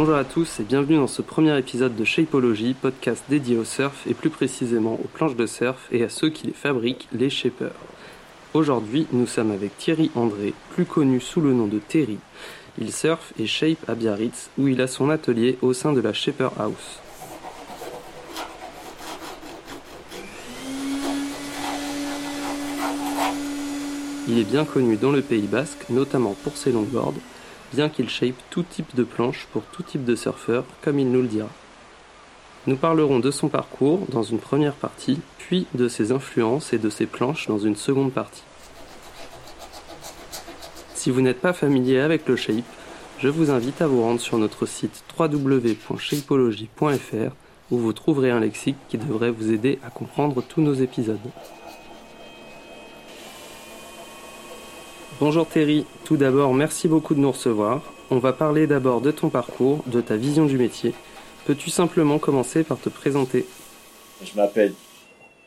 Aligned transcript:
Bonjour 0.00 0.14
à 0.14 0.22
tous 0.22 0.60
et 0.60 0.62
bienvenue 0.62 0.94
dans 0.94 1.08
ce 1.08 1.22
premier 1.22 1.58
épisode 1.58 1.96
de 1.96 2.04
Shapeology, 2.04 2.72
podcast 2.72 3.24
dédié 3.28 3.58
au 3.58 3.64
surf 3.64 4.06
et 4.06 4.14
plus 4.14 4.30
précisément 4.30 4.92
aux 4.92 5.08
planches 5.12 5.34
de 5.34 5.44
surf 5.44 5.88
et 5.90 6.04
à 6.04 6.08
ceux 6.08 6.30
qui 6.30 6.46
les 6.46 6.52
fabriquent, 6.52 7.08
les 7.12 7.30
shapers. 7.30 7.74
Aujourd'hui, 8.54 9.08
nous 9.10 9.26
sommes 9.26 9.50
avec 9.50 9.76
Thierry 9.76 10.12
André, 10.14 10.54
plus 10.70 10.84
connu 10.84 11.18
sous 11.18 11.40
le 11.40 11.52
nom 11.52 11.66
de 11.66 11.80
Terry. 11.80 12.18
Il 12.80 12.92
surfe 12.92 13.32
et 13.40 13.48
shape 13.48 13.90
à 13.90 13.96
Biarritz 13.96 14.50
où 14.56 14.68
il 14.68 14.80
a 14.80 14.86
son 14.86 15.10
atelier 15.10 15.58
au 15.62 15.72
sein 15.72 15.92
de 15.92 16.00
la 16.00 16.12
Shaper 16.12 16.52
House. 16.60 17.00
Il 24.28 24.38
est 24.38 24.48
bien 24.48 24.64
connu 24.64 24.96
dans 24.96 25.10
le 25.10 25.22
Pays 25.22 25.48
Basque, 25.48 25.90
notamment 25.90 26.36
pour 26.44 26.56
ses 26.56 26.70
longboards, 26.70 27.14
bien 27.72 27.88
qu'il 27.88 28.08
shape 28.08 28.36
tout 28.50 28.62
type 28.62 28.94
de 28.94 29.04
planche 29.04 29.46
pour 29.52 29.62
tout 29.64 29.82
type 29.82 30.04
de 30.04 30.16
surfeur, 30.16 30.64
comme 30.82 30.98
il 30.98 31.10
nous 31.10 31.22
le 31.22 31.28
dira. 31.28 31.48
Nous 32.66 32.76
parlerons 32.76 33.18
de 33.18 33.30
son 33.30 33.48
parcours 33.48 34.00
dans 34.08 34.22
une 34.22 34.38
première 34.38 34.74
partie, 34.74 35.20
puis 35.38 35.66
de 35.74 35.88
ses 35.88 36.12
influences 36.12 36.72
et 36.72 36.78
de 36.78 36.90
ses 36.90 37.06
planches 37.06 37.46
dans 37.46 37.58
une 37.58 37.76
seconde 37.76 38.12
partie. 38.12 38.42
Si 40.94 41.10
vous 41.10 41.20
n'êtes 41.20 41.40
pas 41.40 41.52
familier 41.52 42.00
avec 42.00 42.26
le 42.28 42.36
shape, 42.36 42.64
je 43.18 43.28
vous 43.28 43.50
invite 43.50 43.80
à 43.80 43.86
vous 43.86 44.02
rendre 44.02 44.20
sur 44.20 44.38
notre 44.38 44.66
site 44.66 45.04
www.shapeology.fr 45.18 47.32
où 47.70 47.78
vous 47.78 47.92
trouverez 47.92 48.30
un 48.30 48.40
lexique 48.40 48.76
qui 48.88 48.98
devrait 48.98 49.30
vous 49.30 49.52
aider 49.52 49.78
à 49.84 49.90
comprendre 49.90 50.42
tous 50.42 50.60
nos 50.60 50.74
épisodes. 50.74 51.18
Bonjour 55.20 55.48
Terry, 55.48 55.84
tout 56.04 56.16
d'abord 56.16 56.54
merci 56.54 56.86
beaucoup 56.86 57.12
de 57.16 57.18
nous 57.18 57.32
recevoir. 57.32 57.82
On 58.08 58.18
va 58.18 58.32
parler 58.32 58.68
d'abord 58.68 59.00
de 59.00 59.10
ton 59.10 59.30
parcours, 59.30 59.82
de 59.88 60.00
ta 60.00 60.16
vision 60.16 60.46
du 60.46 60.56
métier. 60.56 60.94
Peux-tu 61.44 61.70
simplement 61.70 62.20
commencer 62.20 62.62
par 62.62 62.80
te 62.80 62.88
présenter? 62.88 63.44
Je 64.22 64.36
m'appelle 64.36 64.74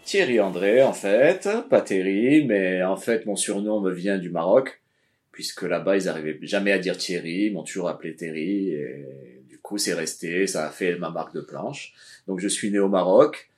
Thierry 0.04 0.42
André 0.42 0.84
en 0.84 0.92
fait, 0.92 1.48
pas 1.70 1.80
Terry, 1.80 2.44
mais 2.44 2.84
en 2.84 2.98
fait 2.98 3.26
mon 3.26 3.38
surnom 3.38 3.80
me 3.80 3.94
vient 3.94 4.18
du 4.18 4.30
Maroc, 4.30 4.82
puisque 5.32 5.62
là-bas 5.62 5.96
ils 5.96 6.10
arrivaient 6.10 6.38
jamais 6.42 6.74
à 6.74 6.78
dire 6.78 6.98
Thierry, 6.98 7.46
ils 7.46 7.54
m'ont 7.54 7.64
toujours 7.64 7.88
appelé 7.88 8.14
Terry, 8.14 8.72
et 8.74 9.42
du 9.48 9.58
coup 9.58 9.78
c'est 9.78 9.94
resté, 9.94 10.48
ça 10.48 10.68
a 10.68 10.70
fait 10.70 10.98
ma 10.98 11.12
marque 11.12 11.34
de 11.34 11.40
planche. 11.40 11.94
Donc 12.28 12.42
je 12.42 12.50
suis 12.50 12.72
né 12.72 12.80
au 12.80 12.90
Maroc, 12.90 13.50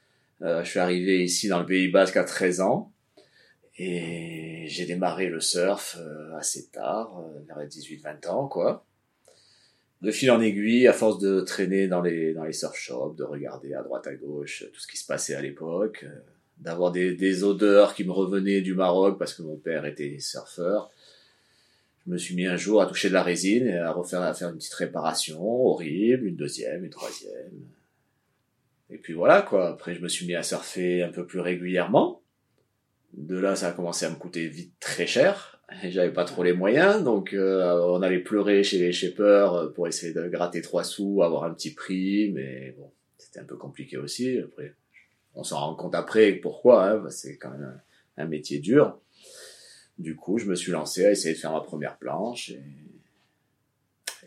euh, 0.43 0.63
je 0.63 0.69
suis 0.69 0.79
arrivé 0.79 1.23
ici 1.23 1.47
dans 1.47 1.59
le 1.59 1.65
Pays 1.65 1.87
Basque 1.87 2.17
à 2.17 2.23
13 2.23 2.61
ans, 2.61 2.91
et 3.77 4.65
j'ai 4.67 4.85
démarré 4.85 5.27
le 5.27 5.39
surf 5.39 5.97
euh, 5.99 6.35
assez 6.37 6.67
tard, 6.67 7.19
euh, 7.19 7.39
vers 7.47 7.65
18-20 7.67 8.27
ans, 8.27 8.47
quoi. 8.47 8.85
De 10.01 10.11
fil 10.11 10.29
en 10.31 10.41
aiguille, 10.41 10.87
à 10.87 10.93
force 10.93 11.17
de 11.19 11.41
traîner 11.41 11.87
dans 11.87 12.01
les, 12.01 12.33
dans 12.33 12.43
les 12.43 12.53
surf 12.53 12.75
shops, 12.75 13.15
de 13.15 13.23
regarder 13.23 13.73
à 13.73 13.81
droite 13.81 14.05
à 14.05 14.13
gauche 14.13 14.65
tout 14.71 14.79
ce 14.79 14.87
qui 14.87 14.97
se 14.97 15.07
passait 15.07 15.33
à 15.33 15.41
l'époque, 15.41 16.03
euh, 16.03 16.19
d'avoir 16.59 16.91
des, 16.91 17.15
des 17.15 17.43
odeurs 17.43 17.95
qui 17.95 18.03
me 18.03 18.11
revenaient 18.11 18.61
du 18.61 18.75
Maroc 18.75 19.17
parce 19.17 19.33
que 19.33 19.41
mon 19.41 19.55
père 19.55 19.85
était 19.85 20.19
surfeur. 20.19 20.91
Je 22.05 22.11
me 22.11 22.17
suis 22.17 22.35
mis 22.35 22.45
un 22.45 22.57
jour 22.57 22.81
à 22.81 22.85
toucher 22.85 23.07
de 23.07 23.13
la 23.13 23.23
résine 23.23 23.65
et 23.65 23.77
à 23.77 23.91
refaire, 23.91 24.21
à 24.21 24.33
faire 24.33 24.49
une 24.49 24.57
petite 24.57 24.73
réparation 24.73 25.41
horrible, 25.41 26.27
une 26.27 26.35
deuxième, 26.35 26.83
une 26.83 26.91
troisième. 26.91 27.51
Et 28.89 28.97
puis 28.97 29.13
voilà, 29.13 29.41
quoi. 29.41 29.69
Après, 29.69 29.95
je 29.95 30.01
me 30.01 30.09
suis 30.09 30.27
mis 30.27 30.35
à 30.35 30.43
surfer 30.43 31.01
un 31.01 31.09
peu 31.09 31.25
plus 31.25 31.39
régulièrement 31.39 32.22
de 33.13 33.37
là, 33.37 33.55
ça 33.55 33.69
a 33.69 33.71
commencé 33.71 34.05
à 34.05 34.09
me 34.09 34.15
coûter 34.15 34.47
vite 34.47 34.73
très 34.79 35.07
cher. 35.07 35.61
Et 35.81 35.91
j'avais 35.91 36.11
pas 36.11 36.25
trop 36.25 36.43
les 36.43 36.53
moyens, 36.53 37.03
donc 37.03 37.33
euh, 37.33 37.79
on 37.87 38.01
allait 38.01 38.19
pleurer 38.19 38.63
chez 38.63 38.79
les 38.79 38.91
shippers 38.91 39.71
pour 39.73 39.87
essayer 39.87 40.13
de 40.13 40.27
gratter 40.27 40.61
trois 40.61 40.83
sous, 40.83 41.23
avoir 41.23 41.45
un 41.45 41.53
petit 41.53 41.73
prix, 41.73 42.31
mais 42.31 42.75
bon, 42.77 42.91
c'était 43.17 43.39
un 43.39 43.45
peu 43.45 43.55
compliqué 43.55 43.97
aussi. 43.97 44.37
Après, 44.39 44.75
on 45.33 45.43
s'en 45.43 45.59
rend 45.59 45.75
compte 45.75 45.95
après 45.95 46.33
pourquoi, 46.33 46.89
hein, 46.89 47.09
c'est 47.09 47.37
quand 47.37 47.49
même 47.49 47.81
un, 48.17 48.25
métier 48.25 48.59
dur. 48.59 48.99
Du 49.97 50.15
coup, 50.15 50.37
je 50.37 50.45
me 50.45 50.55
suis 50.55 50.71
lancé 50.71 51.05
à 51.05 51.11
essayer 51.11 51.33
de 51.33 51.39
faire 51.39 51.53
ma 51.53 51.61
première 51.61 51.97
planche 51.97 52.51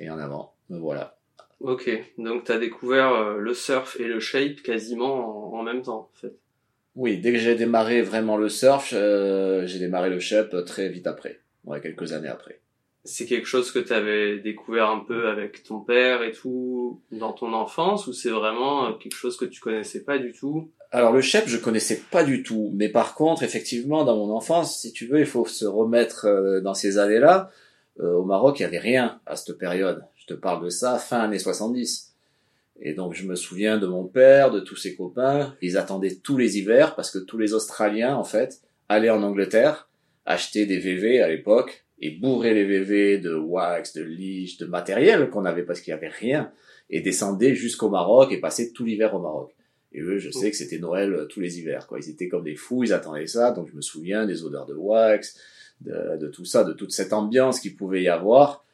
et, 0.00 0.10
en 0.10 0.18
avant. 0.18 0.54
Voilà. 0.68 1.18
Ok, 1.60 1.88
donc 2.18 2.44
tu 2.44 2.52
as 2.52 2.58
découvert 2.58 3.12
euh, 3.12 3.38
le 3.38 3.54
surf 3.54 4.00
et 4.00 4.04
le 4.04 4.20
shape 4.20 4.62
quasiment 4.62 5.54
en, 5.54 5.60
en 5.60 5.62
même 5.62 5.82
temps, 5.82 6.10
en 6.12 6.18
fait. 6.20 6.36
Oui, 6.96 7.18
dès 7.18 7.32
que 7.32 7.38
j'ai 7.38 7.54
démarré 7.54 8.00
vraiment 8.00 8.38
le 8.38 8.48
surf, 8.48 8.94
euh, 8.94 9.66
j'ai 9.66 9.78
démarré 9.78 10.08
le 10.08 10.18
shape 10.18 10.64
très 10.64 10.88
vite 10.88 11.06
après, 11.06 11.40
ouais, 11.64 11.80
quelques 11.82 12.14
années 12.14 12.28
après. 12.28 12.60
C'est 13.04 13.26
quelque 13.26 13.46
chose 13.46 13.70
que 13.70 13.78
tu 13.78 13.92
avais 13.92 14.38
découvert 14.38 14.88
un 14.88 15.00
peu 15.00 15.28
avec 15.28 15.62
ton 15.62 15.80
père 15.80 16.22
et 16.22 16.32
tout 16.32 17.02
dans 17.12 17.34
ton 17.34 17.52
enfance 17.52 18.06
ou 18.06 18.14
c'est 18.14 18.30
vraiment 18.30 18.94
quelque 18.94 19.14
chose 19.14 19.36
que 19.36 19.44
tu 19.44 19.60
connaissais 19.60 20.04
pas 20.04 20.18
du 20.18 20.32
tout? 20.32 20.72
Alors 20.90 21.12
le 21.12 21.20
shape, 21.20 21.46
je 21.46 21.58
connaissais 21.58 22.00
pas 22.10 22.24
du 22.24 22.42
tout, 22.42 22.72
mais 22.74 22.88
par 22.88 23.14
contre, 23.14 23.42
effectivement, 23.42 24.04
dans 24.04 24.16
mon 24.16 24.34
enfance, 24.34 24.80
si 24.80 24.92
tu 24.92 25.06
veux, 25.06 25.20
il 25.20 25.26
faut 25.26 25.44
se 25.44 25.66
remettre 25.66 26.26
euh, 26.26 26.60
dans 26.60 26.74
ces 26.74 26.96
années-là. 26.96 27.50
Euh, 28.00 28.14
au 28.14 28.24
Maroc, 28.24 28.58
il 28.58 28.62
y 28.62 28.66
avait 28.66 28.78
rien 28.78 29.20
à 29.26 29.36
cette 29.36 29.58
période. 29.58 30.02
Je 30.14 30.26
te 30.26 30.34
parle 30.34 30.64
de 30.64 30.70
ça 30.70 30.98
fin 30.98 31.20
années 31.20 31.38
70. 31.38 32.15
Et 32.80 32.92
donc 32.92 33.14
je 33.14 33.26
me 33.26 33.34
souviens 33.34 33.78
de 33.78 33.86
mon 33.86 34.04
père, 34.04 34.50
de 34.50 34.60
tous 34.60 34.76
ses 34.76 34.94
copains, 34.94 35.54
ils 35.62 35.76
attendaient 35.76 36.16
tous 36.22 36.36
les 36.36 36.58
hivers 36.58 36.94
parce 36.94 37.10
que 37.10 37.18
tous 37.18 37.38
les 37.38 37.54
Australiens 37.54 38.14
en 38.14 38.24
fait 38.24 38.60
allaient 38.88 39.10
en 39.10 39.22
Angleterre 39.22 39.88
acheter 40.26 40.66
des 40.66 40.78
VV 40.78 41.22
à 41.22 41.28
l'époque 41.28 41.86
et 41.98 42.10
bourrer 42.10 42.52
les 42.52 42.64
VV 42.64 43.18
de 43.18 43.34
wax, 43.34 43.94
de 43.94 44.02
liche, 44.02 44.58
de 44.58 44.66
matériel 44.66 45.30
qu'on 45.30 45.46
avait 45.46 45.62
parce 45.62 45.80
qu'il 45.80 45.92
y 45.92 45.94
avait 45.94 46.08
rien 46.08 46.52
et 46.90 47.00
descendaient 47.00 47.54
jusqu'au 47.54 47.88
Maroc 47.88 48.32
et 48.32 48.40
passaient 48.40 48.72
tout 48.72 48.84
l'hiver 48.84 49.14
au 49.14 49.20
Maroc. 49.20 49.54
Et 49.92 50.00
eux, 50.00 50.18
je 50.18 50.30
sais 50.30 50.50
que 50.50 50.56
c'était 50.56 50.78
Noël 50.78 51.26
tous 51.30 51.40
les 51.40 51.58
hivers 51.58 51.86
quoi. 51.86 51.98
Ils 51.98 52.10
étaient 52.10 52.28
comme 52.28 52.44
des 52.44 52.56
fous, 52.56 52.84
ils 52.84 52.92
attendaient 52.92 53.26
ça. 53.26 53.52
Donc 53.52 53.68
je 53.70 53.74
me 53.74 53.80
souviens 53.80 54.26
des 54.26 54.44
odeurs 54.44 54.66
de 54.66 54.74
wax, 54.74 55.38
de, 55.80 56.18
de 56.18 56.28
tout 56.28 56.44
ça, 56.44 56.64
de 56.64 56.74
toute 56.74 56.92
cette 56.92 57.14
ambiance 57.14 57.60
qu'il 57.60 57.76
pouvait 57.76 58.02
y 58.02 58.08
avoir. 58.08 58.64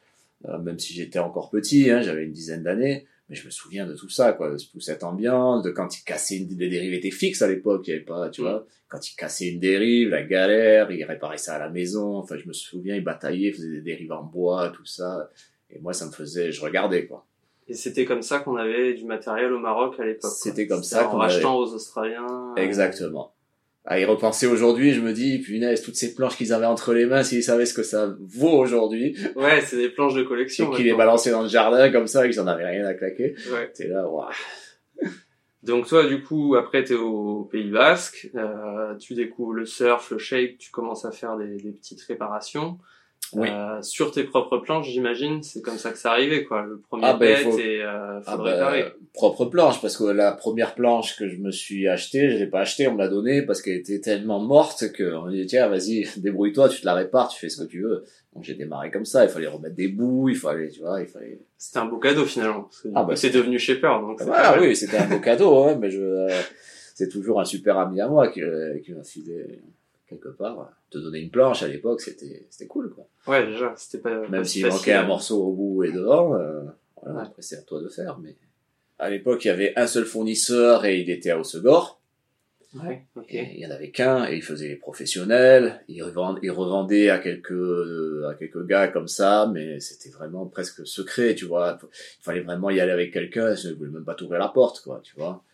Euh, 0.48 0.58
même 0.58 0.80
si 0.80 0.92
j'étais 0.92 1.20
encore 1.20 1.50
petit, 1.50 1.88
hein, 1.90 2.02
j'avais 2.02 2.24
une 2.24 2.32
dizaine 2.32 2.64
d'années 2.64 3.06
mais 3.32 3.38
je 3.38 3.46
me 3.46 3.50
souviens 3.50 3.86
de 3.86 3.94
tout 3.94 4.10
ça, 4.10 4.34
quoi, 4.34 4.50
de 4.50 4.58
toute 4.58 4.82
cette 4.82 5.02
ambiance, 5.02 5.62
de 5.62 5.70
quand 5.70 5.98
il 5.98 6.04
cassait 6.04 6.36
une 6.36 6.48
des 6.48 6.68
dérives 6.68 6.92
étaient 6.92 7.10
fixes 7.10 7.40
à 7.40 7.48
l'époque, 7.48 7.88
il 7.88 7.92
y 7.92 7.94
avait 7.94 8.04
pas, 8.04 8.28
tu 8.28 8.42
vois, 8.42 8.66
quand 8.88 9.10
il 9.10 9.16
cassait 9.16 9.48
une 9.48 9.58
dérive, 9.58 10.10
la 10.10 10.22
galère, 10.22 10.90
il 10.92 11.02
réparait 11.02 11.38
ça 11.38 11.54
à 11.54 11.58
la 11.58 11.70
maison, 11.70 12.18
enfin, 12.18 12.36
je 12.36 12.46
me 12.46 12.52
souviens, 12.52 12.94
il 12.94 13.02
bataillait, 13.02 13.48
il 13.48 13.54
faisait 13.54 13.70
des 13.70 13.80
dérives 13.80 14.12
en 14.12 14.22
bois, 14.22 14.68
tout 14.68 14.84
ça, 14.84 15.30
et 15.70 15.78
moi, 15.78 15.94
ça 15.94 16.04
me 16.08 16.12
faisait, 16.12 16.52
je 16.52 16.60
regardais, 16.60 17.06
quoi. 17.06 17.24
Et 17.68 17.72
c'était 17.72 18.04
comme 18.04 18.20
ça 18.20 18.40
qu'on 18.40 18.56
avait 18.56 18.92
du 18.92 19.06
matériel 19.06 19.50
au 19.50 19.58
Maroc 19.58 19.98
à 19.98 20.04
l'époque. 20.04 20.32
C'était 20.34 20.66
comme 20.66 20.82
ça 20.82 21.08
en 21.08 21.18
achetant 21.18 21.56
aux 21.56 21.72
Australiens. 21.72 22.54
Exactement 22.58 23.32
à 23.84 23.98
y 23.98 24.04
repenser 24.04 24.46
aujourd'hui, 24.46 24.92
je 24.92 25.00
me 25.00 25.12
dis, 25.12 25.40
punaise, 25.40 25.82
toutes 25.82 25.96
ces 25.96 26.14
planches 26.14 26.36
qu'ils 26.36 26.52
avaient 26.52 26.66
entre 26.66 26.94
les 26.94 27.04
mains, 27.06 27.24
s'ils 27.24 27.42
savaient 27.42 27.66
ce 27.66 27.74
que 27.74 27.82
ça 27.82 28.14
vaut 28.20 28.58
aujourd'hui. 28.58 29.16
Ouais, 29.34 29.60
c'est 29.60 29.76
des 29.76 29.88
planches 29.88 30.14
de 30.14 30.22
collection. 30.22 30.72
Et 30.72 30.76
qu'ils 30.76 30.86
les 30.86 30.94
balançaient 30.94 31.32
dans 31.32 31.42
le 31.42 31.48
jardin 31.48 31.90
comme 31.90 32.06
ça, 32.06 32.28
qu'ils 32.28 32.40
en 32.40 32.46
avaient 32.46 32.66
rien 32.66 32.86
à 32.86 32.94
claquer. 32.94 33.34
Ouais. 33.52 33.72
T'es 33.74 33.88
là, 33.88 34.08
waouh. 34.08 34.30
Donc 35.64 35.86
toi, 35.86 36.06
du 36.06 36.22
coup, 36.22 36.56
après 36.56 36.82
t'es 36.82 36.94
au 36.94 37.44
Pays 37.44 37.70
Basque, 37.70 38.30
euh, 38.34 38.96
tu 38.96 39.14
découvres 39.14 39.52
le 39.52 39.64
surf, 39.64 40.10
le 40.10 40.18
shape, 40.18 40.58
tu 40.58 40.70
commences 40.70 41.04
à 41.04 41.12
faire 41.12 41.36
des, 41.36 41.56
des 41.56 41.72
petites 41.72 42.02
réparations. 42.02 42.78
Oui. 43.34 43.48
Euh, 43.50 43.80
sur 43.80 44.10
tes 44.12 44.24
propres 44.24 44.58
planches, 44.58 44.90
j'imagine, 44.90 45.42
c'est 45.42 45.62
comme 45.62 45.78
ça 45.78 45.90
que 45.90 45.96
ça 45.96 46.10
arrivait, 46.12 46.44
quoi. 46.44 46.62
Le 46.68 46.78
premier 46.80 47.04
Ah, 47.06 47.14
pet 47.18 47.36
faut- 47.36 47.58
et 47.58 47.82
euh, 47.82 48.20
faut 48.20 48.30
Ah 48.30 48.36
le 48.36 48.42
bah, 48.44 48.50
réparer. 48.52 48.84
propre 49.14 49.46
planche, 49.46 49.80
parce 49.80 49.96
que 49.96 50.04
la 50.04 50.32
première 50.32 50.74
planche 50.74 51.16
que 51.16 51.26
je 51.28 51.38
me 51.38 51.50
suis 51.50 51.88
achetée, 51.88 52.28
je 52.28 52.36
l'ai 52.36 52.46
pas 52.46 52.60
achetée, 52.60 52.86
on 52.88 52.92
me 52.92 52.98
l'a 52.98 53.08
donnée 53.08 53.40
parce 53.40 53.62
qu'elle 53.62 53.76
était 53.78 54.00
tellement 54.00 54.38
morte 54.38 54.92
que 54.92 55.14
on 55.14 55.22
m'a 55.24 55.30
dit, 55.32 55.46
tiens, 55.46 55.68
vas-y, 55.68 56.04
débrouille-toi, 56.18 56.68
tu 56.68 56.82
te 56.82 56.84
la 56.86 56.92
répares, 56.92 57.28
tu 57.28 57.38
fais 57.40 57.48
ce 57.48 57.62
que 57.62 57.68
tu 57.68 57.80
veux. 57.82 58.04
Donc 58.34 58.44
j'ai 58.44 58.54
démarré 58.54 58.90
comme 58.90 59.06
ça, 59.06 59.24
il 59.24 59.30
fallait 59.30 59.46
remettre 59.46 59.76
des 59.76 59.88
bouts, 59.88 60.28
il 60.28 60.36
fallait, 60.36 60.68
tu 60.68 60.80
vois, 60.80 61.00
il 61.00 61.06
fallait... 61.06 61.40
C'était 61.56 61.78
un 61.78 61.86
beau 61.86 61.98
cadeau 61.98 62.26
finalement. 62.26 62.64
Parce 62.64 62.82
que 62.82 62.88
Ah, 62.94 63.04
bah, 63.04 63.16
c'est 63.16 63.30
devenu 63.30 63.58
shaper, 63.58 63.98
donc 64.02 64.20
Voilà, 64.22 64.42
pas 64.50 64.56
mal. 64.56 64.60
oui, 64.68 64.76
c'était 64.76 64.98
un 64.98 65.06
beau 65.08 65.20
cadeau, 65.20 65.56
hein, 65.64 65.78
mais 65.80 65.90
je, 65.90 66.00
euh, 66.02 66.28
c'est 66.94 67.08
toujours 67.08 67.40
un 67.40 67.44
super 67.46 67.78
ami 67.78 67.98
à 68.02 68.08
moi 68.08 68.28
qui, 68.28 68.42
euh, 68.42 68.78
qui 68.84 68.92
m'a 68.92 69.04
filé 69.04 69.60
quelque 70.12 70.36
part. 70.36 70.70
Te 70.90 70.98
donner 70.98 71.20
une 71.20 71.30
planche 71.30 71.62
à 71.62 71.68
l'époque, 71.68 72.00
c'était, 72.00 72.46
c'était 72.50 72.66
cool, 72.66 72.90
quoi. 72.90 73.06
Ouais, 73.26 73.46
déjà, 73.46 73.74
c'était 73.76 73.98
pas. 74.02 74.28
Même 74.28 74.44
s'il 74.44 74.66
manquait 74.66 74.92
un 74.92 75.06
morceau 75.06 75.42
au 75.42 75.52
bout 75.52 75.84
et 75.84 75.92
devant, 75.92 76.34
euh, 76.34 76.62
voilà, 77.02 77.18
Ouais. 77.18 77.26
après 77.26 77.42
c'est 77.42 77.56
à 77.56 77.62
toi 77.62 77.80
de 77.80 77.88
faire, 77.88 78.18
mais 78.18 78.36
à 78.98 79.10
l'époque, 79.10 79.44
il 79.44 79.48
y 79.48 79.50
avait 79.50 79.72
un 79.76 79.86
seul 79.86 80.04
fournisseur 80.04 80.84
et 80.84 81.00
il 81.00 81.10
était 81.10 81.30
à. 81.30 81.40
Ouais. 82.74 83.04
Et 83.28 83.56
il 83.56 83.60
y 83.60 83.66
en 83.66 83.70
avait 83.70 83.90
qu'un 83.90 84.26
et 84.26 84.36
il 84.36 84.42
faisait 84.42 84.68
les 84.68 84.76
professionnels. 84.76 85.82
Il 85.88 86.02
revendait, 86.02 86.40
il 86.42 86.50
revendait 86.50 87.10
à 87.10 87.18
quelques 87.18 87.52
euh, 87.52 88.28
à 88.30 88.34
quelques 88.34 88.64
gars 88.66 88.88
comme 88.88 89.08
ça, 89.08 89.50
mais 89.52 89.78
c'était 89.80 90.08
vraiment 90.08 90.46
presque 90.46 90.86
secret, 90.86 91.34
tu 91.34 91.44
vois. 91.44 91.78
Il 91.82 92.22
fallait 92.22 92.40
vraiment 92.40 92.70
y 92.70 92.80
aller 92.80 92.92
avec 92.92 93.12
quelqu'un. 93.12 93.54
Je 93.54 93.68
ne 93.68 93.74
voulais 93.74 93.90
même 93.90 94.04
pas 94.04 94.14
t'ouvrir 94.14 94.40
la 94.40 94.48
porte, 94.48 94.80
quoi, 94.80 95.00
tu 95.04 95.14
vois. 95.16 95.44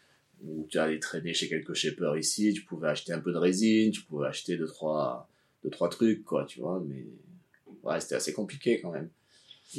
Ou 0.45 0.67
tu 0.71 0.79
allais 0.79 0.99
traîner 1.01 1.35
chez 1.35 1.49
quelques 1.49 1.75
shippers 1.75 2.17
ici, 2.17 2.53
tu 2.55 2.63
pouvais 2.63 2.89
acheter 2.89 3.13
un 3.13 3.19
peu 3.21 3.33
de 3.33 3.39
résine, 3.39 3.91
tu 3.91 4.03
pouvais 4.03 4.29
acheter 4.29 4.57
deux 4.57 4.67
trois 4.69 5.29
deux 5.65 5.71
trois 5.71 5.89
trucs, 5.89 6.25
quoi, 6.25 6.45
tu 6.45 6.61
vois. 6.61 6.81
Mais 6.87 7.07
ouais, 7.83 8.01
c'était 8.01 8.15
assez 8.15 8.33
compliqué 8.33 8.81
quand 8.81 8.93
même. 8.93 9.11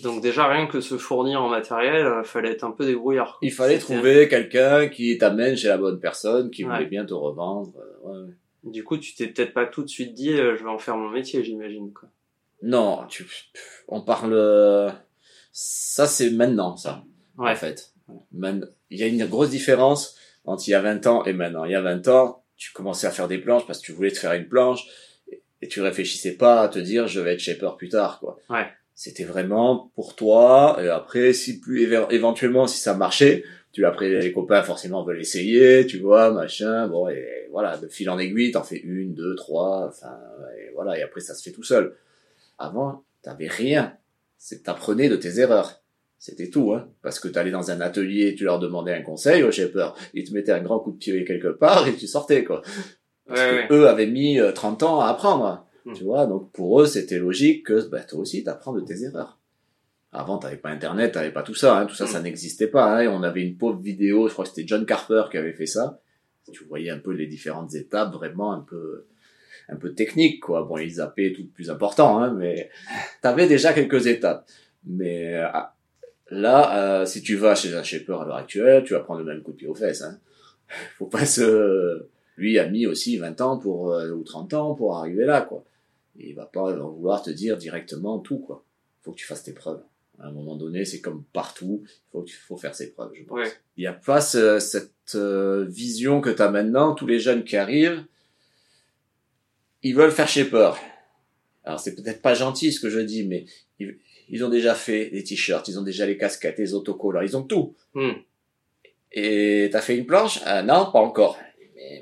Donc 0.03 0.21
déjà 0.21 0.47
rien 0.47 0.67
que 0.67 0.81
se 0.81 0.97
fournir 0.97 1.41
en 1.41 1.49
matériel, 1.49 2.05
euh, 2.05 2.23
fallait 2.23 2.51
être 2.51 2.63
un 2.63 2.71
peu 2.71 2.85
débrouillard. 2.85 3.37
quoi. 3.39 3.47
Il 3.47 3.51
fallait 3.51 3.79
trouver 3.79 4.27
quelqu'un 4.27 4.87
qui 4.89 5.17
t'amène 5.17 5.55
chez 5.55 5.67
la 5.69 5.77
bonne 5.77 5.99
personne, 5.99 6.51
qui 6.51 6.63
Ouais. 6.65 6.73
voulait 6.75 6.85
bien 6.89 7.05
te 7.05 7.13
revendre. 7.13 7.73
euh, 8.05 8.25
ouais. 8.25 8.33
Du 8.65 8.83
coup, 8.83 8.97
tu 8.97 9.15
t'es 9.15 9.27
peut-être 9.27 9.53
pas 9.53 9.65
tout 9.65 9.81
de 9.83 9.87
suite 9.89 10.13
dit, 10.13 10.33
euh, 10.33 10.57
je 10.57 10.63
vais 10.63 10.69
en 10.69 10.77
faire 10.77 10.97
mon 10.97 11.09
métier, 11.09 11.43
j'imagine 11.43 11.91
quoi. 11.93 12.09
Non, 12.61 13.05
tu, 13.07 13.25
on 13.87 14.01
parle. 14.01 14.93
Ça, 15.51 16.05
c'est 16.07 16.29
maintenant, 16.31 16.75
ça. 16.77 17.03
Ouais. 17.37 17.51
En 17.51 17.55
fait, 17.55 17.93
il 18.91 18.99
y 18.99 19.03
a 19.03 19.07
une 19.07 19.25
grosse 19.25 19.49
différence 19.49 20.17
entre 20.45 20.67
il 20.67 20.71
y 20.71 20.73
a 20.73 20.81
20 20.81 21.05
ans 21.07 21.23
et 21.25 21.33
maintenant. 21.33 21.65
Il 21.65 21.71
y 21.71 21.75
a 21.75 21.81
20 21.81 22.07
ans, 22.07 22.43
tu 22.57 22.71
commençais 22.73 23.07
à 23.07 23.11
faire 23.11 23.27
des 23.27 23.37
planches 23.37 23.65
parce 23.67 23.79
que 23.79 23.85
tu 23.85 23.91
voulais 23.91 24.11
te 24.11 24.17
faire 24.17 24.33
une 24.33 24.47
planche 24.47 24.85
et 25.61 25.67
tu 25.67 25.81
réfléchissais 25.81 26.35
pas 26.35 26.61
à 26.61 26.67
te 26.69 26.79
dire 26.79 27.07
je 27.07 27.19
vais 27.19 27.33
être 27.33 27.39
shaper 27.39 27.71
plus 27.77 27.89
tard, 27.89 28.19
quoi. 28.19 28.37
Ouais. 28.49 28.65
C'était 28.95 29.23
vraiment 29.23 29.91
pour 29.95 30.15
toi. 30.15 30.77
Et 30.83 30.89
après, 30.89 31.31
si 31.33 31.59
plus 31.59 31.85
éve- 31.87 32.07
éventuellement, 32.11 32.67
si 32.67 32.79
ça 32.79 32.93
marchait, 32.95 33.43
tu 33.71 33.85
après 33.85 34.09
les 34.09 34.33
copains 34.33 34.63
forcément 34.63 35.03
veulent 35.03 35.21
essayer, 35.21 35.85
tu 35.85 35.99
vois, 35.99 36.31
machin. 36.31 36.87
Bon, 36.87 37.07
et 37.07 37.47
voilà, 37.51 37.77
de 37.77 37.87
fil 37.87 38.09
en 38.09 38.17
aiguille, 38.19 38.51
t'en 38.51 38.63
fais 38.63 38.77
une, 38.79 39.13
deux, 39.13 39.35
trois, 39.35 39.87
enfin, 39.87 40.17
et 40.57 40.71
voilà. 40.73 40.97
Et 40.97 41.01
après, 41.03 41.21
ça 41.21 41.33
se 41.33 41.43
fait 41.43 41.51
tout 41.51 41.63
seul. 41.63 41.95
Avant, 42.57 43.03
t'avais 43.21 43.47
rien. 43.47 43.95
C'est 44.37 44.63
t'apprenais 44.63 45.07
de 45.07 45.15
tes 45.15 45.39
erreurs. 45.39 45.81
C'était 46.21 46.49
tout, 46.49 46.73
hein. 46.73 46.89
Parce 47.01 47.19
que 47.19 47.29
t'allais 47.29 47.49
dans 47.51 47.71
un 47.71 47.79
atelier, 47.79 48.35
tu 48.35 48.43
leur 48.43 48.59
demandais 48.59 48.93
un 48.93 49.01
conseil 49.01 49.41
au 49.43 49.51
shaper. 49.51 49.93
Ils 50.13 50.27
te 50.27 50.33
mettaient 50.33 50.51
un 50.51 50.61
grand 50.61 50.79
coup 50.79 50.91
de 50.91 50.97
pied 50.97 51.23
quelque 51.23 51.47
part 51.47 51.87
et 51.87 51.95
tu 51.95 52.07
sortais, 52.07 52.43
quoi. 52.43 52.61
Parce 53.25 53.39
Ouais, 53.39 53.67
que 53.69 53.73
ouais. 53.73 53.79
eux 53.79 53.87
avaient 53.87 54.07
mis 54.07 54.39
euh, 54.39 54.51
30 54.51 54.83
ans 54.83 54.99
à 54.99 55.07
apprendre. 55.07 55.65
Mm. 55.85 55.93
Tu 55.93 56.03
vois, 56.03 56.25
donc 56.25 56.51
pour 56.51 56.81
eux, 56.81 56.85
c'était 56.85 57.19
logique 57.19 57.65
que 57.67 57.87
bah, 57.87 58.01
toi 58.03 58.19
aussi, 58.19 58.43
t'apprends 58.43 58.73
de 58.73 58.81
tes 58.81 59.03
erreurs. 59.03 59.39
Avant, 60.11 60.39
t'avais 60.39 60.57
pas 60.57 60.69
Internet, 60.69 61.13
t'avais 61.13 61.31
pas 61.31 61.43
tout 61.43 61.53
ça, 61.55 61.77
hein. 61.79 61.85
tout 61.85 61.95
ça, 61.95 62.03
Mm. 62.05 62.07
ça 62.07 62.21
n'existait 62.21 62.67
pas. 62.67 62.97
Hein. 62.97 63.01
Et 63.01 63.07
on 63.07 63.23
avait 63.23 63.41
une 63.43 63.55
pauvre 63.57 63.79
vidéo, 63.79 64.27
je 64.27 64.33
crois 64.33 64.43
que 64.43 64.49
c'était 64.49 64.67
John 64.67 64.85
Carper 64.85 65.23
qui 65.31 65.37
avait 65.37 65.53
fait 65.53 65.67
ça. 65.67 66.01
Tu 66.51 66.63
voyais 66.65 66.89
un 66.89 66.97
peu 66.99 67.11
les 67.13 67.27
différentes 67.27 67.75
étapes, 67.75 68.11
vraiment 68.11 68.51
un 68.51 68.61
peu, 68.61 69.05
un 69.69 69.75
peu 69.77 69.93
technique, 69.93 70.41
quoi. 70.41 70.63
Bon, 70.63 70.77
ils 70.79 70.95
zappaient 70.95 71.31
tout 71.31 71.43
le 71.43 71.47
plus 71.49 71.69
important, 71.69 72.19
hein, 72.19 72.33
mais 72.35 72.69
t'avais 73.21 73.47
déjà 73.47 73.71
quelques 73.71 74.07
étapes. 74.07 74.47
Mais 74.85 75.35
euh, 75.35 75.47
là, 76.31 77.01
euh, 77.01 77.05
si 77.05 77.21
tu 77.21 77.35
vas 77.35 77.55
chez 77.55 77.73
un 77.75 77.83
shaper 77.83 78.21
à 78.21 78.25
l'heure 78.25 78.35
actuelle, 78.35 78.83
tu 78.83 78.93
vas 78.93 78.99
prendre 79.01 79.19
le 79.21 79.25
même 79.25 79.41
coup 79.41 79.51
de 79.51 79.57
pied 79.57 79.67
aux 79.67 79.75
fesses. 79.75 80.01
Hein. 80.01 80.19
Faut 80.97 81.07
pas 81.07 81.25
se... 81.25 82.05
Lui 82.37 82.57
a 82.57 82.69
mis 82.69 82.85
aussi 82.87 83.17
20 83.17 83.41
ans 83.41 83.57
pour, 83.57 83.91
euh, 83.91 84.11
ou 84.11 84.23
30 84.23 84.53
ans 84.53 84.73
pour 84.75 84.95
arriver 84.97 85.25
là, 85.25 85.41
quoi. 85.41 85.63
Et 86.17 86.29
il 86.29 86.35
va 86.35 86.45
pas 86.45 86.71
vouloir 86.73 87.21
te 87.21 87.29
dire 87.29 87.57
directement 87.57 88.19
tout, 88.19 88.39
quoi. 88.39 88.63
Faut 89.03 89.11
que 89.11 89.17
tu 89.17 89.25
fasses 89.25 89.43
tes 89.43 89.53
preuves. 89.53 89.81
À 90.21 90.27
un 90.27 90.31
moment 90.31 90.55
donné, 90.55 90.83
c'est 90.85 90.99
comme 91.01 91.23
partout, 91.33 91.81
il 91.85 91.89
faut, 92.11 92.25
faut 92.47 92.57
faire 92.57 92.75
ses 92.75 92.91
preuves, 92.91 93.11
je 93.13 93.23
pense. 93.23 93.39
Ouais. 93.39 93.51
Il 93.77 93.81
n'y 93.81 93.87
a 93.87 93.93
pas 93.93 94.19
ce- 94.21 94.59
cette 94.59 94.91
euh, 95.15 95.65
vision 95.69 96.19
que 96.21 96.29
tu 96.29 96.41
as 96.41 96.51
maintenant, 96.51 96.93
tous 96.93 97.07
les 97.07 97.19
jeunes 97.19 97.43
qui 97.45 97.55
arrivent, 97.55 98.03
ils 99.83 99.95
veulent 99.95 100.11
faire 100.11 100.27
shaper. 100.27 100.71
Alors 101.63 101.79
c'est 101.79 101.95
peut-être 101.95 102.21
pas 102.21 102.33
gentil 102.33 102.71
ce 102.73 102.79
que 102.79 102.89
je 102.89 102.99
dis, 102.99 103.25
mais 103.25 103.45
ils, 103.79 103.97
ils 104.29 104.43
ont 104.45 104.49
déjà 104.49 104.75
fait 104.75 105.09
les 105.11 105.23
t-shirts, 105.23 105.67
ils 105.67 105.79
ont 105.79 105.83
déjà 105.83 106.05
les 106.05 106.17
casquettes, 106.17 106.57
les 106.59 106.73
autocollants, 106.73 107.21
ils 107.21 107.35
ont 107.37 107.43
tout. 107.43 107.75
Hmm. 107.93 108.11
Et 109.11 109.69
t'as 109.71 109.81
fait 109.81 109.97
une 109.97 110.05
planche? 110.05 110.39
Ah 110.45 110.61
Non, 110.61 110.91
pas 110.91 110.99
encore. 110.99 111.37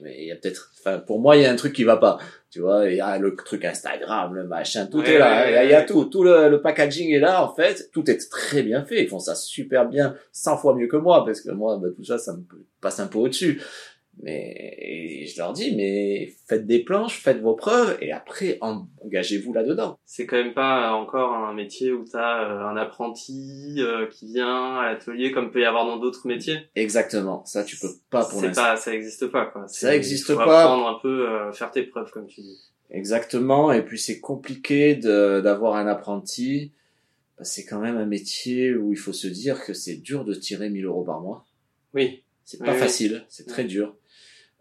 Mais 0.02 0.16
il 0.20 0.28
y 0.28 0.32
a 0.32 0.36
peut-être, 0.36 0.72
enfin 0.80 1.00
pour 1.00 1.20
moi 1.22 1.38
il 1.38 1.44
y 1.44 1.46
a 1.46 1.52
un 1.52 1.56
truc 1.56 1.72
qui 1.74 1.84
va 1.86 1.98
pas. 1.98 2.18
Tu 2.52 2.60
vois, 2.60 2.90
il 2.90 2.98
y 2.98 3.02
a 3.02 3.18
le 3.20 3.36
truc 3.36 3.64
Instagram, 3.64 4.34
le 4.34 4.46
machin, 4.46 4.88
tout 4.88 5.00
Ouais, 5.00 5.14
est 5.14 5.18
là. 5.20 5.50
Il 5.66 5.70
y 5.70 5.74
a- 5.74 5.84
y, 5.84 5.86
tout, 5.86 6.06
tout 6.06 6.24
le, 6.24 6.50
le 6.50 6.62
packaging 6.62 7.12
est 7.14 7.20
là 7.20 7.44
en 7.44 7.54
fait. 7.56 7.90
Tout 7.94 8.10
est 8.10 8.18
très 8.30 8.64
bien 8.64 8.84
fait. 8.86 9.04
Ils 9.04 9.08
font 9.08 9.20
ça 9.20 9.36
super 9.36 9.88
bien, 9.88 10.16
100 10.34 10.58
fois 10.58 10.76
mieux 10.76 10.88
que 10.88 10.98
moi 10.98 11.24
parce 11.26 11.42
que 11.42 11.52
moi 11.52 11.78
bah, 11.82 11.88
tout 11.96 12.04
ça 12.04 12.18
ça 12.18 12.34
me 12.34 12.44
passe 12.82 13.00
un 13.00 13.08
peu 13.08 13.20
au-dessus. 13.20 13.62
Mais 14.24 14.76
et 14.80 15.28
je 15.28 15.38
leur 15.38 15.54
dis 15.54 15.76
mais 15.76 16.34
faites 16.48 16.66
des 16.66 16.80
planches, 16.84 17.20
faites 17.20 17.40
vos 17.40 17.54
preuves 17.54 17.98
et 18.02 18.12
après 18.12 18.58
engagez-vous 18.62 19.54
là-dedans. 19.54 20.00
C'est 20.06 20.26
quand 20.26 20.38
même 20.38 20.54
pas 20.56 20.92
encore 20.94 21.34
un 21.36 21.54
métier 21.54 21.92
où 21.92 22.04
t'as 22.04 22.44
euh, 22.44 22.66
un 22.68 22.78
apprenti 22.78 23.76
euh, 23.78 24.08
qui 24.08 24.26
vient 24.34 24.78
à 24.78 24.90
l'atelier 24.90 25.32
comme 25.32 25.52
peut 25.52 25.62
y 25.62 25.66
avoir 25.66 25.86
dans 25.86 25.98
d'autres 25.98 26.26
métiers. 26.28 26.58
Exactement. 26.76 27.46
Ça 27.46 27.64
tu 27.64 27.78
peux 27.78 27.90
pas 28.10 28.26
pour 28.26 28.42
l'instant. 28.42 28.62
pas, 28.64 28.78
ça 28.78 28.94
existe 28.96 29.28
pas 29.28 29.46
quoi. 29.46 29.68
Ça 29.68 29.96
existe 29.96 30.26
faut 30.28 30.36
pas. 30.36 30.62
Apprendre 30.64 30.88
un 30.88 31.00
peu, 31.00 31.30
euh, 31.30 31.52
faire 31.52 31.70
tes 31.72 31.84
preuves 31.84 32.10
comme 32.12 32.26
tu 32.28 32.42
dis. 32.42 32.58
Exactement, 32.90 33.72
et 33.72 33.84
puis 33.84 34.00
c'est 34.00 34.20
compliqué 34.20 34.96
de- 34.96 35.42
d'avoir 35.42 35.76
un 35.76 35.88
apprenti. 35.88 36.72
que 37.38 37.44
C'est 37.44 37.66
quand 37.66 37.80
même 37.80 37.98
un 37.98 38.06
métier 38.08 38.74
où 38.76 38.92
il 38.94 38.98
faut 38.98 39.14
se 39.14 39.28
dire 39.28 39.64
que 39.64 39.74
c'est 39.74 39.98
dur 39.98 40.26
de 40.26 40.34
tirer 40.34 40.70
1000 40.72 40.86
euros 40.86 41.04
par 41.04 41.22
mois. 41.22 41.46
Oui. 41.94 42.24
C'est 42.46 42.60
Oui, 42.62 42.66
pas 42.66 42.74
oui. 42.74 42.80
facile, 42.80 43.26
c'est 43.28 43.46
très 43.46 43.66
dur. 43.66 43.94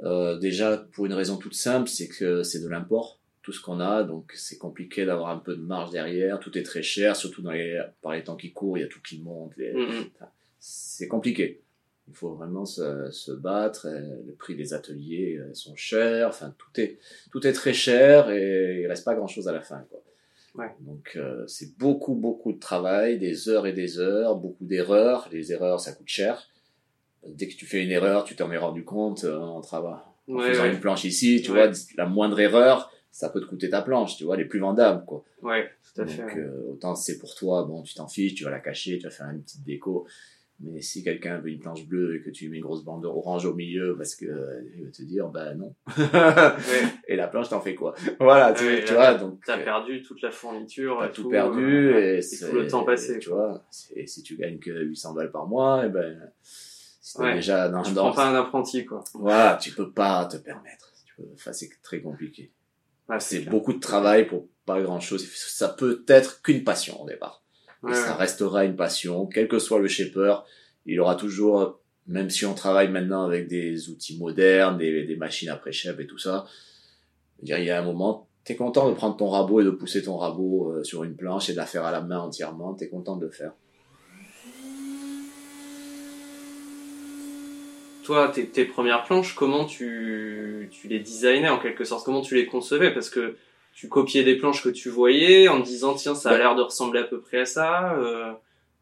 Euh, 0.02 0.38
déjà 0.38 0.76
pour 0.92 1.06
une 1.06 1.14
raison 1.14 1.36
toute 1.36 1.54
simple, 1.54 1.88
c'est 1.88 2.08
que 2.08 2.42
c'est 2.42 2.60
de 2.60 2.68
l'import, 2.68 3.18
tout 3.42 3.52
ce 3.52 3.60
qu'on 3.62 3.80
a, 3.80 4.02
donc 4.02 4.32
c'est 4.34 4.58
compliqué 4.58 5.06
d'avoir 5.06 5.30
un 5.30 5.38
peu 5.38 5.56
de 5.56 5.62
marge 5.62 5.90
derrière. 5.90 6.38
Tout 6.40 6.56
est 6.58 6.62
très 6.62 6.82
cher, 6.82 7.16
surtout 7.16 7.42
dans 7.42 7.52
les, 7.52 7.80
par 8.02 8.12
les 8.12 8.24
temps 8.24 8.36
qui 8.36 8.52
courent, 8.52 8.76
il 8.76 8.82
y 8.82 8.84
a 8.84 8.88
tout 8.88 9.00
qui 9.00 9.20
monte. 9.20 9.56
Mm, 9.56 9.80
mm. 9.80 10.04
c'est 10.58 11.08
compliqué. 11.08 11.62
Il 12.08 12.14
faut 12.14 12.34
vraiment 12.34 12.64
se, 12.66 13.10
se 13.10 13.32
battre. 13.32 13.86
euh, 13.86 14.22
Le 14.26 14.32
prix 14.34 14.54
des 14.54 14.74
ateliers 14.74 15.38
euh, 15.38 15.52
sont 15.54 15.74
chers. 15.74 16.28
Enfin, 16.28 16.54
tout 16.56 16.80
est 16.80 16.98
tout 17.32 17.44
est 17.46 17.52
très 17.52 17.72
cher 17.72 18.30
et 18.30 18.82
il 18.82 18.86
reste 18.86 19.04
pas 19.04 19.14
grand 19.14 19.26
chose 19.26 19.48
à 19.48 19.52
la 19.52 19.60
fin. 19.60 19.84
Quoi. 19.90 20.02
Ouais. 20.54 20.70
Donc 20.80 21.12
euh, 21.16 21.44
c'est 21.48 21.76
beaucoup 21.78 22.14
beaucoup 22.14 22.52
de 22.52 22.60
travail, 22.60 23.18
des 23.18 23.48
heures 23.48 23.66
et 23.66 23.72
des 23.72 23.98
heures, 23.98 24.36
beaucoup 24.36 24.64
d'erreurs. 24.64 25.28
Les 25.32 25.52
erreurs, 25.52 25.80
ça 25.80 25.92
coûte 25.92 26.06
cher. 26.08 26.46
Dès 27.28 27.48
que 27.48 27.54
tu 27.56 27.66
fais 27.66 27.82
une 27.82 27.90
erreur, 27.90 28.24
tu 28.24 28.36
t'en 28.36 28.50
es 28.52 28.56
rendu 28.56 28.84
compte 28.84 29.24
euh, 29.24 29.38
en 29.38 29.60
travail. 29.60 29.98
En 30.28 30.34
Ouais, 30.34 30.48
faisant 30.52 30.64
ouais. 30.64 30.72
une 30.72 30.80
planche 30.80 31.04
ici, 31.04 31.40
tu 31.42 31.52
Ouais. 31.52 31.68
vois, 31.68 31.76
la 31.96 32.06
moindre 32.06 32.38
erreur, 32.40 32.90
ça 33.12 33.28
peut 33.30 33.40
te 33.40 33.46
coûter 33.46 33.70
ta 33.70 33.80
planche, 33.82 34.16
tu 34.16 34.24
vois, 34.24 34.36
les 34.36 34.44
plus 34.44 34.58
vendables, 34.58 35.04
quoi. 35.06 35.24
Ouais, 35.42 35.70
tout 35.94 36.00
à 36.02 36.04
Donc, 36.04 36.14
fait. 36.14 36.22
ouais. 36.24 36.38
euh, 36.38 36.72
autant 36.72 36.94
c'est 36.94 37.18
pour 37.18 37.34
toi, 37.34 37.64
bon, 37.64 37.82
tu 37.82 37.94
t'en 37.94 38.08
fiches, 38.08 38.34
tu 38.34 38.44
vas 38.44 38.50
la 38.50 38.60
cacher, 38.60 38.98
tu 38.98 39.04
vas 39.04 39.10
faire 39.10 39.28
une 39.30 39.42
petite 39.42 39.64
déco. 39.64 40.06
Mais 40.58 40.80
si 40.80 41.04
quelqu'un 41.04 41.36
veut 41.38 41.50
une 41.50 41.58
planche 41.60 41.86
bleue 41.86 42.16
et 42.16 42.22
que 42.22 42.30
tu 42.30 42.48
mets 42.48 42.56
une 42.56 42.62
grosse 42.62 42.82
bande 42.82 43.04
orange 43.04 43.44
au 43.44 43.52
milieu, 43.52 43.94
parce 43.94 44.14
que 44.16 44.24
euh, 44.24 44.62
il 44.74 44.84
va 44.86 44.90
te 44.90 45.02
dire, 45.02 45.28
bah 45.28 45.54
non. 45.54 45.74
Ouais. 45.98 46.82
et 47.08 47.14
la 47.16 47.28
planche, 47.28 47.50
t'en 47.50 47.60
fais 47.60 47.74
quoi? 47.74 47.94
Voilà, 48.18 48.54
tu, 48.54 48.64
Ouais, 48.64 48.82
tu 48.84 48.94
là, 48.94 49.12
vois, 49.12 49.20
donc 49.28 49.40
T'as 49.44 49.58
euh, 49.60 49.64
perdu 49.64 50.02
toute 50.02 50.22
la 50.22 50.30
fourniture. 50.30 50.96
t'as 50.98 51.08
tout 51.08 51.28
perdu 51.28 51.90
euh, 51.92 52.16
et 52.16 52.18
et 52.20 52.38
tout 52.38 52.54
le 52.54 52.66
temps 52.66 52.84
passé. 52.84 53.18
Tu 53.18 53.28
vois, 53.28 53.62
et 53.94 54.06
si 54.06 54.22
tu 54.22 54.36
gagnes 54.36 54.58
que 54.58 54.70
800 54.70 55.12
balles 55.12 55.30
par 55.30 55.46
mois, 55.46 55.84
et 55.84 55.90
ben, 55.90 56.18
si 57.06 57.16
t'es 57.18 57.22
Ouais. 57.22 57.34
déjà 57.34 57.68
dans 57.68 57.82
Tu 57.82 57.94
prends 57.94 58.10
pas 58.12 58.26
un 58.26 58.34
apprenti 58.34 58.84
quoi. 58.84 59.04
voilà, 59.14 59.56
tu 59.62 59.70
peux 59.72 59.92
pas 59.92 60.24
te 60.24 60.38
permettre. 60.38 60.92
Tu 61.06 61.14
peux- 61.16 61.28
Enfin, 61.34 61.52
c'est 61.52 61.70
très 61.82 62.00
compliqué. 62.00 62.50
C'est 63.20 63.42
beaucoup 63.48 63.72
de 63.72 63.78
travail 63.78 64.26
pour 64.26 64.48
pas 64.64 64.80
grand 64.82 64.98
chose. 64.98 65.24
Ça 65.32 65.68
peut 65.68 66.04
être 66.08 66.42
qu'une 66.42 66.64
passion 66.64 67.00
au 67.00 67.06
départ. 67.06 67.44
Et 67.84 67.86
Ouais, 67.86 67.94
ça 67.94 68.08
ouais. 68.12 68.16
restera 68.16 68.64
une 68.64 68.74
passion, 68.74 69.26
quel 69.26 69.46
que 69.46 69.60
soit 69.60 69.78
le 69.78 69.86
shaper. 69.86 70.42
Il 70.84 70.98
aura 70.98 71.14
toujours, 71.14 71.78
même 72.08 72.28
si 72.28 72.44
on 72.44 72.54
travaille 72.54 72.88
maintenant 72.88 73.22
avec 73.24 73.46
des 73.46 73.88
outils 73.88 74.18
modernes, 74.18 74.76
des, 74.76 75.04
des 75.04 75.16
machines 75.16 75.48
après 75.50 75.70
chef 75.70 76.00
et 76.00 76.06
tout 76.08 76.18
ça, 76.18 76.46
il 77.42 77.48
y 77.48 77.70
a 77.70 77.78
un 77.80 77.84
moment, 77.84 78.26
t'es 78.42 78.56
content 78.56 78.88
de 78.88 78.94
prendre 78.94 79.16
ton 79.16 79.28
rabot 79.28 79.60
et 79.60 79.64
de 79.64 79.70
pousser 79.70 80.02
ton 80.02 80.16
rabot 80.16 80.72
euh, 80.72 80.82
sur 80.82 81.04
une 81.04 81.14
planche 81.14 81.48
et 81.50 81.52
de 81.52 81.58
la 81.58 81.66
faire 81.66 81.84
à 81.84 81.92
la 81.92 82.00
main 82.00 82.18
entièrement, 82.18 82.74
t'es 82.74 82.88
content 82.88 83.16
de 83.16 83.26
le 83.26 83.30
faire. 83.30 83.52
Toi, 88.06 88.28
tes, 88.32 88.46
tes 88.46 88.64
premières 88.66 89.02
planches, 89.02 89.34
comment 89.34 89.64
tu, 89.64 90.68
tu 90.70 90.86
les 90.86 91.00
designais 91.00 91.48
en 91.48 91.58
quelque 91.58 91.82
sorte? 91.82 92.04
Comment 92.04 92.20
tu 92.20 92.36
les 92.36 92.46
concevais? 92.46 92.94
Parce 92.94 93.10
que 93.10 93.34
tu 93.74 93.88
copiais 93.88 94.22
des 94.22 94.36
planches 94.36 94.62
que 94.62 94.68
tu 94.68 94.88
voyais 94.88 95.48
en 95.48 95.60
te 95.60 95.66
disant 95.66 95.94
tiens 95.94 96.14
ça 96.14 96.30
a 96.30 96.38
l'air 96.38 96.54
de 96.54 96.62
ressembler 96.62 97.00
à 97.00 97.04
peu 97.04 97.20
près 97.20 97.40
à 97.40 97.44
ça. 97.44 97.94
euh, 97.98 98.32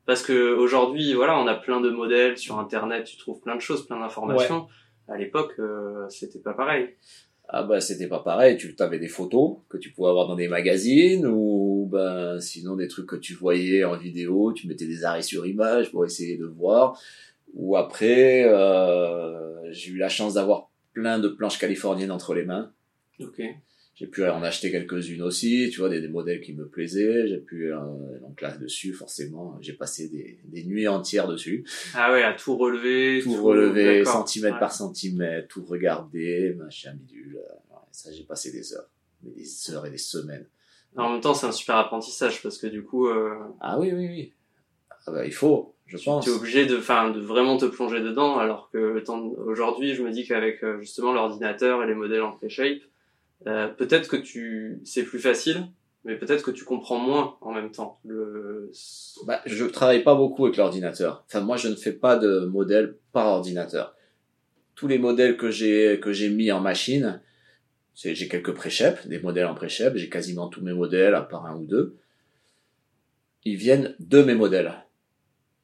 parce 0.06 0.22
que 0.22 0.54
aujourd'hui 0.54 1.14
voilà 1.14 1.38
on 1.38 1.46
a 1.46 1.54
plein 1.54 1.80
de 1.80 1.88
modèles 1.88 2.36
sur 2.36 2.58
internet, 2.58 3.04
tu 3.04 3.16
trouves 3.16 3.40
plein 3.40 3.56
de 3.56 3.60
choses, 3.60 3.86
plein 3.86 3.98
d'informations. 3.98 4.68
À 5.08 5.16
l'époque 5.16 5.54
euh, 5.58 6.06
c'était 6.10 6.38
pas 6.38 6.52
pareil. 6.52 6.90
Ah 7.48 7.62
bah 7.62 7.80
c'était 7.80 8.06
pas 8.08 8.20
pareil, 8.20 8.56
tu 8.58 8.74
avais 8.78 8.98
des 8.98 9.08
photos 9.08 9.56
que 9.70 9.78
tu 9.78 9.90
pouvais 9.90 10.10
avoir 10.10 10.28
dans 10.28 10.36
des 10.36 10.48
magazines 10.48 11.26
ou 11.26 11.88
ben 11.90 12.38
sinon 12.40 12.76
des 12.76 12.88
trucs 12.88 13.06
que 13.06 13.16
tu 13.16 13.34
voyais 13.34 13.84
en 13.84 13.96
vidéo, 13.96 14.52
tu 14.52 14.68
mettais 14.68 14.86
des 14.86 15.04
arrêts 15.04 15.22
sur 15.22 15.46
image 15.46 15.90
pour 15.90 16.04
essayer 16.04 16.36
de 16.36 16.46
voir. 16.46 17.00
Ou 17.54 17.76
après 17.76 18.44
euh, 18.44 19.72
j'ai 19.72 19.90
eu 19.92 19.96
la 19.96 20.08
chance 20.08 20.34
d'avoir 20.34 20.70
plein 20.92 21.18
de 21.18 21.28
planches 21.28 21.58
californiennes 21.58 22.10
entre 22.10 22.34
les 22.34 22.44
mains. 22.44 22.72
Ok. 23.20 23.40
J'ai 23.96 24.08
pu 24.08 24.26
en 24.26 24.42
acheter 24.42 24.72
quelques-unes 24.72 25.22
aussi, 25.22 25.70
tu 25.72 25.78
vois, 25.78 25.88
des, 25.88 26.00
des 26.00 26.08
modèles 26.08 26.40
qui 26.40 26.52
me 26.52 26.66
plaisaient. 26.66 27.28
J'ai 27.28 27.38
pu 27.38 27.72
euh, 27.72 27.78
donc 28.22 28.40
là 28.40 28.56
dessus 28.56 28.92
forcément, 28.92 29.56
j'ai 29.60 29.72
passé 29.74 30.08
des, 30.08 30.40
des 30.44 30.64
nuits 30.64 30.88
entières 30.88 31.28
dessus, 31.28 31.64
Ah 31.94 32.10
ouais 32.12 32.24
à 32.24 32.32
tout 32.34 32.56
relever. 32.56 33.20
tout 33.22 33.40
relever 33.40 33.98
d'accord. 33.98 34.14
centimètre 34.14 34.54
Ouais. 34.54 34.60
par 34.60 34.72
centimètre, 34.72 35.46
tout 35.46 35.64
regarder, 35.64 36.54
machin 36.58 36.94
bidule. 36.94 37.36
euh, 37.36 37.54
ouais, 37.72 37.78
ça 37.92 38.10
j'ai 38.12 38.24
passé 38.24 38.50
des 38.50 38.74
heures, 38.74 38.88
des 39.22 39.46
heures 39.70 39.86
et 39.86 39.90
des 39.90 39.98
semaines 39.98 40.46
En 40.96 41.12
même 41.12 41.20
temps, 41.20 41.34
c'est 41.34 41.46
un 41.46 41.52
super 41.52 41.76
apprentissage 41.76 42.42
parce 42.42 42.58
que 42.58 42.66
du 42.66 42.82
coup, 42.82 43.06
euh, 43.06 43.36
Ah 43.60 43.78
oui, 43.78 43.92
oui, 43.92 44.08
oui. 44.08 44.32
Ah 45.06 45.12
bah, 45.12 45.26
il 45.26 45.32
faut, 45.32 45.74
je 45.86 45.98
pense. 45.98 46.24
tu 46.24 46.30
es 46.30 46.32
obligé 46.32 46.66
de, 46.66 46.78
enfin, 46.78 47.10
de 47.10 47.20
vraiment 47.20 47.56
te 47.56 47.66
plonger 47.66 48.00
dedans. 48.00 48.38
Alors 48.38 48.70
que 48.70 48.78
le 48.78 49.02
temps 49.02 49.20
aujourd'hui, 49.46 49.94
je 49.94 50.02
me 50.02 50.10
dis 50.10 50.26
qu'avec 50.26 50.62
euh, 50.64 50.80
justement 50.80 51.12
l'ordinateur 51.12 51.82
et 51.82 51.86
les 51.86 51.94
modèles 51.94 52.22
en 52.22 52.32
pré-shape, 52.32 52.82
euh, 53.46 53.68
peut-être 53.68 54.08
que 54.08 54.16
tu, 54.16 54.80
c'est 54.84 55.02
plus 55.02 55.18
facile, 55.18 55.66
mais 56.04 56.16
peut-être 56.16 56.42
que 56.42 56.50
tu 56.50 56.64
comprends 56.64 56.98
moins 56.98 57.36
en 57.42 57.52
même 57.52 57.70
temps. 57.70 57.98
Le, 58.04 58.70
Bah, 59.26 59.40
je 59.44 59.64
travaille 59.66 60.02
pas 60.02 60.14
beaucoup 60.14 60.46
avec 60.46 60.56
l'ordinateur. 60.56 61.24
Enfin, 61.26 61.40
moi, 61.40 61.56
je 61.56 61.68
ne 61.68 61.74
fais 61.74 61.92
pas 61.92 62.16
de 62.16 62.46
modèle 62.46 62.96
par 63.12 63.26
ordinateur. 63.26 63.94
Tous 64.74 64.88
les 64.88 64.98
modèles 64.98 65.36
que 65.36 65.50
j'ai 65.50 66.00
que 66.00 66.12
j'ai 66.12 66.30
mis 66.30 66.50
en 66.50 66.60
machine, 66.60 67.20
j'ai 67.94 68.28
quelques 68.28 68.52
pré-shape, 68.52 69.06
des 69.06 69.20
modèles 69.20 69.46
en 69.46 69.54
pré-shape. 69.54 69.96
J'ai 69.96 70.08
quasiment 70.08 70.48
tous 70.48 70.62
mes 70.62 70.72
modèles, 70.72 71.14
à 71.14 71.22
part 71.22 71.46
un 71.46 71.56
ou 71.56 71.64
deux. 71.64 71.96
Ils 73.44 73.56
viennent 73.56 73.94
de 74.00 74.22
mes 74.22 74.34
modèles. 74.34 74.83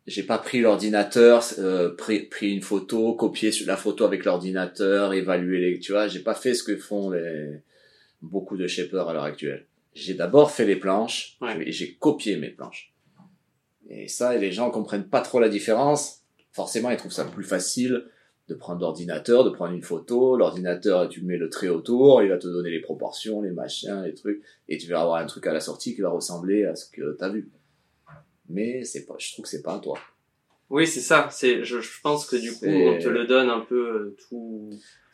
J'ai 0.06 0.22
pas 0.22 0.38
pris 0.38 0.60
l'ordinateur, 0.60 1.44
euh, 1.58 1.94
pris, 1.94 2.20
pris 2.20 2.52
une 2.52 2.62
photo, 2.62 3.14
copié 3.14 3.50
la 3.66 3.76
photo 3.76 4.04
avec 4.04 4.24
l'ordinateur, 4.24 5.12
évalué 5.12 5.58
les, 5.58 5.78
tu 5.78 5.92
vois, 5.92 6.08
j'ai 6.08 6.20
pas 6.20 6.34
fait 6.34 6.54
ce 6.54 6.62
que 6.62 6.76
font 6.76 7.10
les 7.10 7.60
beaucoup 8.22 8.56
de 8.56 8.66
shapers 8.66 9.08
à 9.08 9.12
l'heure 9.12 9.24
actuelle. 9.24 9.66
J'ai 9.94 10.14
d'abord 10.14 10.50
fait 10.50 10.64
les 10.66 10.76
planches 10.76 11.36
Ouais. 11.40 11.68
et 11.68 11.72
j'ai 11.72 11.94
copié 11.94 12.36
mes 12.36 12.50
planches. 12.50 12.92
Et 13.88 14.08
ça, 14.08 14.36
les 14.36 14.52
gens 14.52 14.70
comprennent 14.70 15.08
pas 15.08 15.20
trop 15.20 15.40
la 15.40 15.48
différence. 15.48 16.20
Forcément, 16.52 16.90
ils 16.90 16.96
trouvent 16.96 17.12
ça 17.12 17.24
plus 17.24 17.44
facile 17.44 18.04
de 18.48 18.54
prendre 18.54 18.80
l'ordinateur, 18.80 19.44
de 19.44 19.50
prendre 19.50 19.74
une 19.74 19.82
photo. 19.82 20.36
L'ordinateur, 20.36 21.08
tu 21.08 21.22
mets 21.22 21.36
le 21.36 21.48
trait 21.48 21.68
autour, 21.68 22.22
il 22.22 22.28
va 22.28 22.36
te 22.38 22.46
donner 22.48 22.70
les 22.70 22.80
proportions, 22.80 23.42
les 23.42 23.50
machins, 23.50 24.02
les 24.04 24.14
trucs, 24.14 24.42
et 24.68 24.76
tu 24.78 24.88
vas 24.88 25.00
avoir 25.00 25.16
un 25.16 25.26
truc 25.26 25.46
à 25.46 25.52
la 25.52 25.60
sortie 25.60 25.94
qui 25.94 26.00
va 26.00 26.10
ressembler 26.10 26.64
à 26.64 26.74
ce 26.74 26.86
que 26.90 27.16
t'as 27.18 27.28
vu. 27.28 27.48
Mais 28.50 28.84
c'est 28.84 29.06
pas, 29.06 29.14
je 29.18 29.32
trouve 29.32 29.44
que 29.44 29.48
c'est 29.50 29.62
pas 29.62 29.74
à 29.74 29.78
toi. 29.78 29.98
Oui, 30.68 30.86
c'est 30.86 31.00
ça. 31.00 31.28
C'est, 31.32 31.64
je, 31.64 31.80
je 31.80 32.00
pense 32.00 32.26
que 32.26 32.36
du 32.36 32.52
coup, 32.52 32.66
on 32.66 32.98
te 32.98 33.08
le 33.08 33.26
donne 33.26 33.50
un 33.50 33.58
peu 33.60 33.88
euh, 33.88 34.16
tout 34.28 34.70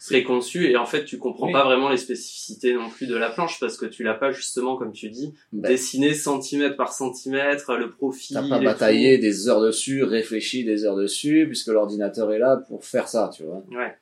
préconçu 0.07 0.67
et 0.71 0.77
en 0.77 0.85
fait, 0.85 1.05
tu 1.07 1.17
comprends 1.19 1.47
Oui. 1.47 1.53
pas 1.53 1.65
vraiment 1.65 1.89
les 1.89 1.97
spécificités 1.97 2.75
non 2.75 2.91
plus 2.91 3.07
de 3.07 3.17
la 3.17 3.31
planche 3.31 3.59
parce 3.59 3.79
que 3.79 3.87
tu 3.87 4.03
l'as 4.03 4.13
pas 4.15 4.31
justement, 4.33 4.77
comme 4.77 4.93
tu 4.93 5.09
dis, 5.09 5.33
Ben, 5.53 5.71
dessiné 5.71 6.13
centimètre 6.13 6.77
par 6.77 6.93
centimètre, 6.93 7.75
le 7.77 7.91
profil. 7.91 8.37
T'as 8.37 8.47
pas 8.49 8.59
bataillé 8.61 9.17
des 9.17 9.49
heures 9.49 9.63
dessus, 9.63 10.03
réfléchi 10.05 10.65
des 10.65 10.85
heures 10.85 10.97
dessus, 10.97 11.47
puisque 11.47 11.69
l'ordinateur 11.69 12.31
est 12.35 12.39
là 12.39 12.59
pour 12.69 12.85
faire 12.85 13.09
ça, 13.09 13.31
tu 13.35 13.45
vois. 13.45 13.65
Ouais. 13.71 13.95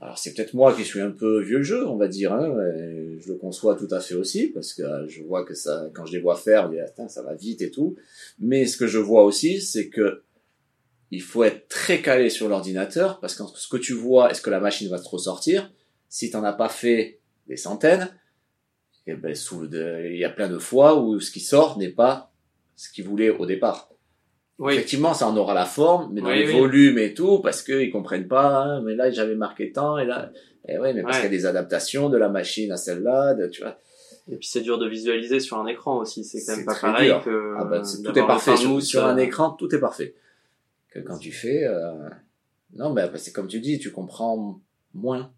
Alors 0.00 0.16
c'est 0.18 0.32
peut-être 0.32 0.54
moi 0.54 0.74
qui 0.74 0.84
suis 0.84 1.00
un 1.00 1.10
peu 1.10 1.42
vieux 1.42 1.62
jeu, 1.62 1.86
on 1.86 1.96
va 1.96 2.08
dire. 2.08 2.32
Hein, 2.32 2.54
je 3.18 3.28
le 3.28 3.34
conçois 3.36 3.76
tout 3.76 3.88
à 3.90 4.00
fait 4.00 4.14
aussi 4.14 4.48
parce 4.48 4.72
que 4.72 4.82
euh, 4.82 5.06
je 5.08 5.22
vois 5.22 5.44
que 5.44 5.54
ça, 5.54 5.90
quand 5.94 6.06
je 6.06 6.12
les 6.12 6.20
vois 6.20 6.36
faire, 6.36 6.72
je 6.72 6.78
Attends, 6.78 7.08
ça 7.08 7.22
va 7.22 7.34
vite 7.34 7.60
et 7.60 7.70
tout. 7.70 7.96
Mais 8.38 8.66
ce 8.66 8.78
que 8.78 8.86
je 8.86 8.98
vois 8.98 9.24
aussi, 9.24 9.60
c'est 9.60 9.90
que 9.90 10.22
il 11.10 11.20
faut 11.20 11.44
être 11.44 11.68
très 11.68 12.00
calé 12.00 12.30
sur 12.30 12.48
l'ordinateur 12.48 13.20
parce 13.20 13.34
que 13.34 13.42
ce 13.54 13.68
que 13.68 13.76
tu 13.76 13.92
vois 13.92 14.30
et 14.30 14.34
ce 14.34 14.40
que 14.40 14.50
la 14.50 14.60
machine 14.60 14.88
va 14.88 14.98
te 14.98 15.08
ressortir, 15.08 15.70
si 16.08 16.30
t'en 16.30 16.44
as 16.44 16.52
pas 16.52 16.68
fait 16.68 17.20
des 17.46 17.56
centaines, 17.56 18.08
et 19.06 19.14
ben 19.14 19.34
sous 19.34 19.66
de- 19.66 20.08
il 20.10 20.18
y 20.18 20.24
a 20.24 20.30
plein 20.30 20.48
de 20.48 20.58
fois 20.58 21.00
où 21.02 21.20
ce 21.20 21.30
qui 21.30 21.40
sort 21.40 21.78
n'est 21.78 21.90
pas 21.90 22.32
ce 22.76 22.90
qu'il 22.90 23.04
voulait 23.04 23.30
au 23.30 23.44
départ. 23.44 23.90
Oui. 24.60 24.74
Effectivement, 24.74 25.14
ça 25.14 25.26
en 25.26 25.36
aura 25.36 25.54
la 25.54 25.64
forme, 25.64 26.10
mais 26.12 26.20
dans 26.20 26.28
Oui, 26.28 26.38
les 26.40 26.46
oui. 26.46 26.52
volumes 26.58 26.98
et 26.98 27.14
tout, 27.14 27.40
parce 27.40 27.62
qu'ils 27.62 27.90
comprennent 27.90 28.28
pas, 28.28 28.62
hein, 28.62 28.82
mais 28.82 28.94
là, 28.94 29.10
j'avais 29.10 29.34
marqué 29.34 29.72
tant, 29.72 29.96
et 29.98 30.04
là, 30.04 30.30
et 30.68 30.78
ouais, 30.78 30.92
mais 30.94 31.02
parce 31.02 31.16
Ouais. 31.16 31.22
qu'il 31.22 31.32
y 31.32 31.34
a 31.34 31.38
des 31.38 31.46
adaptations 31.46 32.08
de 32.10 32.18
la 32.18 32.28
machine 32.28 32.70
à 32.70 32.76
celle-là, 32.76 33.34
de- 33.34 33.46
tu 33.48 33.62
vois. 33.62 33.78
Et 34.30 34.36
puis 34.36 34.46
c'est 34.46 34.60
dur 34.60 34.78
de 34.78 34.86
visualiser 34.86 35.40
sur 35.40 35.56
un 35.58 35.66
écran 35.66 35.96
aussi. 35.98 36.22
C'est 36.24 36.44
quand 36.44 36.56
même 36.56 36.66
pas 36.66 36.74
pareil 36.78 37.08
dur. 37.08 37.24
que. 37.24 37.54
Ah 37.58 37.64
bah, 37.64 37.82
c'est- 37.84 38.02
tout 38.02 38.16
est 38.16 38.26
parfait. 38.26 38.56
Sur, 38.56 38.80
sur 38.82 39.04
un 39.04 39.16
écran, 39.16 39.50
tout 39.52 39.74
est 39.74 39.80
parfait. 39.80 40.14
Que 40.90 41.00
quand 41.00 41.16
tu 41.18 41.32
fais, 41.32 41.64
euh, 41.64 41.92
non, 42.76 42.92
bah, 42.92 43.10
c'est 43.16 43.32
comme 43.32 43.48
tu 43.48 43.60
dis, 43.60 43.78
tu 43.78 43.90
comprends 43.90 44.60
moins 44.94 45.32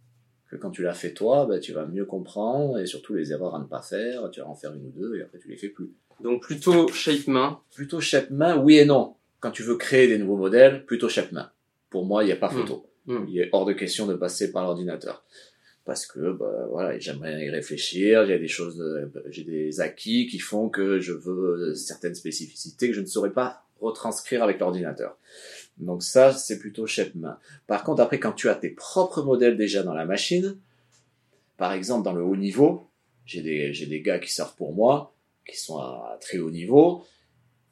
que 0.50 0.57
quand 0.57 0.71
tu 0.71 0.83
l'as 0.83 0.93
fait 0.95 1.14
toi, 1.14 1.47
bah, 1.47 1.59
tu 1.61 1.73
vas 1.73 1.87
mieux 1.87 2.05
comprendre, 2.05 2.79
et 2.81 2.87
surtout 2.87 3.14
les 3.14 3.33
erreurs 3.33 3.55
à 3.55 3.61
ne 3.61 3.64
pas 3.64 3.81
faire, 3.83 4.29
tu 4.31 4.41
vas 4.41 4.49
en 4.49 4.55
faire 4.57 4.75
une 4.75 4.85
ou 4.87 4.91
deux, 4.91 5.17
et 5.17 5.23
après 5.23 5.38
tu 5.38 5.49
les 5.49 5.57
fais 5.57 5.69
plus. 5.69 5.93
Donc 6.23 6.43
plutôt 6.43 6.88
shape 6.88 7.26
main. 7.26 7.61
Plutôt 7.75 8.00
chape 8.00 8.31
main, 8.31 8.57
oui 8.57 8.79
et 8.79 8.85
non. 8.85 9.14
Quand 9.41 9.50
tu 9.50 9.62
veux 9.62 9.76
créer 9.76 10.07
des 10.09 10.19
nouveaux 10.19 10.37
modèles, 10.37 10.85
plutôt 10.87 11.09
chape 11.09 11.33
main. 11.33 11.50
Pour 11.91 12.07
moi, 12.07 12.23
il 12.23 12.26
n'y 12.26 12.33
a 12.33 12.37
pas 12.37 12.49
Hmm. 12.50 12.59
photo. 12.61 12.87
Hmm. 13.07 13.25
Il 13.29 13.41
est 13.41 13.49
hors 13.52 13.64
de 13.67 13.73
question 13.73 14.07
de 14.07 14.14
passer 14.14 14.52
par 14.52 14.64
l'ordinateur. 14.64 15.25
Parce 15.85 16.07
que, 16.07 16.31
bah, 16.33 16.67
voilà, 16.71 16.97
j'aimerais 17.00 17.45
y 17.45 17.50
réfléchir, 17.50 18.25
j'ai 18.25 18.38
des 18.38 18.47
choses, 18.47 18.76
de- 18.76 19.11
j'ai 19.31 19.43
des 19.43 19.81
acquis 19.81 20.29
qui 20.29 20.38
font 20.38 20.69
que 20.69 21.00
je 21.00 21.12
veux 21.12 21.75
certaines 21.75 22.14
spécificités 22.14 22.88
que 22.88 22.95
je 22.95 23.00
ne 23.00 23.07
saurais 23.07 23.33
pas 23.33 23.64
retranscrire 23.81 24.45
avec 24.45 24.61
l'ordinateur. 24.61 25.17
Donc 25.79 26.05
ça, 26.05 26.33
c'est 26.33 26.61
plutôt 26.61 26.87
chef 26.87 27.12
main. 27.17 27.37
Par 27.67 27.83
contre, 27.83 28.00
après, 28.00 28.21
quand 28.21 28.31
tu 28.33 28.49
as 28.49 28.55
tes 28.55 28.71
propres 28.71 29.23
modèles 29.23 29.57
déjà 29.57 29.83
dans 29.83 29.95
la 29.95 30.05
machine, 30.05 30.57
par 31.57 31.73
exemple, 31.73 32.05
dans 32.05 32.12
le 32.12 32.23
haut 32.23 32.37
niveau, 32.37 32.87
j'ai 33.26 33.43
des, 33.43 33.73
j'ai 33.75 33.87
des 33.87 34.00
gars 34.02 34.21
qui 34.21 34.33
servent 34.33 34.55
pour 34.55 34.73
moi, 34.75 35.12
qui 35.49 35.56
sont 35.58 35.78
à 35.78 36.18
très 36.20 36.38
haut 36.38 36.50
niveau, 36.50 37.04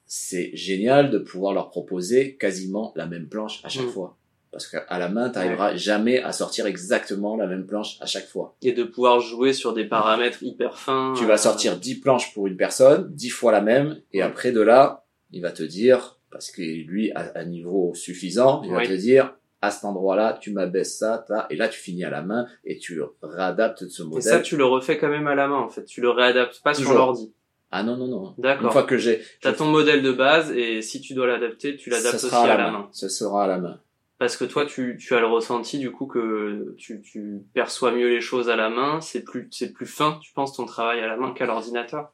c'est 0.07 0.51
génial 0.55 1.11
de 1.11 1.19
pouvoir 1.19 1.53
leur 1.53 1.71
proposer 1.71 2.37
quasiment 2.37 2.93
la 2.97 3.07
même 3.07 3.29
planche 3.29 3.61
à 3.65 3.69
chaque 3.69 3.87
Mm. 3.87 3.91
fois. 3.91 4.17
Parce 4.53 4.67
qu'à 4.67 4.99
la 4.99 5.09
main, 5.09 5.31
tu 5.31 5.37
n'arriveras 5.39 5.77
jamais 5.77 6.21
à 6.21 6.33
sortir 6.33 6.67
exactement 6.67 7.37
la 7.37 7.47
même 7.47 7.67
planche 7.67 7.97
à 8.01 8.07
chaque 8.07 8.27
fois. 8.27 8.57
Et 8.63 8.73
de 8.73 8.83
pouvoir 8.83 9.21
jouer 9.21 9.53
sur 9.53 9.73
des 9.75 9.85
paramètres 9.85 10.43
hyper 10.43 10.77
fins. 10.77 11.15
Tu 11.17 11.25
vas 11.25 11.35
euh, 11.35 11.37
sortir 11.37 11.77
10 11.79 12.01
planches 12.01 12.35
pour 12.35 12.49
une 12.49 12.57
personne, 12.57 13.09
10 13.15 13.31
fois 13.31 13.53
la 13.53 13.61
même, 13.61 14.01
et 14.13 14.23
après 14.23 14.51
de 14.51 14.61
là, 14.61 15.05
il 15.31 15.41
va 15.41 15.53
te 15.53 15.63
dire, 15.63 16.19
parce 16.33 16.51
que 16.51 16.63
lui 16.63 17.13
a 17.13 17.31
un 17.37 17.45
niveau 17.45 17.95
suffisant, 17.95 18.63
il 18.65 18.73
va 18.73 18.85
te 18.85 18.93
dire, 18.93 19.37
à 19.63 19.71
cet 19.71 19.85
endroit-là, 19.85 20.37
tu 20.41 20.51
m'abaisses 20.53 20.99
ça, 20.99 21.25
et 21.51 21.55
là 21.55 21.69
tu 21.69 21.79
finis 21.79 22.03
à 22.03 22.11
la 22.11 22.23
main, 22.23 22.47
et 22.65 22.79
tu 22.79 23.01
réadaptes 23.23 23.87
ce 23.89 24.03
Et 24.03 24.07
modèle. 24.07 24.23
ça, 24.23 24.41
tu 24.41 24.57
le 24.57 24.65
refais 24.65 24.99
quand 24.99 25.11
même 25.11 25.29
à 25.29 25.37
la 25.37 25.47
main, 25.47 25.59
en 25.61 25.69
fait. 25.69 25.85
Tu 25.85 26.01
le 26.01 26.11
réadaptes 26.11 26.61
pas 26.65 26.75
sur 26.75 26.93
l'ordi. 26.93 27.33
Ah 27.71 27.83
non, 27.83 27.97
non, 27.97 28.09
non. 28.09 28.35
Une 28.37 28.43
D'accord. 28.43 28.73
fois 28.73 28.83
que 28.83 28.99
j'ai, 28.99 29.21
T'as 29.41 29.53
ton 29.53 29.67
modèle 29.67 30.03
de 30.03 30.13
base 30.13 30.51
et 30.53 30.83
si 30.83 31.01
tu 31.01 31.15
dois 31.15 31.27
l'adapter, 31.27 31.77
tu 31.77 31.91
l'adaptes 31.91 32.25
aussi 32.25 32.35
à 32.35 32.57
la 32.57 32.71
main. 32.71 32.89
Ce 32.93 33.09
sera 33.09 33.45
à 33.45 33.47
la 33.47 33.59
main. 33.59 33.81
Parce 34.19 34.37
que 34.37 34.45
toi, 34.45 34.67
tu, 34.67 34.99
tu 35.01 35.15
as 35.15 35.21
le 35.21 35.27
ressenti 35.27 35.79
du 35.79 35.91
coup 35.91 36.07
que 36.07 36.75
tu, 36.77 37.01
tu 37.01 37.39
perçois 37.55 37.93
mieux 37.93 38.09
les 38.09 38.21
choses 38.21 38.51
à 38.51 38.57
la 38.57 38.69
main. 38.69 39.01
C'est 39.01 39.23
plus, 39.25 39.49
c'est 39.51 39.73
plus 39.73 39.87
fin, 39.87 40.19
tu 40.23 40.33
penses, 40.35 40.55
ton 40.55 40.67
travail 40.67 41.01
à 41.01 41.07
la 41.07 41.17
main 41.17 41.33
qu'à 41.33 41.47
l'ordinateur. 41.47 42.13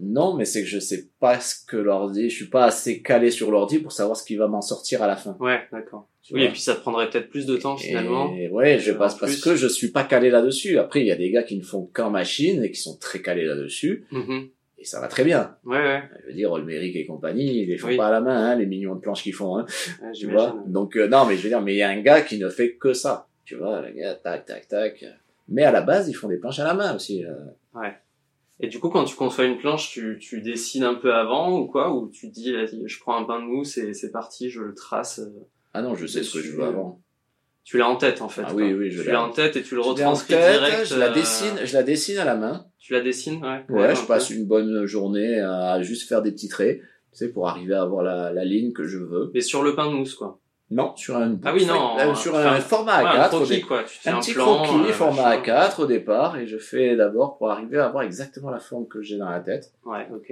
Non, 0.00 0.34
mais 0.34 0.44
c'est 0.44 0.62
que 0.62 0.68
je 0.68 0.78
sais 0.78 1.08
pas 1.18 1.40
ce 1.40 1.56
que 1.66 1.76
l'ordi, 1.76 2.30
je 2.30 2.36
suis 2.36 2.48
pas 2.48 2.66
assez 2.66 3.02
calé 3.02 3.32
sur 3.32 3.50
l'ordi 3.50 3.80
pour 3.80 3.90
savoir 3.90 4.16
ce 4.16 4.24
qui 4.24 4.36
va 4.36 4.46
m'en 4.46 4.62
sortir 4.62 5.02
à 5.02 5.08
la 5.08 5.16
fin. 5.16 5.36
Ouais, 5.40 5.66
d'accord. 5.72 6.06
Oui, 6.30 6.44
et 6.44 6.50
puis 6.50 6.60
ça 6.60 6.76
prendrait 6.76 7.10
peut-être 7.10 7.30
plus 7.30 7.46
de 7.46 7.56
temps 7.56 7.76
finalement. 7.76 8.32
Et 8.36 8.48
ouais, 8.48 8.78
je 8.78 8.92
passe 8.92 9.16
parce 9.16 9.40
que 9.40 9.56
je 9.56 9.66
suis 9.66 9.88
pas 9.88 10.04
calé 10.04 10.30
là-dessus. 10.30 10.78
Après, 10.78 11.00
il 11.00 11.06
y 11.06 11.10
a 11.10 11.16
des 11.16 11.30
gars 11.30 11.42
qui 11.42 11.56
ne 11.56 11.64
font 11.64 11.90
qu'en 11.92 12.10
machine 12.10 12.62
et 12.62 12.70
qui 12.70 12.80
sont 12.80 12.96
très 12.98 13.22
calés 13.22 13.46
là-dessus. 13.46 14.06
Mhm. 14.12 14.48
Et 14.80 14.84
ça 14.84 15.00
va 15.00 15.08
très 15.08 15.24
bien. 15.24 15.56
Ouais, 15.64 15.76
ouais, 15.76 16.02
Je 16.22 16.26
veux 16.28 16.32
dire, 16.34 16.52
Olmeric 16.52 16.94
et 16.94 17.04
compagnie, 17.04 17.62
ils 17.62 17.66
les 17.68 17.78
font 17.78 17.88
Oui. 17.88 17.96
pas 17.96 18.08
à 18.08 18.10
la 18.12 18.20
main, 18.20 18.50
hein, 18.50 18.54
les 18.54 18.66
millions 18.66 18.94
de 18.94 19.00
planches 19.00 19.22
qu'ils 19.24 19.34
font, 19.34 19.58
hein, 19.58 19.66
ouais 20.02 20.12
tu 20.12 20.28
vois. 20.30 20.56
Donc, 20.66 20.96
euh, 20.96 21.08
non, 21.08 21.26
mais 21.26 21.36
je 21.36 21.42
veux 21.42 21.48
dire, 21.48 21.60
mais 21.60 21.74
il 21.74 21.78
y 21.78 21.82
a 21.82 21.88
un 21.88 22.00
gars 22.00 22.20
qui 22.22 22.38
ne 22.38 22.48
fait 22.48 22.74
que 22.76 22.92
ça. 22.92 23.26
Tu 23.44 23.56
vois, 23.56 23.80
le 23.82 23.90
gars, 23.92 24.14
tac, 24.14 24.44
tac, 24.46 24.68
tac. 24.68 25.04
Mais 25.48 25.64
à 25.64 25.72
la 25.72 25.80
base, 25.80 26.08
ils 26.08 26.14
font 26.14 26.28
des 26.28 26.36
planches 26.36 26.58
à 26.60 26.64
la 26.64 26.74
main 26.74 26.94
aussi. 26.94 27.24
euh. 27.24 27.34
Et 28.60 28.66
du 28.68 28.80
coup, 28.80 28.88
quand 28.88 29.04
tu 29.04 29.14
conçois 29.14 29.44
une 29.44 29.56
planche, 29.58 29.90
tu, 29.90 30.18
tu 30.20 30.42
dessines 30.42 30.82
un 30.84 30.94
peu 30.94 31.14
avant 31.14 31.56
ou 31.58 31.66
quoi? 31.66 31.92
Ou 31.94 32.08
tu 32.08 32.28
dis, 32.28 32.52
je 32.86 32.98
prends 33.00 33.16
un 33.16 33.24
pain 33.24 33.40
de 33.40 33.44
mousse 33.46 33.78
et 33.78 33.94
c'est 33.94 34.10
parti, 34.10 34.50
je 34.50 34.60
le 34.62 34.74
trace. 34.74 35.20
euh, 35.20 35.30
Ah 35.74 35.82
non, 35.82 35.94
je 35.94 36.06
sais 36.06 36.22
ce 36.24 36.34
que 36.34 36.40
je 36.40 36.52
veux 36.56 36.64
avant. 36.64 37.00
Tu 37.64 37.78
l'as 37.78 37.88
en 37.88 37.96
tête 37.96 38.20
en 38.22 38.28
fait. 38.28 38.42
Ah 38.46 38.52
quoi. 38.52 38.62
oui, 38.62 38.72
oui, 38.74 38.90
je 38.90 39.00
Tu 39.02 39.06
l'ai 39.06 39.12
l'as 39.12 39.22
en- 39.22 39.30
tête 39.30 39.56
et 39.56 39.62
tu 39.62 39.74
le 39.76 39.80
retranscris 39.82 40.34
direct. 40.34 40.86
je 40.86 40.96
la 40.98 41.10
euh, 41.10 41.14
dessine, 41.14 41.54
je 41.64 41.72
la 41.74 41.82
dessine 41.82 42.18
à 42.18 42.24
la 42.24 42.34
main. 42.34 42.66
Tu 42.78 42.92
la 42.92 43.00
dessines, 43.00 43.44
ouais. 43.44 43.64
Ouais, 43.68 43.94
je 43.94 44.02
un 44.02 44.04
passe 44.04 44.28
peu. 44.28 44.34
une 44.34 44.46
bonne 44.46 44.86
journée 44.86 45.40
à 45.40 45.82
juste 45.82 46.08
faire 46.08 46.22
des 46.22 46.32
petits 46.32 46.48
traits, 46.48 46.80
tu 46.80 47.18
sais, 47.18 47.28
pour 47.28 47.48
arriver 47.48 47.74
à 47.74 47.82
avoir 47.82 48.02
la, 48.02 48.32
la 48.32 48.44
ligne 48.44 48.72
que 48.72 48.84
je 48.84 48.98
veux. 48.98 49.30
Mais 49.34 49.40
sur 49.40 49.62
le 49.62 49.74
pain 49.74 49.90
de 49.90 49.94
mousse, 49.94 50.14
quoi. 50.14 50.38
Non, 50.70 50.94
sur 50.96 51.16
un, 51.16 51.38
Ah 51.44 51.54
oui, 51.54 51.64
non, 51.64 51.98
euh, 51.98 52.14
sur 52.14 52.34
enfin, 52.34 52.52
un 52.52 52.60
format 52.60 53.02
Ouais, 53.02 53.18
un 53.18 53.22
A4, 53.22 53.26
au 53.26 53.36
croquis, 53.38 53.60
quoi. 53.62 53.84
Tu 53.84 54.06
un, 54.08 54.16
un, 54.16 54.20
petit 54.20 54.34
plan, 54.34 54.62
croquis 54.62 54.90
euh, 54.90 54.92
format 54.92 55.38
machin. 55.38 55.42
A4 55.42 55.82
au 55.82 55.86
départ, 55.86 56.36
et 56.36 56.46
je 56.46 56.58
fais 56.58 56.94
d'abord 56.94 57.38
pour 57.38 57.50
arriver 57.50 57.78
à 57.78 57.86
avoir 57.86 58.02
exactement 58.02 58.50
la 58.50 58.58
forme 58.58 58.86
que 58.86 59.00
j'ai 59.00 59.16
dans 59.16 59.30
la 59.30 59.40
tête. 59.40 59.72
Ouais, 59.86 60.06
ok. 60.14 60.30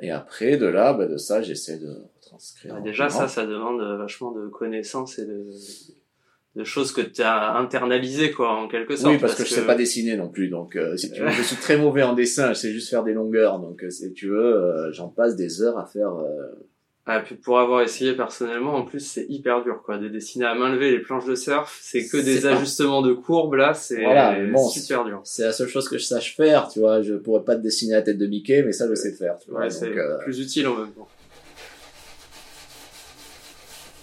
Et 0.00 0.10
après, 0.10 0.56
de 0.56 0.66
là, 0.66 0.94
bah, 0.94 1.06
de 1.06 1.18
ça, 1.18 1.42
j'essaie 1.42 1.78
de 1.78 1.94
retranscrire. 2.16 2.74
Bah, 2.74 2.80
déjà, 2.80 3.10
ça, 3.10 3.28
ça 3.28 3.44
demande 3.44 3.80
euh, 3.82 3.98
vachement 3.98 4.32
de 4.32 4.48
connaissances 4.48 5.18
et 5.18 5.26
de, 5.26 5.46
de 6.56 6.64
choses 6.64 6.90
que 6.90 7.02
tu 7.02 7.20
as 7.22 7.54
internalisées, 7.56 8.30
quoi, 8.32 8.50
en 8.52 8.66
quelque 8.66 8.96
sorte. 8.96 9.12
Oui, 9.12 9.20
parce, 9.20 9.34
que, 9.34 9.44
je 9.44 9.50
sais 9.50 9.66
pas 9.66 9.74
dessiner 9.74 10.16
non 10.16 10.28
plus, 10.30 10.48
donc 10.48 10.74
euh, 10.74 10.96
si 10.96 11.12
tu 11.12 11.20
veux, 11.20 11.26
Ouais. 11.26 11.32
je 11.32 11.42
suis 11.42 11.56
très 11.56 11.76
mauvais 11.76 12.02
en 12.02 12.14
dessin, 12.14 12.48
je 12.54 12.54
sais 12.54 12.72
juste 12.72 12.88
faire 12.88 13.04
des 13.04 13.12
longueurs, 13.12 13.58
donc 13.58 13.84
euh, 13.84 13.90
si 13.90 14.12
tu 14.14 14.28
veux, 14.28 14.54
euh, 14.56 14.90
j'en 14.92 15.08
passe 15.08 15.36
des 15.36 15.60
heures 15.60 15.78
à 15.78 15.84
faire 15.84 16.12
Ah, 17.04 17.20
puis 17.20 17.34
pour 17.34 17.58
avoir 17.60 17.82
essayé 17.82 18.14
personnellement, 18.14 18.74
en 18.74 18.84
plus, 18.84 19.00
c'est 19.00 19.26
hyper 19.28 19.62
dur, 19.62 19.82
quoi. 19.84 19.98
De 19.98 20.08
dessiner 20.08 20.46
à 20.46 20.54
main 20.54 20.72
levée 20.72 20.90
les 20.90 20.98
planches 21.00 21.26
de 21.26 21.34
surf, 21.34 21.78
c'est 21.82 22.06
que 22.08 22.16
des 22.16 22.46
ajustements 22.46 23.02
de 23.02 23.12
courbes, 23.12 23.54
là, 23.54 23.74
c'est 23.74 24.02
Voilà, 24.02 24.36
bon, 24.46 24.66
super 24.68 25.04
dur. 25.04 25.20
C'est 25.24 25.44
la 25.44 25.52
seule 25.52 25.68
chose 25.68 25.88
que 25.88 25.98
je 25.98 26.04
sache 26.04 26.34
faire, 26.36 26.68
tu 26.68 26.80
vois. 26.80 27.02
Je 27.02 27.14
pourrais 27.14 27.44
pas 27.44 27.54
te 27.54 27.60
dessiner 27.62 27.92
la 27.92 28.02
tête 28.02 28.18
de 28.18 28.26
Mickey, 28.26 28.62
mais 28.64 28.72
ça, 28.72 28.88
je 28.88 28.94
sais 28.94 29.12
faire, 29.12 29.36
tu 29.38 29.50
vois. 29.50 29.60
Ouais, 29.60 29.70
c'est 29.70 29.92
plus 30.24 30.40
utile 30.40 30.66
en 30.68 30.74
même 30.76 30.90
temps. 30.90 31.06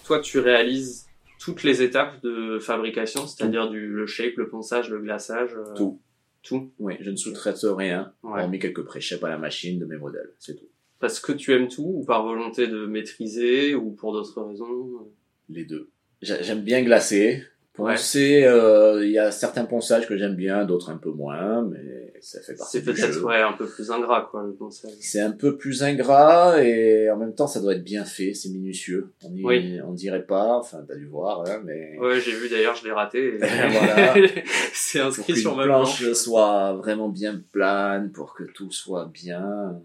Toi, 0.06 0.20
tu 0.20 0.38
réalises 0.38 1.03
toutes 1.44 1.62
les 1.62 1.82
étapes 1.82 2.22
de 2.22 2.58
fabrication, 2.58 3.26
c'est-à-dire 3.26 3.68
du 3.70 3.86
le 3.88 4.06
shape, 4.06 4.34
le 4.36 4.48
ponçage, 4.48 4.90
le 4.90 4.98
glaçage. 5.00 5.50
euh, 5.54 5.74
Tout. 5.76 6.00
Tout. 6.42 6.72
Oui, 6.78 6.94
je 7.00 7.10
ne 7.10 7.16
sous-traite 7.16 7.58
rien, 7.62 8.12
Ouais. 8.22 8.42
hormis 8.42 8.58
quelques 8.58 8.82
pré-shapes 8.84 9.24
à 9.24 9.28
la 9.30 9.38
machine 9.38 9.78
de 9.78 9.86
mes 9.86 9.96
modèles, 9.96 10.30
c'est 10.38 10.56
tout. 10.56 10.68
Parce 11.00 11.20
que 11.20 11.32
tu 11.32 11.52
aimes 11.52 11.68
tout, 11.68 11.82
ou 12.00 12.04
par 12.04 12.22
volonté 12.24 12.66
de 12.66 12.86
maîtriser, 12.86 13.74
ou 13.74 13.90
pour 13.92 14.12
d'autres 14.12 14.42
raisons? 14.42 15.08
Les 15.48 15.64
deux. 15.64 15.90
J'a- 16.22 16.40
J'aime 16.42 16.62
bien 16.62 16.82
glacer. 16.82 17.42
Poncer, 17.76 18.44
euh, 18.44 19.04
il 19.04 19.10
y 19.10 19.18
a 19.18 19.32
certains 19.32 19.64
ponçages 19.64 20.06
que 20.06 20.16
j'aime 20.16 20.36
bien, 20.36 20.64
d'autres 20.64 20.90
un 20.90 20.96
peu 20.96 21.10
moins, 21.10 21.62
mais 21.62 22.12
ça 22.20 22.40
fait 22.40 22.54
partie 22.54 22.78
C'est 22.78 22.84
du 22.84 22.92
peut-être 22.92 23.12
jeu. 23.14 23.24
ouais, 23.24 23.40
un 23.42 23.52
peu 23.54 23.66
plus 23.66 23.90
ingrat, 23.90 24.28
quoi, 24.30 24.44
le 24.44 24.52
ponçage. 24.52 24.92
C'est 25.00 25.20
un 25.20 25.32
peu 25.32 25.56
plus 25.56 25.82
ingrat 25.82 26.62
et 26.62 27.10
en 27.10 27.16
même 27.16 27.34
temps 27.34 27.48
ça 27.48 27.60
doit 27.60 27.74
être 27.74 27.82
bien 27.82 28.04
fait, 28.04 28.32
c'est 28.32 28.50
minutieux. 28.50 29.12
On 29.24 29.34
y, 29.34 29.44
Oui. 29.44 29.80
on 29.84 29.92
dirait 29.92 30.22
pas, 30.24 30.56
enfin 30.56 30.84
t'as 30.86 30.94
dû 30.94 31.06
voir, 31.06 31.42
hein, 31.48 31.62
mais 31.64 31.98
Ouais, 31.98 32.20
j'ai 32.20 32.30
vu 32.32 32.48
d'ailleurs, 32.48 32.76
je 32.76 32.84
l'ai 32.84 32.92
raté. 32.92 33.34
et- 33.34 33.38
Voilà. 33.38 34.14
c'est 34.72 35.00
inscrit 35.00 35.36
sur 35.36 35.56
ma 35.56 35.64
planche 35.64 36.00
planche. 36.00 36.12
soit 36.12 36.74
vraiment 36.74 37.08
bien 37.08 37.40
plane, 37.50 38.12
pour 38.12 38.34
que 38.34 38.44
tout 38.44 38.70
soit 38.70 39.10
bien. 39.12 39.80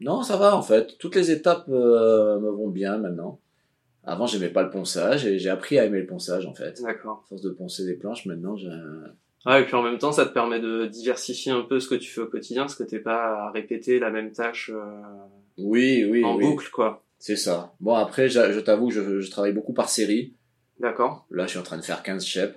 Non, 0.00 0.22
ça 0.22 0.36
va 0.36 0.54
en 0.56 0.62
fait. 0.62 0.96
Toutes 0.98 1.16
les 1.16 1.30
étapes 1.32 1.64
euh, 1.68 2.38
me 2.38 2.50
vont 2.50 2.68
bien 2.68 2.98
maintenant. 2.98 3.40
Avant 4.06 4.26
j'aimais 4.26 4.48
pas 4.48 4.62
le 4.62 4.70
ponçage 4.70 5.26
et 5.26 5.38
j'ai 5.38 5.48
appris 5.50 5.78
à 5.78 5.84
aimer 5.84 6.00
le 6.00 6.06
ponçage 6.06 6.46
en 6.46 6.54
fait. 6.54 6.82
D'accord. 6.82 7.22
À 7.24 7.28
force 7.28 7.42
de 7.42 7.50
poncer 7.50 7.84
des 7.86 7.94
planches, 7.94 8.26
maintenant 8.26 8.56
j'ai 8.56 8.68
Ouais, 9.46 9.60
et 9.60 9.64
puis 9.64 9.74
en 9.74 9.82
même 9.82 9.98
temps, 9.98 10.12
ça 10.12 10.24
te 10.24 10.32
permet 10.32 10.58
de 10.58 10.86
diversifier 10.86 11.52
un 11.52 11.60
peu 11.62 11.78
ce 11.78 11.88
que 11.88 11.94
tu 11.94 12.10
fais 12.10 12.22
au 12.22 12.26
quotidien, 12.26 12.62
parce 12.62 12.76
que 12.76 12.82
t'es 12.82 12.98
pas 12.98 13.44
à 13.44 13.50
répéter 13.50 13.98
la 13.98 14.10
même 14.10 14.32
tâche 14.32 14.70
euh, 14.72 15.02
Oui, 15.58 16.04
oui, 16.08 16.24
en 16.24 16.36
oui. 16.36 16.44
boucle, 16.46 16.70
quoi. 16.70 17.04
C'est 17.18 17.36
ça. 17.36 17.74
Bon 17.80 17.94
après, 17.94 18.28
je 18.28 18.60
t'avoue, 18.60 18.90
je, 18.90 19.20
je 19.20 19.30
travaille 19.30 19.52
beaucoup 19.52 19.74
par 19.74 19.88
série. 19.88 20.34
D'accord. 20.80 21.26
Là, 21.30 21.44
je 21.44 21.50
suis 21.50 21.58
en 21.58 21.62
train 21.62 21.76
de 21.76 21.84
faire 21.84 22.02
15 22.02 22.24
shapes. 22.24 22.56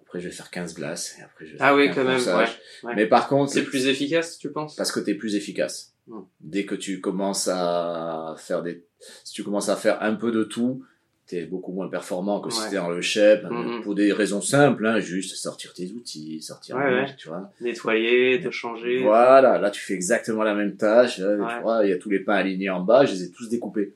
Après, 0.00 0.20
je 0.20 0.28
vais 0.28 0.34
faire 0.34 0.50
15 0.50 0.74
glaces. 0.74 1.16
Et 1.18 1.22
après, 1.22 1.46
je 1.46 1.52
vais 1.52 1.58
Ah 1.60 1.74
oui, 1.74 1.86
15 1.86 1.94
quand 1.96 2.04
même, 2.38 2.48
ouais. 2.84 2.94
Mais 2.96 3.06
par 3.06 3.28
contre, 3.28 3.52
C'est 3.52 3.62
plus 3.64 3.86
efficace, 3.86 4.38
tu 4.38 4.50
penses? 4.50 4.76
Parce 4.76 4.92
que 4.92 5.00
t'es 5.00 5.14
plus 5.14 5.36
efficace. 5.36 5.94
Hmm. 6.06 6.20
Dès 6.40 6.64
que 6.66 6.74
tu 6.74 7.00
commences 7.00 7.48
à 7.48 8.34
faire 8.38 8.62
des, 8.62 8.84
si 9.24 9.32
tu 9.32 9.42
commences 9.44 9.68
à 9.68 9.76
faire 9.76 10.02
un 10.02 10.14
peu 10.14 10.30
de 10.32 10.44
tout, 10.44 10.84
t'es 11.26 11.46
beaucoup 11.46 11.72
moins 11.72 11.88
performant 11.88 12.40
que 12.40 12.50
si 12.50 12.60
Ouais. 12.60 12.70
t'es 12.70 12.76
dans 12.76 12.90
le 12.90 13.00
shape. 13.00 13.44
Mhm. 13.50 13.82
Pour 13.82 13.94
des 13.94 14.12
raisons 14.12 14.40
simples, 14.42 14.86
hein, 14.86 15.00
juste 15.00 15.36
sortir 15.36 15.72
tes 15.72 15.90
outils, 15.92 16.42
sortir, 16.42 16.76
Ouais, 16.76 16.84
ouais. 16.84 17.16
tu 17.16 17.28
vois. 17.28 17.50
Nettoyer, 17.60 18.40
te 18.42 18.50
changer. 18.50 19.02
Voilà, 19.02 19.58
là 19.58 19.70
tu 19.70 19.80
fais 19.80 19.94
exactement 19.94 20.42
la 20.42 20.54
même 20.54 20.76
tâche. 20.76 21.18
Là, 21.18 21.36
Ouais. 21.36 21.54
Tu 21.56 21.62
vois, 21.62 21.84
il 21.86 21.90
y 21.90 21.92
a 21.92 21.98
tous 21.98 22.10
les 22.10 22.20
pains 22.20 22.34
alignés 22.34 22.68
en 22.70 22.80
bas, 22.80 23.04
je 23.06 23.12
les 23.14 23.24
ai 23.24 23.30
tous 23.30 23.48
découpés. 23.48 23.94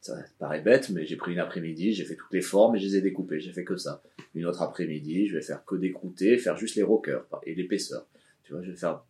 Ça 0.00 0.16
paraît 0.38 0.60
bête, 0.60 0.90
mais 0.90 1.06
j'ai 1.06 1.16
pris 1.16 1.32
une 1.32 1.38
après-midi, 1.38 1.94
j'ai 1.94 2.04
fait 2.04 2.14
toutes 2.14 2.32
les 2.32 2.42
formes 2.42 2.76
et 2.76 2.78
je 2.78 2.84
les 2.84 2.96
ai 2.96 3.00
découpées. 3.00 3.40
J'ai 3.40 3.52
fait 3.52 3.64
que 3.64 3.76
ça. 3.78 4.02
Une 4.34 4.44
autre 4.44 4.60
après-midi, 4.60 5.28
je 5.28 5.36
vais 5.36 5.42
faire 5.42 5.64
que 5.64 5.76
décrouter, 5.76 6.36
faire 6.36 6.56
juste 6.58 6.76
les 6.76 6.82
rockers 6.82 7.24
et 7.44 7.54
l'épaisseur. 7.54 8.04
Tu 8.44 8.52
vois, 8.52 8.62
je 8.62 8.70
vais 8.70 8.76
faire 8.76 9.00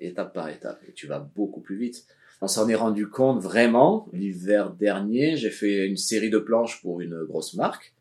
étape 0.00 0.32
par 0.32 0.48
étape 0.48 0.80
et 0.88 0.92
tu 0.92 1.06
vas 1.06 1.18
beaucoup 1.18 1.60
plus 1.60 1.76
vite. 1.76 2.06
On 2.40 2.48
s'en 2.48 2.68
est 2.68 2.74
rendu 2.74 3.08
compte 3.08 3.42
vraiment. 3.42 4.08
L'hiver 4.12 4.70
dernier, 4.70 5.36
j'ai 5.36 5.50
fait 5.50 5.86
une 5.86 5.96
série 5.96 6.30
de 6.30 6.38
planches 6.38 6.80
pour 6.82 7.00
une 7.00 7.24
grosse 7.24 7.54
marque 7.54 7.94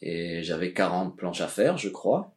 et 0.00 0.42
j'avais 0.42 0.72
40 0.72 1.16
planches 1.16 1.40
à 1.40 1.48
faire, 1.48 1.78
je 1.78 1.88
crois. 1.88 2.34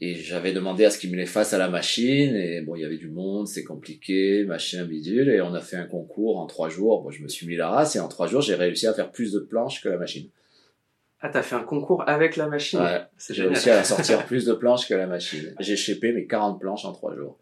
Et 0.00 0.14
j'avais 0.14 0.52
demandé 0.52 0.84
à 0.84 0.90
ce 0.90 0.98
qu'ils 0.98 1.10
me 1.10 1.16
les 1.16 1.26
fassent 1.26 1.54
à 1.54 1.58
la 1.58 1.70
machine, 1.70 2.36
et 2.36 2.60
bon, 2.60 2.76
il 2.76 2.82
y 2.82 2.84
avait 2.84 2.98
du 2.98 3.08
monde, 3.08 3.48
c'est 3.48 3.64
compliqué, 3.64 4.44
machin, 4.44 4.84
bidule, 4.84 5.30
et 5.30 5.40
on 5.40 5.54
a 5.54 5.60
fait 5.60 5.76
un 5.76 5.86
concours 5.86 6.38
en 6.38 6.46
trois 6.46 6.68
jours. 6.68 7.02
Bon, 7.02 7.10
je 7.10 7.22
me 7.22 7.28
suis 7.28 7.46
mis 7.46 7.56
la 7.56 7.70
race, 7.70 7.96
et 7.96 8.00
en 8.00 8.08
trois 8.08 8.26
jours, 8.26 8.42
j'ai 8.42 8.54
réussi 8.54 8.86
à 8.86 8.92
faire 8.92 9.10
plus 9.10 9.32
de 9.32 9.38
planches 9.38 9.82
que 9.82 9.88
la 9.88 9.96
machine. 9.96 10.28
Ah, 11.20 11.30
t'as 11.30 11.42
fait 11.42 11.56
un 11.56 11.64
concours 11.64 12.06
avec 12.06 12.36
la 12.36 12.46
machine? 12.46 12.78
Ouais, 12.78 13.04
C'est 13.16 13.32
j'ai 13.32 13.46
réussi 13.46 13.70
à 13.70 13.82
sortir 13.84 14.26
plus 14.26 14.44
de 14.44 14.52
planches 14.52 14.86
que 14.86 14.92
la 14.92 15.06
machine. 15.06 15.54
J'ai 15.60 15.76
shapé 15.76 16.12
mes 16.12 16.26
40 16.26 16.60
planches 16.60 16.84
en 16.84 16.92
trois 16.92 17.16
jours. 17.16 17.38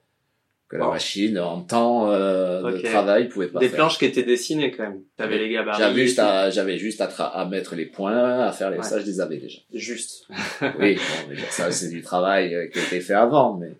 Que 0.75 0.79
la 0.81 0.89
machine, 0.89 1.39
en 1.39 1.61
temps 1.61 2.11
euh, 2.11 2.73
de 2.73 2.79
travail, 2.79 3.29
pouvait 3.29 3.47
pas 3.47 3.61
Des 3.61 3.69
faire. 3.69 3.77
planches 3.77 3.97
qui 3.99 4.07
étaient 4.07 4.25
dessinées 4.25 4.73
quand 4.73 4.83
même. 4.83 5.03
T'avais 5.17 5.39
les 5.39 5.49
gabarits. 5.49 5.79
J'avais 5.79 6.03
juste, 6.03 6.19
à, 6.19 6.51
j'avais 6.51 6.79
juste 6.79 7.01
à, 7.01 7.07
à 7.07 7.45
mettre 7.45 7.77
les 7.77 7.87
points, 7.87 8.41
à 8.41 8.51
faire 8.51 8.71
les, 8.71 8.79
Ouais. 8.79 8.83
ça, 8.83 8.99
je 8.99 9.07
les 9.07 9.21
avais 9.21 9.37
déjà. 9.37 9.61
Juste. 9.73 10.27
Oui, 10.81 10.97
bon, 10.97 11.29
mais 11.31 11.37
ça, 11.51 11.71
c'est 11.71 11.91
du 11.91 12.03
travail 12.03 12.53
euh, 12.55 12.67
qui 12.67 12.81
a 12.81 12.83
été 12.83 12.99
fait 13.01 13.15
avant, 13.15 13.55
mais 13.57 13.71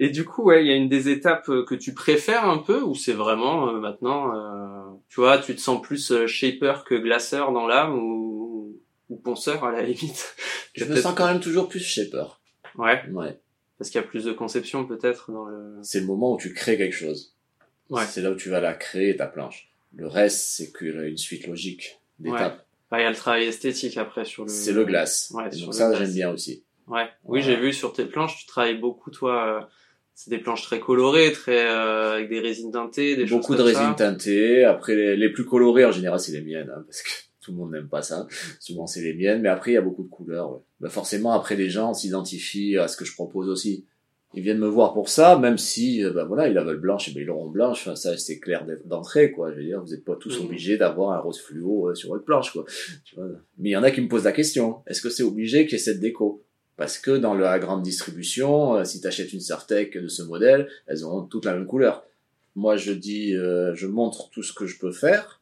Et 0.00 0.08
du 0.08 0.24
coup, 0.24 0.44
ouais, 0.44 0.64
il 0.64 0.68
y 0.68 0.72
a 0.72 0.74
une 0.76 0.88
des 0.88 1.10
étapes 1.10 1.50
euh, 1.50 1.66
que 1.66 1.74
tu 1.74 1.92
préfères 1.92 2.46
un 2.48 2.58
peu, 2.58 2.80
ou 2.80 2.94
c'est 2.94 3.12
vraiment 3.12 3.68
euh, 3.68 3.78
maintenant, 3.78 4.34
euh, 4.34 4.90
tu 5.10 5.20
vois, 5.20 5.36
tu 5.36 5.54
te 5.54 5.60
sens 5.60 5.82
plus 5.82 6.26
shaper 6.26 6.84
que 6.86 6.94
glaceur 6.94 7.52
dans 7.52 7.66
l'âme, 7.66 7.94
ou, 7.98 8.74
ou 9.10 9.16
ponceur 9.16 9.64
à 9.64 9.72
la 9.72 9.82
limite? 9.82 10.34
je 10.74 10.86
me 10.86 10.96
sens 10.96 11.12
quand 11.14 11.26
même 11.26 11.40
toujours 11.40 11.68
plus 11.68 11.80
shaper. 11.84 12.40
Ouais, 12.78 13.02
Ouais. 13.12 13.38
Parce 13.82 13.90
qu'il 13.90 14.00
y 14.00 14.04
a 14.04 14.06
plus 14.06 14.22
de 14.24 14.32
conception 14.32 14.86
peut-être 14.86 15.32
dans 15.32 15.44
le. 15.44 15.74
c'est 15.82 15.98
le 15.98 16.06
moment 16.06 16.34
où 16.34 16.38
tu 16.38 16.54
crées 16.54 16.76
quelque 16.76 16.94
chose. 16.94 17.34
Ouais. 17.90 18.04
C'est 18.08 18.20
là 18.22 18.30
où 18.30 18.36
tu 18.36 18.48
vas 18.48 18.60
la 18.60 18.74
créer, 18.74 19.16
ta 19.16 19.26
planche. 19.26 19.68
Le 19.96 20.06
reste, 20.06 20.38
c'est 20.56 20.72
une 20.80 21.18
suite 21.18 21.48
logique 21.48 22.00
d'étapes. 22.20 22.64
Bah, 22.92 23.00
il 23.00 23.02
y 23.02 23.06
a 23.06 23.10
le 23.10 23.16
travail 23.16 23.44
esthétique 23.46 23.96
après 23.96 24.24
sur 24.24 24.44
le. 24.44 24.48
C'est 24.50 24.72
le 24.72 24.84
glace. 24.84 25.32
Ouais, 25.34 25.50
donc 25.50 25.74
ça, 25.74 25.92
j'aime 25.94 26.12
bien 26.12 26.30
aussi. 26.30 26.62
Ouais. 26.86 27.08
Oui, 27.24 27.42
j'ai 27.42 27.56
vu 27.56 27.72
sur 27.72 27.92
tes 27.92 28.04
planches, 28.04 28.38
tu 28.38 28.46
travailles 28.46 28.78
beaucoup, 28.78 29.10
toi. 29.10 29.62
euh, 29.62 29.66
c'est 30.14 30.30
des 30.30 30.38
planches 30.38 30.62
très 30.62 30.78
colorées, 30.78 31.32
très 31.32 31.66
euh, 31.66 32.12
avec 32.14 32.28
des 32.28 32.38
résines 32.40 32.70
teintées, 32.70 33.16
des 33.16 33.24
Beaucoup 33.24 33.54
choses 33.54 33.58
de 33.58 33.62
comme 33.64 33.72
ça. 33.72 33.80
résines 33.80 33.96
teintées. 33.96 34.62
Après, 34.64 34.94
les, 34.94 35.16
les 35.16 35.30
plus 35.32 35.44
colorées, 35.44 35.84
en 35.84 35.90
général, 35.90 36.20
c'est 36.20 36.32
les 36.32 36.42
miennes, 36.42 36.70
hein, 36.72 36.84
parce 36.86 37.02
que 37.02 37.10
tout 37.42 37.52
le 37.52 37.58
monde 37.58 37.72
n'aime 37.72 37.88
pas 37.88 38.02
ça. 38.02 38.26
Souvent, 38.60 38.86
c'est 38.86 39.02
les 39.02 39.14
miennes. 39.14 39.42
Mais 39.42 39.48
après, 39.48 39.72
il 39.72 39.74
y 39.74 39.78
a 39.78 39.82
beaucoup 39.82 40.04
de 40.04 40.08
couleurs. 40.08 40.52
Ouais. 40.52 40.58
Bah, 40.80 40.88
forcément, 40.88 41.32
après, 41.32 41.56
les 41.56 41.68
gens 41.68 41.92
s'identifient 41.92 42.78
à 42.78 42.88
ce 42.88 42.96
que 42.96 43.04
je 43.04 43.12
propose 43.12 43.48
aussi. 43.48 43.84
Ils 44.34 44.42
viennent 44.42 44.58
me 44.58 44.68
voir 44.68 44.94
pour 44.94 45.10
ça, 45.10 45.38
même 45.38 45.58
si, 45.58 46.02
euh, 46.02 46.10
bah 46.10 46.24
voilà, 46.24 46.48
ils 46.48 46.54
la 46.54 46.64
veulent 46.64 46.80
blanche, 46.80 47.08
et 47.08 47.12
ben 47.12 47.20
ils 47.20 47.26
l'auront 47.26 47.50
blanche. 47.50 47.82
Enfin, 47.82 47.96
ça, 47.96 48.16
c'est 48.16 48.38
clair 48.38 48.64
d'entrée, 48.86 49.30
quoi. 49.30 49.52
Je 49.52 49.58
veux 49.58 49.64
dire, 49.64 49.82
vous 49.82 49.90
n'êtes 49.90 50.06
pas 50.06 50.16
tous 50.16 50.40
obligés 50.40 50.78
d'avoir 50.78 51.12
un 51.12 51.18
rose 51.18 51.38
fluo 51.38 51.90
euh, 51.90 51.94
sur 51.94 52.08
votre 52.08 52.24
planche, 52.24 52.50
quoi. 52.52 52.64
Tu 53.04 53.14
vois? 53.16 53.26
Mais 53.58 53.68
il 53.68 53.72
y 53.72 53.76
en 53.76 53.82
a 53.82 53.90
qui 53.90 54.00
me 54.00 54.08
posent 54.08 54.24
la 54.24 54.32
question. 54.32 54.76
Est-ce 54.86 55.02
que 55.02 55.10
c'est 55.10 55.22
obligé 55.22 55.66
qu'il 55.66 55.72
y 55.72 55.80
ait 55.80 55.84
cette 55.84 56.00
déco? 56.00 56.42
Parce 56.78 56.98
que 56.98 57.10
dans 57.10 57.34
la 57.34 57.58
grande 57.58 57.82
distribution, 57.82 58.76
euh, 58.76 58.84
si 58.84 59.02
tu 59.02 59.06
achètes 59.06 59.34
une 59.34 59.40
Surtec 59.40 59.98
de 59.98 60.08
ce 60.08 60.22
modèle, 60.22 60.66
elles 60.86 61.04
auront 61.04 61.22
toutes 61.22 61.44
la 61.44 61.52
même 61.52 61.66
couleur. 61.66 62.02
Moi, 62.54 62.76
je 62.76 62.92
dis, 62.92 63.36
euh, 63.36 63.74
je 63.74 63.86
montre 63.86 64.30
tout 64.30 64.42
ce 64.42 64.54
que 64.54 64.66
je 64.66 64.78
peux 64.78 64.92
faire. 64.92 65.41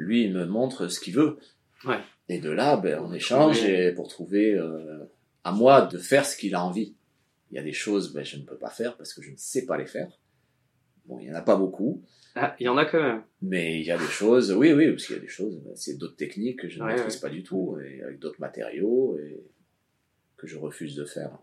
Lui, 0.00 0.24
il 0.24 0.32
me 0.32 0.46
montre 0.46 0.88
ce 0.88 0.98
qu'il 1.00 1.14
veut. 1.14 1.38
Ouais. 1.84 1.98
Et 2.28 2.38
de 2.38 2.50
là, 2.50 2.76
ben, 2.76 3.00
on 3.02 3.12
échange 3.12 3.64
et 3.64 3.92
pour 3.92 4.08
trouver 4.08 4.54
euh, 4.54 5.04
à 5.44 5.52
moi 5.52 5.82
de 5.82 5.98
faire 5.98 6.24
ce 6.26 6.36
qu'il 6.36 6.54
a 6.54 6.64
envie. 6.64 6.94
Il 7.50 7.56
y 7.56 7.58
a 7.58 7.62
des 7.62 7.72
choses, 7.72 8.12
ben, 8.12 8.24
je 8.24 8.36
ne 8.36 8.42
peux 8.42 8.56
pas 8.56 8.70
faire 8.70 8.96
parce 8.96 9.12
que 9.14 9.22
je 9.22 9.30
ne 9.30 9.36
sais 9.36 9.66
pas 9.66 9.76
les 9.76 9.86
faire. 9.86 10.08
Bon, 11.06 11.18
il 11.18 11.26
y 11.26 11.30
en 11.32 11.34
a 11.34 11.42
pas 11.42 11.56
beaucoup, 11.56 12.04
Ah, 12.36 12.54
il 12.60 12.66
y 12.66 12.68
en 12.68 12.76
a 12.76 12.84
quand 12.84 13.02
même. 13.02 13.22
mais 13.42 13.80
il 13.80 13.86
y 13.86 13.90
a 13.90 13.98
des 13.98 14.04
choses, 14.04 14.52
oui, 14.52 14.72
oui, 14.72 14.90
parce 14.90 15.06
qu'il 15.06 15.16
y 15.16 15.18
a 15.18 15.22
des 15.22 15.26
choses, 15.28 15.58
ben, 15.64 15.72
c'est 15.74 15.96
d'autres 15.98 16.14
techniques 16.16 16.60
que 16.60 16.68
je 16.68 16.78
ne 16.78 16.84
Ouais, 16.84 16.94
maîtrise 16.94 17.16
pas 17.16 17.30
du 17.30 17.42
tout, 17.42 17.76
et 17.84 18.02
avec 18.02 18.20
d'autres 18.20 18.40
matériaux, 18.40 19.18
et 19.18 19.42
que 20.36 20.46
je 20.46 20.56
refuse 20.56 20.94
de 20.94 21.04
faire. 21.04 21.36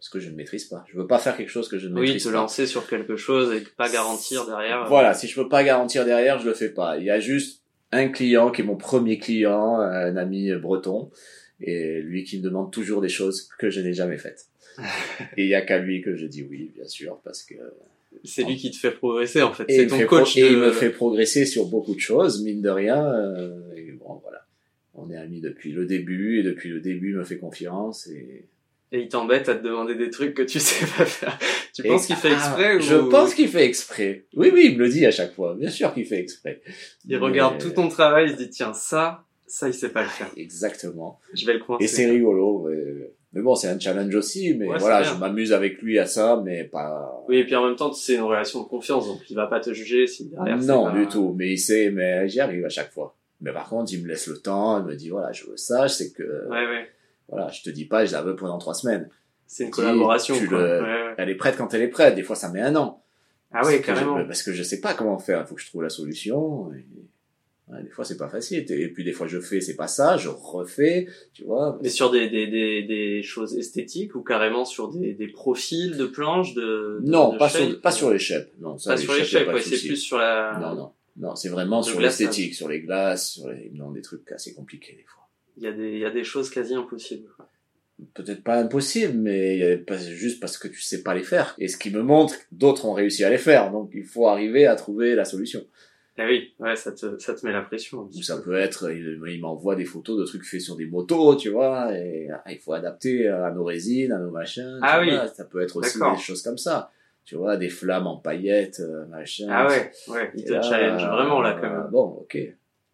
Parce 0.00 0.08
que 0.08 0.18
je 0.18 0.30
ne 0.30 0.34
maîtrise 0.34 0.64
pas. 0.64 0.82
Je 0.90 0.96
veux 0.96 1.06
pas 1.06 1.18
faire 1.18 1.36
quelque 1.36 1.50
chose 1.50 1.68
que 1.68 1.76
je 1.78 1.86
ne 1.86 1.94
Oui, 1.94 2.06
maîtrise 2.06 2.24
te 2.24 2.28
pas. 2.30 2.34
lancer 2.36 2.66
sur 2.66 2.86
quelque 2.88 3.16
chose 3.16 3.52
et 3.54 3.62
pas 3.76 3.90
garantir 3.90 4.46
derrière. 4.46 4.84
euh, 4.84 4.88
Voilà, 4.88 5.12
si 5.12 5.28
je 5.28 5.34
peux 5.34 5.48
pas 5.50 5.62
garantir 5.62 6.06
derrière, 6.06 6.38
je 6.38 6.48
le 6.48 6.54
fais 6.54 6.70
pas. 6.70 6.96
Il 6.96 7.04
y 7.04 7.10
a 7.10 7.20
juste 7.20 7.60
un 7.92 8.08
client 8.08 8.50
qui 8.50 8.62
est 8.62 8.64
mon 8.64 8.76
premier 8.76 9.18
client, 9.18 9.78
un 9.78 10.16
ami 10.16 10.50
breton, 10.56 11.10
et 11.60 12.00
lui 12.00 12.24
qui 12.24 12.38
me 12.38 12.42
demande 12.42 12.72
toujours 12.72 13.02
des 13.02 13.10
choses 13.10 13.50
que 13.58 13.68
je 13.68 13.80
n'ai 13.82 13.92
jamais 13.92 14.16
faites. 14.16 14.46
et 15.36 15.42
il 15.44 15.48
y 15.48 15.54
a 15.54 15.60
qu'à 15.60 15.78
lui 15.78 16.00
que 16.00 16.16
je 16.16 16.24
dis 16.24 16.42
oui, 16.48 16.72
bien 16.74 16.86
sûr, 16.88 17.20
parce 17.22 17.42
que 17.42 17.54
C'est 18.24 18.44
lui 18.44 18.56
qui 18.56 18.70
te 18.70 18.76
fait 18.76 18.92
progresser 18.92 19.42
en 19.42 19.52
fait. 19.52 19.64
C'est 19.68 19.86
ton 19.86 20.06
coach. 20.06 20.34
et 20.38 20.46
il 20.50 20.56
me 20.56 20.72
fait 20.72 20.88
progresser 20.90 21.44
sur 21.44 21.66
beaucoup 21.66 21.94
de 21.94 22.00
choses, 22.00 22.42
mine 22.42 22.62
de 22.62 22.70
rien. 22.70 23.04
euh, 23.12 23.60
et 23.76 23.92
bon, 23.92 24.14
voilà, 24.22 24.46
on 24.94 25.10
est 25.10 25.16
amis 25.16 25.42
depuis 25.42 25.72
le 25.72 25.84
début, 25.84 26.40
et 26.40 26.42
depuis 26.42 26.70
le 26.70 26.80
début, 26.80 27.10
il 27.10 27.16
me 27.16 27.24
fait 27.24 27.36
confiance 27.38 28.06
et 28.06 28.46
Et 28.92 29.00
il 29.02 29.08
t'embête 29.08 29.48
à 29.48 29.54
te 29.54 29.62
demander 29.62 29.94
des 29.94 30.10
trucs 30.10 30.34
que 30.34 30.42
tu 30.42 30.58
sais 30.60 30.84
pas 30.86 31.04
faire. 31.04 31.38
Tu 31.72 31.82
penses 31.84 32.06
qu'il 32.06 32.16
fait 32.16 32.32
exprès 32.32 32.72
Ah, 32.72 32.76
ou 32.76 32.80
Je 32.80 32.96
pense 32.96 33.34
qu'il 33.34 33.48
fait 33.48 33.64
exprès. 33.64 34.24
Oui, 34.34 34.50
oui, 34.52 34.70
il 34.72 34.78
me 34.78 34.84
le 34.84 34.88
dit 34.88 35.06
à 35.06 35.10
chaque 35.12 35.32
fois. 35.34 35.54
Bien 35.54 35.70
sûr 35.70 35.94
qu'il 35.94 36.06
fait 36.06 36.18
exprès. 36.18 36.60
il 37.06 37.16
regarde 37.16 37.58
tout 37.58 37.70
ton 37.70 37.88
travail, 37.88 38.26
il 38.26 38.32
se 38.32 38.36
dit 38.36 38.50
tiens 38.50 38.72
ça, 38.74 39.24
ça 39.46 39.68
il 39.68 39.74
sait 39.74 39.90
pas 39.90 40.02
le 40.02 40.08
faire. 40.08 40.28
Exactement. 40.36 41.20
Je 41.34 41.46
vais 41.46 41.54
le 41.54 41.60
coincer. 41.60 41.84
Et 41.84 41.86
c'est 41.88 42.10
rigolo. 42.10 42.68
Mais 43.32 43.42
bon, 43.42 43.54
c'est 43.54 43.68
un 43.68 43.78
challenge 43.78 44.12
aussi, 44.16 44.54
mais 44.54 44.66
Ouais, 44.66 44.78
voilà, 44.78 45.04
je 45.04 45.14
m'amuse 45.14 45.52
avec 45.52 45.80
lui 45.82 46.00
à 46.00 46.06
ça, 46.06 46.42
mais 46.44 46.64
pas... 46.64 47.24
Oui, 47.28 47.36
et 47.36 47.44
puis 47.44 47.54
en 47.54 47.64
même 47.64 47.76
temps, 47.76 47.92
c'est 47.92 48.14
une 48.16 48.22
relation 48.22 48.60
de 48.60 48.66
confiance, 48.66 49.06
donc 49.06 49.20
il 49.30 49.36
va 49.36 49.46
pas 49.46 49.60
te 49.60 49.72
juger 49.72 50.08
si 50.08 50.24
derrière. 50.24 50.58
non, 50.58 50.86
pas- 50.86 50.98
du 50.98 51.06
tout. 51.06 51.32
Mais 51.38 51.52
il 51.52 51.58
sait, 51.58 51.90
mais 51.90 52.28
j'y 52.28 52.40
arrive 52.40 52.64
à 52.64 52.68
chaque 52.68 52.90
fois. 52.90 53.14
Mais 53.40 53.52
par 53.52 53.68
contre, 53.68 53.92
il 53.94 54.02
me 54.02 54.08
laisse 54.08 54.26
le 54.26 54.36
temps, 54.38 54.80
il 54.80 54.86
me 54.86 54.96
dit, 54.96 55.10
voilà, 55.10 55.30
je 55.30 55.44
veux 55.46 55.56
ça, 55.56 55.86
je 55.86 55.92
sais 55.94 56.10
que, 56.10 56.24
Ouais, 56.48 56.66
ouais. 56.66 56.88
Voilà, 57.30 57.48
je 57.48 57.62
te 57.62 57.70
dis 57.70 57.86
pas, 57.86 58.04
je 58.04 58.12
la 58.12 58.22
veux 58.22 58.36
pendant 58.36 58.58
trois 58.58 58.74
semaines. 58.74 59.08
C'est 59.46 59.64
une 59.64 59.70
Tu- 59.70 59.76
collaboration. 59.76 60.36
tu 60.36 60.48
quoi. 60.48 60.58
le- 60.58 60.82
Ouais, 60.82 60.88
ouais. 60.88 61.14
Elle 61.18 61.28
est 61.30 61.34
prête 61.34 61.56
quand 61.56 61.72
elle 61.74 61.82
est 61.82 61.88
prête. 61.88 62.14
Des 62.14 62.22
fois, 62.22 62.36
ça 62.36 62.50
met 62.50 62.60
un 62.60 62.76
an. 62.76 63.02
Ah 63.52 63.58
ouais, 63.58 63.62
Parce 63.62 63.70
que 63.70 63.80
je- 63.80 63.86
carrément. 63.86 64.24
parce 64.26 64.42
que 64.44 64.52
je 64.52 64.62
sais 64.62 64.80
pas 64.80 64.94
comment 64.94 65.18
faire. 65.18 65.40
Il 65.40 65.46
faut 65.48 65.54
que 65.56 65.60
je 65.60 65.66
trouve 65.68 65.82
la 65.82 65.88
solution. 65.90 66.72
Et... 66.72 66.86
ouais, 67.72 67.82
des 67.82 67.88
fois, 67.90 68.04
c'est 68.04 68.16
pas 68.16 68.28
facile. 68.28 68.64
Et 68.70 68.88
puis, 68.92 69.02
des 69.02 69.10
fois, 69.12 69.26
je 69.26 69.40
fais, 69.40 69.60
c'est 69.60 69.74
pas 69.74 69.88
ça, 69.88 70.16
je 70.16 70.28
refais, 70.28 71.08
tu 71.32 71.42
vois. 71.44 71.78
Mais 71.82 71.88
sur 71.88 72.12
des, 72.12 72.28
des, 72.30 72.46
des, 72.46 72.82
des 72.84 73.22
choses 73.24 73.56
esthétiques 73.58 74.14
ou 74.14 74.22
carrément 74.22 74.64
sur 74.64 74.88
des, 74.88 75.14
des 75.14 75.26
profils 75.28 75.96
de 75.96 76.06
planches 76.06 76.54
de, 76.54 77.00
de- 77.02 77.10
Non, 77.10 77.32
de 77.32 77.38
pas 77.38 77.48
shape, 77.48 77.62
sur, 77.70 77.80
pas 77.80 77.90
sur 77.90 78.10
les 78.12 78.18
shapes. 78.20 78.50
Non, 78.60 78.78
ça, 78.78 78.90
pas 78.92 78.96
sur 78.98 79.14
les 79.14 79.24
shapes, 79.24 79.48
ouais, 79.48 79.60
c'est 79.62 79.78
plus 79.88 79.96
sur 79.96 80.18
la. 80.18 80.56
Non, 80.60 80.74
non. 80.76 80.92
Non, 81.16 81.34
c'est 81.34 81.48
vraiment 81.48 81.82
sur 81.82 82.00
l'esthétique, 82.00 82.54
sur 82.54 82.68
les 82.68 82.80
glaces, 82.82 83.32
sur 83.32 83.48
les, 83.50 83.70
non, 83.74 83.90
des 83.90 84.00
trucs 84.00 84.30
assez 84.30 84.54
compliqués, 84.54 84.94
des 84.96 85.04
fois. 85.04 85.19
Il 85.60 85.64
y 85.64 85.68
a 85.68 85.72
des, 85.72 85.92
il 85.92 85.98
y 85.98 86.04
a 86.06 86.10
des 86.10 86.24
choses 86.24 86.48
quasi 86.50 86.74
impossibles. 86.74 87.28
Peut-être 88.14 88.42
pas 88.42 88.56
impossible, 88.56 89.12
mais 89.18 89.76
pas- 89.76 89.98
juste 89.98 90.40
parce 90.40 90.56
que 90.56 90.68
tu 90.68 90.80
sais 90.80 91.02
pas 91.02 91.14
les 91.14 91.22
faire. 91.22 91.54
Et 91.58 91.68
ce 91.68 91.76
qui 91.76 91.90
me 91.90 92.02
montre 92.02 92.34
d'autres 92.50 92.86
ont 92.86 92.94
réussi 92.94 93.24
à 93.24 93.30
les 93.30 93.36
faire. 93.38 93.70
Donc, 93.70 93.90
il 93.92 94.04
faut 94.04 94.26
arriver 94.26 94.66
à 94.66 94.74
trouver 94.74 95.14
la 95.14 95.26
solution. 95.26 95.60
Ah 96.16 96.26
oui, 96.26 96.52
ouais, 96.58 96.76
ça 96.76 96.92
te, 96.92 97.18
ça 97.18 97.34
te 97.34 97.46
met 97.46 97.52
la 97.52 97.60
pression. 97.62 98.06
petit 98.06 98.18
Ou 98.20 98.22
ça 98.22 98.36
peu. 98.36 98.42
peut 98.44 98.54
être, 98.56 98.90
il, 98.90 99.20
il 99.26 99.40
m'envoie 99.40 99.76
des 99.76 99.84
photos 99.84 100.18
de 100.18 100.24
trucs 100.24 100.44
faits 100.44 100.60
sur 100.62 100.76
des 100.76 100.86
motos, 100.86 101.36
tu 101.36 101.50
vois, 101.50 101.96
et 101.96 102.28
ah, 102.30 102.42
il 102.50 102.58
faut 102.58 102.72
adapter 102.72 103.28
à 103.28 103.50
nos 103.50 103.64
résines, 103.64 104.12
à 104.12 104.18
nos 104.18 104.30
machins. 104.30 104.78
tu 104.80 104.86
Ah 104.86 105.00
oui. 105.00 105.10
Ça 105.34 105.44
peut 105.44 105.60
être 105.60 105.76
aussi 105.76 105.98
des 105.98 106.18
choses 106.22 106.42
comme 106.42 106.58
ça. 106.58 106.90
Tu 107.26 107.36
vois, 107.36 107.56
des 107.58 107.68
flammes 107.68 108.06
en 108.06 108.16
paillettes, 108.16 108.80
euh, 108.80 109.04
machin. 109.06 109.46
Ah 109.50 109.66
ouais, 109.68 109.92
ouais, 110.08 110.32
il 110.34 110.44
te 110.44 110.60
challenge 110.62 111.06
vraiment 111.06 111.42
là 111.42 111.56
quand 111.60 111.70
même. 111.70 111.88
Bon, 111.90 112.18
ok. 112.22 112.38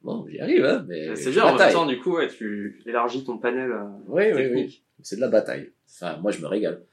Bon, 0.03 0.27
j'y 0.29 0.39
arrive, 0.39 0.65
hein, 0.65 0.85
mais 0.87 1.17
c'est 1.17 1.33
je 1.33 1.41
bien, 1.41 1.45
en 1.45 1.59
même 1.59 1.73
temps, 1.73 1.87
du 1.87 1.99
coup, 1.99 2.17
ouais, 2.17 2.29
tu 2.29 2.81
élargis 2.87 3.25
ton 3.25 3.39
panel 3.39 3.73
euh, 3.73 3.85
Oui, 4.07 4.25
oui, 4.27 4.33
oui. 4.33 4.43
technique. 4.43 4.85
C'est 5.03 5.17
de 5.17 5.21
la 5.21 5.29
bataille. 5.29 5.73
Enfin, 5.91 6.19
moi, 6.19 6.31
je 6.31 6.41
me 6.41 6.47
régale. 6.47 6.85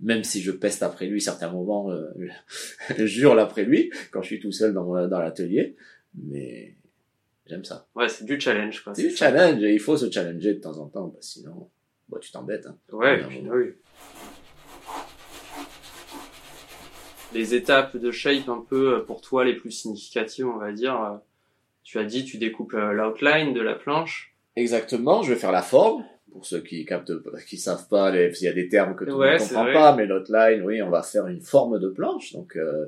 Même 0.00 0.24
si 0.24 0.40
je 0.40 0.50
peste 0.52 0.82
après 0.82 1.06
lui 1.06 1.20
certains 1.20 1.50
moments, 1.50 1.90
euh, 1.90 2.10
je 2.96 3.06
jure 3.06 3.38
après 3.38 3.64
lui, 3.64 3.90
quand 4.10 4.22
je 4.22 4.26
suis 4.26 4.40
tout 4.40 4.52
seul 4.52 4.74
dans, 4.74 4.94
l'atelier. 4.94 5.76
Mais 6.14 6.76
j'aime 7.46 7.64
ça. 7.64 7.88
Ouais, 7.94 8.08
c'est 8.08 8.24
du 8.24 8.38
challenge, 8.40 8.82
quoi. 8.82 8.94
C'est 8.94 9.02
du 9.02 9.10
ça. 9.10 9.30
challenge, 9.30 9.62
et 9.62 9.72
il 9.72 9.80
faut 9.80 9.96
se 9.96 10.10
challenger 10.10 10.54
de 10.54 10.60
temps 10.60 10.78
en 10.78 10.88
temps, 10.88 11.08
parce 11.08 11.26
que 11.26 11.40
sinon, 11.40 11.68
bah, 12.08 12.18
tu 12.20 12.30
t'embêtes. 12.30 12.66
Hein. 12.66 12.76
Ouais, 12.92 13.26
puis, 13.26 13.42
non. 13.42 13.54
oui. 13.54 13.72
Les 17.34 17.54
étapes 17.54 17.96
de 17.96 18.10
shape 18.10 18.48
un 18.48 18.64
peu 18.68 18.94
euh, 18.94 19.00
pour 19.00 19.20
toi 19.20 19.44
les 19.44 19.54
plus 19.54 19.70
significatives, 19.70 20.46
on 20.46 20.58
va 20.58 20.72
dire. 20.72 21.20
Tu 21.84 21.98
as 21.98 22.04
dit, 22.04 22.24
tu 22.24 22.38
découpes 22.38 22.74
euh, 22.74 22.92
l'outline 22.92 23.52
de 23.54 23.60
la 23.60 23.74
planche. 23.74 24.34
Exactement, 24.56 25.22
je 25.22 25.32
vais 25.32 25.38
faire 25.38 25.52
la 25.52 25.62
forme. 25.62 26.04
Pour 26.30 26.46
ceux 26.46 26.60
qui 26.60 26.84
captent, 26.86 27.12
qui 27.46 27.58
savent 27.58 27.88
pas, 27.88 28.10
les- 28.10 28.32
s'il 28.34 28.46
y 28.46 28.48
a 28.50 28.54
des 28.54 28.68
termes 28.68 28.94
que 28.96 29.04
tout 29.04 29.10
le 29.10 29.16
Ouais, 29.18 29.30
monde 29.32 29.40
c'est 29.40 29.48
comprend 29.48 29.64
vrai. 29.64 29.72
pas, 29.74 29.96
mais 29.96 30.06
l'outline, 30.06 30.62
oui, 30.64 30.80
on 30.80 30.88
va 30.88 31.02
faire 31.02 31.26
une 31.26 31.42
forme 31.42 31.78
de 31.78 31.88
planche. 31.88 32.32
Donc, 32.32 32.56
euh, 32.56 32.86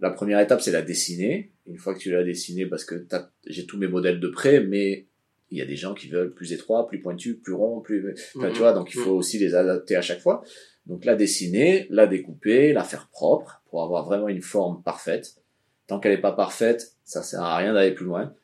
la 0.00 0.10
première 0.10 0.38
étape, 0.40 0.60
c'est 0.60 0.70
la 0.70 0.82
dessiner. 0.82 1.50
Une 1.66 1.78
fois 1.78 1.94
que 1.94 1.98
tu 1.98 2.10
l'as 2.12 2.22
dessinée, 2.22 2.66
parce 2.66 2.84
que 2.84 3.04
j'ai 3.46 3.66
tous 3.66 3.78
mes 3.78 3.88
modèles 3.88 4.20
de 4.20 4.28
près, 4.28 4.60
mais 4.60 5.06
il 5.50 5.58
y 5.58 5.62
a 5.62 5.66
des 5.66 5.76
gens 5.76 5.94
qui 5.94 6.08
veulent 6.08 6.32
plus 6.34 6.52
étroit, 6.52 6.86
plus 6.86 7.00
pointu, 7.00 7.34
plus 7.36 7.52
rond, 7.52 7.80
plus, 7.80 8.14
enfin, 8.36 8.48
Mhm. 8.48 8.52
tu 8.52 8.58
vois, 8.60 8.72
donc 8.72 8.90
il 8.94 8.98
faut 9.00 9.12
aussi 9.12 9.38
les 9.38 9.54
adapter 9.54 9.96
à 9.96 10.02
chaque 10.02 10.20
fois. 10.20 10.44
Donc, 10.86 11.04
la 11.04 11.16
dessiner, 11.16 11.86
la 11.90 12.06
découper, 12.06 12.72
la 12.72 12.84
faire 12.84 13.08
propre 13.08 13.62
pour 13.70 13.82
avoir 13.82 14.04
vraiment 14.04 14.28
une 14.28 14.42
forme 14.42 14.82
parfaite. 14.82 15.36
Tant 15.86 16.00
qu'elle 16.00 16.12
est 16.12 16.18
pas 16.18 16.32
parfaite, 16.32 16.94
ça 17.04 17.22
sert 17.22 17.42
à 17.42 17.56
rien 17.56 17.74
d'aller 17.74 17.92
plus 17.92 18.06
loin. 18.06 18.34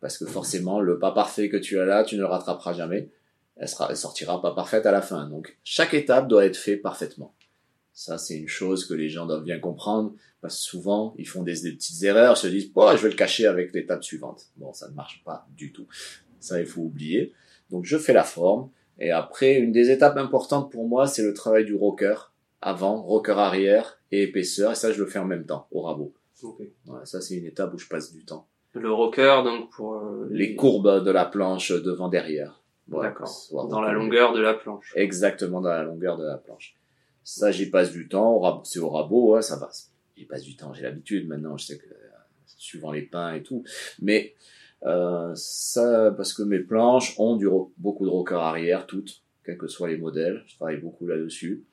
Parce 0.00 0.16
que 0.16 0.26
forcément, 0.26 0.80
le 0.80 0.98
pas 0.98 1.12
parfait 1.12 1.48
que 1.48 1.56
tu 1.56 1.78
as 1.78 1.84
là, 1.84 2.04
tu 2.04 2.16
ne 2.16 2.20
le 2.20 2.26
rattraperas 2.26 2.72
jamais 2.72 3.10
elle, 3.60 3.68
sera, 3.68 3.88
elle 3.90 3.96
sortira 3.96 4.40
pas 4.40 4.54
parfaite 4.54 4.86
à 4.86 4.92
la 4.92 5.02
fin. 5.02 5.28
Donc, 5.28 5.58
chaque 5.62 5.94
étape 5.94 6.28
doit 6.28 6.46
être 6.46 6.56
faite 6.56 6.82
parfaitement. 6.82 7.34
Ça, 7.92 8.16
c'est 8.16 8.38
une 8.38 8.48
chose 8.48 8.86
que 8.86 8.94
les 8.94 9.10
gens 9.10 9.26
doivent 9.26 9.44
bien 9.44 9.58
comprendre, 9.58 10.14
parce 10.40 10.56
que 10.56 10.62
souvent, 10.62 11.14
ils 11.18 11.28
font 11.28 11.42
des, 11.42 11.60
des 11.60 11.72
petites 11.72 12.02
erreurs, 12.02 12.38
se 12.38 12.46
disent, 12.46 12.70
oh, 12.74 12.90
je 12.96 13.02
vais 13.02 13.10
le 13.10 13.16
cacher 13.16 13.46
avec 13.46 13.74
l'étape 13.74 14.02
suivante. 14.02 14.46
Bon, 14.56 14.72
ça 14.72 14.88
ne 14.88 14.94
marche 14.94 15.22
pas 15.24 15.46
du 15.54 15.72
tout. 15.72 15.86
Ça, 16.40 16.58
il 16.58 16.66
faut 16.66 16.80
oublier. 16.80 17.34
Donc, 17.68 17.84
je 17.84 17.98
fais 17.98 18.14
la 18.14 18.24
forme, 18.24 18.70
et 18.98 19.10
après, 19.10 19.58
une 19.58 19.72
des 19.72 19.90
étapes 19.90 20.16
importantes 20.16 20.72
pour 20.72 20.88
moi, 20.88 21.06
c'est 21.06 21.22
le 21.22 21.34
travail 21.34 21.66
du 21.66 21.74
rocker, 21.74 22.32
avant, 22.62 23.02
rocker 23.02 23.38
arrière 23.38 24.00
et 24.10 24.22
épaisseur, 24.22 24.72
et 24.72 24.74
ça, 24.74 24.90
je 24.90 24.98
le 24.98 25.06
fais 25.06 25.18
en 25.18 25.26
même 25.26 25.44
temps, 25.44 25.66
au 25.70 25.82
rabot. 25.82 26.14
Ça, 27.04 27.20
c'est 27.20 27.36
une 27.36 27.46
étape 27.46 27.74
où 27.74 27.78
je 27.78 27.88
passe 27.88 28.12
du 28.12 28.24
temps. 28.24 28.46
Le 28.72 28.92
rocker, 28.92 29.42
donc 29.44 29.70
pour 29.70 29.94
euh, 29.96 30.28
Les 30.30 30.54
courbes 30.54 31.04
de 31.04 31.10
la 31.10 31.24
planche 31.24 31.72
devant-derrière. 31.72 32.62
Voilà, 32.88 33.10
D'accord. 33.10 33.68
Dans 33.68 33.80
la 33.80 33.92
longueur 33.92 34.32
de 34.32 34.40
la 34.40 34.54
planche. 34.54 34.92
exactement 34.96 35.60
dans 35.60 35.70
la 35.70 35.82
longueur 35.84 36.16
de 36.16 36.24
la 36.24 36.36
planche. 36.36 36.74
Ça, 37.22 37.50
j'y 37.52 37.70
passe 37.70 37.92
du 37.92 38.08
temps. 38.08 38.62
C'est 38.64 38.78
au 38.80 38.88
rabot, 38.90 39.34
ouais, 39.34 39.42
ça 39.42 39.56
va. 39.56 39.70
J'y 40.16 40.24
passe 40.24 40.42
du 40.42 40.56
temps. 40.56 40.72
J'ai 40.74 40.82
l'habitude 40.82 41.28
maintenant. 41.28 41.56
Je 41.56 41.66
sais 41.66 41.78
que 41.78 41.86
euh, 41.86 41.96
suivant 42.46 42.92
les 42.92 43.02
pains 43.02 43.34
et 43.34 43.42
tout. 43.42 43.64
Mais 44.00 44.34
euh, 44.84 45.32
ça, 45.34 46.12
parce 46.16 46.32
que 46.32 46.42
mes 46.42 46.60
planches 46.60 47.14
ont 47.18 47.36
du 47.36 47.48
beaucoup 47.76 48.04
de 48.04 48.10
rocker 48.10 48.34
arrière, 48.36 48.86
toutes, 48.86 49.22
quels 49.44 49.58
que 49.58 49.68
soient 49.68 49.88
les 49.88 49.98
modèles. 49.98 50.42
Je 50.46 50.56
travaille 50.56 50.78
beaucoup 50.78 51.06
là-dessus. 51.06 51.64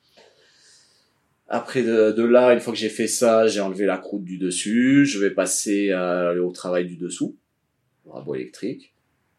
Après 1.50 1.82
de, 1.84 2.12
de 2.12 2.24
là, 2.24 2.54
une 2.54 2.60
fois 2.60 2.74
que 2.74 2.80
j'ai 2.80 2.90
fait 2.90 3.08
ça, 3.08 3.48
j'ai 3.48 3.62
enlevé 3.62 3.86
la 3.86 3.98
croûte 3.98 4.24
du 4.24 4.38
dessus. 4.38 5.06
Je 5.06 5.20
vais 5.20 5.32
passer 5.32 5.92
euh, 5.92 6.44
au 6.44 6.52
travail 6.52 6.86
du 6.86 6.98
dessous, 6.98 7.36
le 8.06 8.12
rabot 8.12 8.36
électrique, 8.36 8.94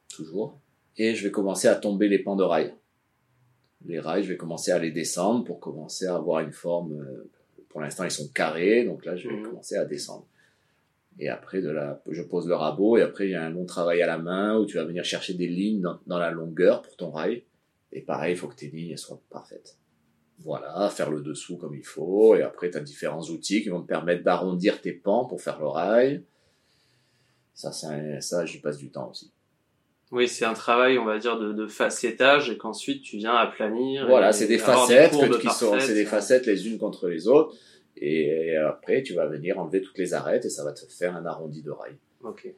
toujours. 0.09 0.59
Et 0.97 1.15
je 1.15 1.23
vais 1.25 1.31
commencer 1.31 1.69
à 1.69 1.75
tomber 1.75 2.09
les 2.09 2.19
pans 2.19 2.37
de 2.37 2.45
rails 2.45 2.75
les 3.87 4.01
rails, 4.01 4.25
je 4.25 4.29
vais 4.31 4.37
commencer 4.37 4.73
à 4.73 4.79
les 4.81 4.91
descendre 4.91 5.45
pour 5.45 5.61
commencer 5.61 6.07
à 6.07 6.17
avoir 6.17 6.41
une 6.41 6.53
forme. 6.53 6.95
euh, 7.01 7.31
Pour 7.69 7.81
l'instant, 7.81 8.03
ils 8.05 8.11
sont 8.11 8.27
carrés, 8.35 8.85
donc 8.85 9.05
là, 9.05 9.15
je 9.15 9.29
vais 9.29 9.37
Mhm. 9.37 9.43
commencer 9.45 9.77
à 9.77 9.85
descendre. 9.85 10.27
Et 11.21 11.29
après, 11.29 11.61
de 11.63 11.71
la, 11.71 12.03
je 12.11 12.23
pose 12.23 12.49
le 12.49 12.55
rabot, 12.57 12.97
et 12.97 13.03
après, 13.03 13.29
il 13.29 13.31
y 13.31 13.35
a 13.35 13.45
un 13.45 13.51
long 13.51 13.65
travail 13.67 14.03
à 14.03 14.07
la 14.09 14.19
main 14.19 14.59
où 14.59 14.67
tu 14.67 14.77
vas 14.79 14.85
venir 14.85 15.05
chercher 15.05 15.35
des 15.35 15.47
lignes 15.47 15.81
dans, 15.83 15.99
dans 16.07 16.19
la 16.19 16.31
longueur 16.33 16.83
pour 16.83 16.97
ton 16.97 17.11
rail. 17.13 17.45
Et 17.93 18.01
pareil, 18.01 18.35
il 18.35 18.37
faut 18.37 18.49
que 18.49 18.57
tes 18.57 18.67
lignes 18.69 18.97
soient 18.97 19.21
parfaites. 19.31 19.77
Voilà, 20.45 20.89
faire 20.91 21.11
le 21.11 21.21
dessous 21.21 21.57
comme 21.57 21.75
il 21.75 21.85
faut, 21.85 22.37
et 22.37 22.43
après, 22.43 22.71
tu 22.71 22.79
as 22.79 22.81
différents 22.81 23.23
outils 23.25 23.63
qui 23.63 23.69
vont 23.71 23.83
te 23.83 23.89
permettre 23.89 24.23
d'arrondir 24.23 24.81
tes 24.81 24.93
pans 24.93 25.25
pour 25.25 25.41
faire 25.43 25.59
le 25.59 25.67
rail. 25.67 26.23
Ça, 27.55 27.73
c'est 27.73 27.87
un- 27.89 28.21
ça, 28.21 28.45
j'y 28.47 28.61
passe 28.61 28.79
du 28.79 28.91
temps 28.91 29.11
aussi. 29.11 29.33
Oui, 30.13 30.29
c'est 30.29 30.45
un 30.45 30.55
travail, 30.55 30.97
on 30.99 31.05
va 31.05 31.19
dire, 31.19 31.39
de, 31.39 31.53
de 31.53 31.67
facettage 31.67 32.51
et 32.51 32.57
qu'ensuite 32.57 33.03
tu 33.03 33.17
viens 33.19 33.35
aplanir. 33.35 34.07
Voilà, 34.07 34.33
c'est 34.33 34.47
des 34.47 34.59
facettes 34.59 35.11
que- 35.11 35.39
qui 35.41 35.49
sont, 35.51 35.73
c'est 35.81 35.95
des 35.95 36.05
facettes 36.07 36.47
les 36.47 36.69
unes 36.69 36.79
contre 36.79 37.09
les 37.09 37.29
autres. 37.29 37.55
Et 37.97 38.57
après, 38.57 39.03
tu 39.03 39.13
vas 39.15 39.27
venir 39.27 39.59
enlever 39.59 39.83
toutes 39.83 39.99
les 39.99 40.15
arêtes 40.15 40.45
et 40.45 40.51
ça 40.51 40.65
va 40.65 40.73
te 40.73 40.81
faire 40.87 41.17
un 41.17 41.27
arrondi 41.27 41.63
de 41.63 41.73
rail. 41.73 41.97
Ok. 42.23 42.49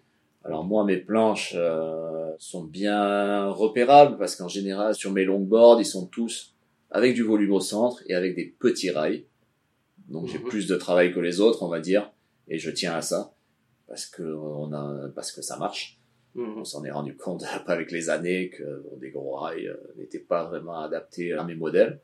Alors 0.45 0.65
moi, 0.65 0.85
mes 0.85 0.99
planches 0.99 1.55
euh, 1.57 2.31
sont 2.39 2.65
bien 2.65 3.49
repérables 3.49 4.17
parce 4.19 4.37
qu'en 4.37 4.49
général, 4.49 4.95
sur 4.95 5.11
mes 5.13 5.25
longboards, 5.25 5.81
ils 5.81 5.87
sont 5.87 6.07
tous 6.07 6.55
avec 6.91 7.15
du 7.15 7.23
volume 7.23 7.53
au 7.53 7.61
centre 7.61 8.03
et 8.07 8.15
avec 8.15 8.35
des 8.35 8.47
petits 8.59 8.91
rails. 8.91 9.25
Donc 10.09 10.27
j'ai 10.29 10.39
Mhm. 10.39 10.45
plus 10.45 10.67
de 10.67 10.77
travail 10.77 11.13
que 11.13 11.21
les 11.21 11.41
autres, 11.41 11.63
on 11.63 11.69
va 11.69 11.81
dire, 11.81 12.11
et 12.49 12.59
je 12.59 12.71
tiens 12.71 12.95
à 12.95 13.03
ça 13.03 13.33
parce 13.87 14.07
que 14.07 14.23
on 14.23 14.73
a, 14.73 15.09
parce 15.15 15.33
que 15.33 15.43
ça 15.43 15.57
marche. 15.57 15.99
Mhm. 16.35 16.59
On 16.59 16.65
s'en 16.65 16.85
est 16.85 16.91
rendu 16.91 17.17
compte 17.17 17.43
avec 17.67 17.91
les 17.91 18.09
années 18.11 18.51
que 18.51 18.83
bon, 18.83 18.97
des 18.99 19.11
gros 19.11 19.37
rails 19.37 19.67
euh, 19.69 19.77
n'étaient 19.97 20.19
pas 20.21 20.45
vraiment 20.45 20.81
adaptés 20.81 21.33
à 21.33 21.45
mes 21.45 21.55
modèles. 21.55 22.01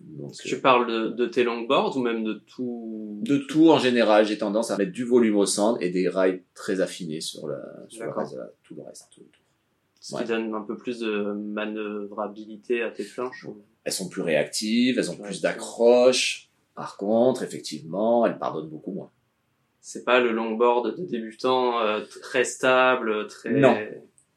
Donc, 0.00 0.32
tu 0.32 0.60
parles 0.60 0.86
de, 0.86 1.08
de 1.08 1.26
tes 1.26 1.42
longboards 1.44 1.96
ou 1.96 2.00
même 2.00 2.22
de 2.24 2.34
tout? 2.34 3.18
De 3.22 3.38
tout 3.38 3.68
en 3.70 3.78
général, 3.78 4.24
j'ai 4.24 4.38
tendance 4.38 4.70
à 4.70 4.76
mettre 4.76 4.92
du 4.92 5.02
volume 5.04 5.36
au 5.36 5.44
centre 5.44 5.82
et 5.82 5.90
des 5.90 6.08
rails 6.08 6.42
très 6.54 6.80
affinés 6.80 7.20
sur, 7.20 7.48
la, 7.48 7.60
sur 7.88 8.04
le 8.04 8.10
reste, 8.12 8.38
tout 8.62 8.74
le 8.76 8.82
reste. 8.82 9.08
tout. 9.12 9.22
Ce 10.00 10.14
Ouais. 10.14 10.22
qui 10.22 10.28
donne 10.28 10.54
un 10.54 10.62
peu 10.62 10.76
plus 10.76 11.00
de 11.00 11.32
manœuvrabilité 11.32 12.82
à 12.82 12.90
tes 12.90 13.04
planches. 13.04 13.44
ou- 13.44 13.60
Elles 13.84 13.92
sont 13.92 14.08
plus 14.08 14.22
réactives, 14.22 14.98
elles 14.98 15.10
ont 15.10 15.16
Plus 15.16 15.40
d'accroche. 15.40 16.48
Par 16.74 16.96
contre, 16.96 17.42
effectivement, 17.42 18.26
elles 18.26 18.38
pardonnent 18.38 18.68
beaucoup 18.68 18.92
moins. 18.92 19.10
C'est 19.80 20.04
pas 20.04 20.20
le 20.20 20.32
longboard 20.32 20.96
de 20.98 21.04
débutant 21.06 21.80
euh, 21.80 22.00
très 22.22 22.44
stable, 22.44 23.26
très. 23.28 23.50
Non. 23.50 23.74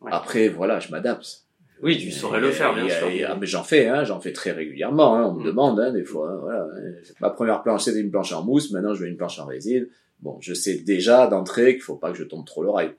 Ouais. 0.02 0.12
Après, 0.12 0.48
voilà, 0.48 0.80
je 0.80 0.90
m'adapte. 0.92 1.44
Oui, 1.84 1.98
tu 1.98 2.12
saurais 2.12 2.40
le 2.40 2.52
faire, 2.52 2.74
bien 2.76 2.86
Et, 2.86 2.90
sûr. 2.90 3.10
et, 3.10 3.24
ah, 3.24 3.36
mais 3.40 3.48
j'en 3.48 3.64
fais, 3.64 3.88
hein, 3.88 4.04
j'en 4.04 4.20
fais 4.22 4.32
très 4.34 4.52
régulièrement. 4.52 5.16
Hein, 5.16 5.26
on 5.26 5.34
me 5.34 5.42
Mm. 5.42 5.46
demande 5.46 5.80
hein, 5.80 5.92
des 5.92 6.04
fois. 6.04 6.30
hein, 6.32 6.38
voilà, 6.42 6.64
hein. 6.64 6.92
Ma 7.20 7.30
première 7.32 7.64
planche 7.64 7.84
c'était 7.84 8.00
une 8.00 8.12
planche 8.12 8.32
en 8.34 8.44
mousse, 8.44 8.72
maintenant 8.72 8.94
je 8.94 9.02
veux 9.02 9.08
une 9.08 9.18
planche 9.18 9.40
en 9.40 9.46
résine. 9.46 9.88
Bon, 10.20 10.38
je 10.42 10.54
sais 10.54 10.76
déjà 10.78 11.26
d'entrée 11.28 11.74
qu'il 11.74 11.82
faut 11.82 11.96
pas 11.96 12.12
que 12.12 12.18
je 12.18 12.24
tombe 12.24 12.46
trop 12.46 12.62
le 12.64 12.70
rail. 12.70 12.94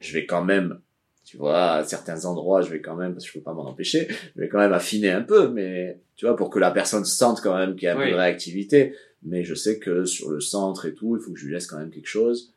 Je 0.00 0.12
vais 0.12 0.26
quand 0.26 0.42
même 0.44 0.80
Tu 1.26 1.38
vois, 1.38 1.72
à 1.72 1.84
certains 1.84 2.24
endroits, 2.24 2.62
je 2.62 2.70
vais 2.70 2.80
quand 2.80 2.94
même, 2.94 3.12
parce 3.12 3.24
que 3.24 3.32
je 3.32 3.38
peux 3.38 3.42
pas 3.42 3.52
m'en 3.52 3.66
empêcher, 3.66 4.06
je 4.36 4.40
vais 4.40 4.48
quand 4.48 4.60
même 4.60 4.72
affiner 4.72 5.10
un 5.10 5.22
peu, 5.22 5.48
mais 5.48 5.98
tu 6.14 6.24
vois, 6.24 6.36
pour 6.36 6.50
que 6.50 6.60
la 6.60 6.70
personne 6.70 7.04
sente 7.04 7.40
quand 7.42 7.56
même 7.56 7.74
qu'il 7.74 7.86
y 7.86 7.88
a 7.88 7.98
un 7.98 8.00
peu 8.00 8.08
de 8.08 8.14
réactivité. 8.14 8.94
Mais 9.24 9.42
je 9.42 9.54
sais 9.56 9.80
que 9.80 10.04
sur 10.04 10.30
le 10.30 10.38
centre 10.38 10.86
et 10.86 10.94
tout, 10.94 11.16
il 11.16 11.20
faut 11.20 11.32
que 11.32 11.38
je 11.38 11.46
lui 11.46 11.52
laisse 11.52 11.66
quand 11.66 11.78
même 11.78 11.90
quelque 11.90 12.06
chose 12.06 12.54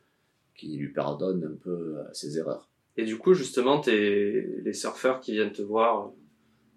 qui 0.54 0.76
lui 0.76 0.92
pardonne 0.92 1.42
un 1.44 1.56
peu 1.60 1.96
euh, 1.98 2.04
ses 2.12 2.38
erreurs. 2.38 2.68
Et 2.96 3.04
du 3.04 3.18
coup, 3.18 3.34
justement, 3.34 3.80
t'es 3.80 4.46
les 4.62 4.72
surfeurs 4.72 5.18
qui 5.20 5.32
viennent 5.32 5.52
te 5.52 5.62
voir 5.62 6.12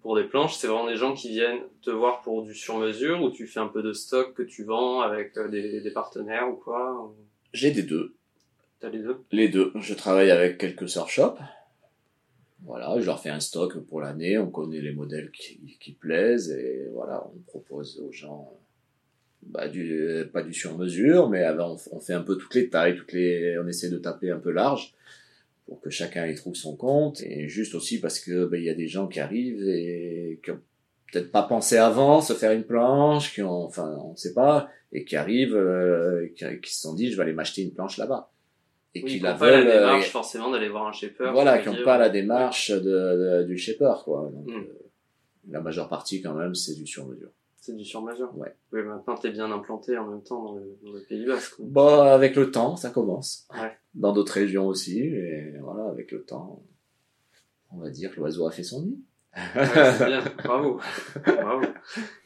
pour 0.02 0.16
des 0.16 0.24
planches, 0.24 0.56
c'est 0.56 0.66
vraiment 0.66 0.88
des 0.88 0.96
gens 0.96 1.14
qui 1.14 1.28
viennent 1.28 1.60
te 1.80 1.90
voir 1.90 2.22
pour 2.22 2.42
du 2.42 2.54
sur-mesure 2.54 3.22
ou 3.22 3.30
tu 3.30 3.46
fais 3.46 3.60
un 3.60 3.68
peu 3.68 3.84
de 3.84 3.92
stock 3.92 4.34
que 4.34 4.42
tu 4.42 4.64
vends 4.64 5.00
avec 5.00 5.36
euh, 5.36 5.48
des, 5.48 5.80
des 5.80 5.90
partenaires 5.92 6.48
ou 6.50 6.56
quoi 6.56 7.14
J'ai 7.52 7.70
des 7.70 7.82
deux. 7.82 8.14
T'as 8.80 8.88
les 8.88 8.98
deux? 8.98 9.16
Les 9.30 9.48
deux. 9.48 9.70
Je 9.76 9.94
travaille 9.94 10.32
avec 10.32 10.58
quelques 10.58 10.88
surf 10.88 11.08
shops 11.08 11.38
voilà, 12.64 12.98
je 12.98 13.04
leur 13.04 13.20
fais 13.20 13.30
un 13.30 13.40
stock 13.40 13.78
pour 13.78 14.00
l'année, 14.00 14.38
on 14.38 14.50
connaît 14.50 14.80
les 14.80 14.92
modèles 14.92 15.30
qui, 15.30 15.76
qui, 15.78 15.92
plaisent 15.92 16.50
et 16.50 16.88
voilà, 16.92 17.26
on 17.34 17.38
propose 17.40 18.00
aux 18.00 18.10
gens 18.10 18.58
bah, 19.42 19.68
du, 19.68 20.24
pas 20.32 20.42
du 20.42 20.54
sur-mesure, 20.54 21.28
mais 21.28 21.44
on, 21.58 22.00
fait 22.00 22.14
un 22.14 22.22
peu 22.22 22.36
toutes 22.36 22.54
les 22.54 22.70
tailles, 22.70 22.96
toutes 22.96 23.12
les, 23.12 23.58
on 23.58 23.68
essaie 23.68 23.90
de 23.90 23.98
taper 23.98 24.30
un 24.30 24.38
peu 24.38 24.50
large 24.50 24.94
pour 25.66 25.80
que 25.80 25.90
chacun 25.90 26.26
y 26.26 26.34
trouve 26.34 26.54
son 26.54 26.74
compte. 26.74 27.20
Et 27.20 27.48
juste 27.48 27.74
aussi 27.74 28.00
parce 28.00 28.18
que 28.18 28.46
bah, 28.46 28.56
il 28.56 28.64
y 28.64 28.70
a 28.70 28.74
des 28.74 28.88
gens 28.88 29.08
qui 29.08 29.20
arrivent 29.20 29.68
et 29.68 30.40
qui 30.42 30.50
ont 30.50 30.60
peut-être 31.12 31.30
pas 31.30 31.42
pensé 31.42 31.76
avant 31.76 32.22
se 32.22 32.32
faire 32.32 32.52
une 32.52 32.64
planche, 32.64 33.34
qui 33.34 33.42
ont, 33.42 33.64
enfin, 33.64 33.94
on 34.02 34.12
ne 34.12 34.16
sait 34.16 34.32
pas, 34.32 34.70
et 34.90 35.04
qui 35.04 35.16
arrivent, 35.16 35.56
euh, 35.56 36.28
qui, 36.34 36.44
qui 36.62 36.74
se 36.74 36.80
sont 36.80 36.94
dit 36.94 37.10
je 37.10 37.16
vais 37.16 37.24
aller 37.24 37.34
m'acheter 37.34 37.62
une 37.62 37.72
planche 37.72 37.98
là-bas 37.98 38.30
et 38.94 39.02
qui 39.02 39.18
la 39.18 39.34
pas 39.34 39.50
la 39.50 39.58
euh, 39.58 39.80
démarche 39.80 40.10
forcément 40.10 40.50
d'aller 40.50 40.68
voir 40.68 40.86
un 40.86 40.92
shaper. 40.92 41.32
Voilà, 41.32 41.58
qui 41.58 41.68
n'ont 41.68 41.82
pas 41.84 41.98
la 41.98 42.08
démarche 42.08 42.70
de, 42.70 43.44
du 43.44 43.58
shaper, 43.58 44.02
quoi. 44.04 44.30
Donc, 44.32 44.46
hmm. 44.46 44.60
euh, 44.60 44.90
la 45.48 45.60
majeure 45.60 45.88
partie, 45.88 46.22
quand 46.22 46.34
même, 46.34 46.54
c'est 46.54 46.74
du 46.74 46.86
sur-mesure. 46.86 47.30
C'est 47.60 47.76
du 47.76 47.84
sur-mesure. 47.84 48.36
Ouais. 48.36 48.54
Oui, 48.72 48.82
maintenant 48.82 49.14
t'es 49.14 49.30
bien 49.30 49.50
implanté 49.50 49.96
en 49.96 50.06
même 50.06 50.22
temps 50.22 50.44
dans 50.44 50.54
le, 50.56 50.78
dans 50.84 50.92
le 50.92 51.00
Pays 51.00 51.24
Basque. 51.24 51.54
Bon, 51.58 52.02
avec 52.02 52.36
le 52.36 52.50
temps, 52.50 52.76
ça 52.76 52.90
commence. 52.90 53.48
Ouais. 53.54 53.72
Dans 53.94 54.12
d'autres 54.12 54.34
régions 54.34 54.66
aussi, 54.66 55.00
et 55.00 55.54
voilà, 55.60 55.88
avec 55.88 56.12
le 56.12 56.24
temps, 56.24 56.62
on 57.72 57.78
va 57.78 57.90
dire 57.90 58.14
que 58.14 58.20
l'oiseau 58.20 58.46
a 58.46 58.50
fait 58.50 58.62
son 58.62 58.82
nid. 58.82 59.02
Ouais, 59.56 59.66
c'est 59.98 60.06
bien. 60.06 60.22
Bravo. 60.44 60.80
Bravo. 61.24 61.66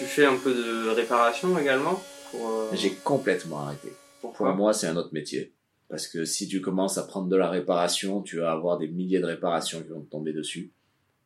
Tu 0.00 0.06
fais 0.06 0.24
un 0.24 0.38
peu 0.38 0.54
de 0.54 0.88
réparation 0.88 1.58
également 1.58 2.02
euh, 2.34 2.70
J'ai 2.72 2.92
complètement 2.92 3.60
arrêté. 3.60 3.92
Pourquoi 4.22 4.48
Pour 4.48 4.56
moi, 4.56 4.72
c'est 4.72 4.86
un 4.86 4.96
autre 4.96 5.12
métier. 5.12 5.52
Parce 5.90 6.08
que 6.08 6.24
si 6.24 6.48
tu 6.48 6.62
commences 6.62 6.96
à 6.96 7.02
prendre 7.02 7.28
de 7.28 7.36
la 7.36 7.50
réparation, 7.50 8.22
tu 8.22 8.38
vas 8.38 8.50
avoir 8.50 8.78
des 8.78 8.88
milliers 8.88 9.20
de 9.20 9.26
réparations 9.26 9.82
qui 9.82 9.88
vont 9.88 10.00
te 10.00 10.10
tomber 10.10 10.32
dessus. 10.32 10.72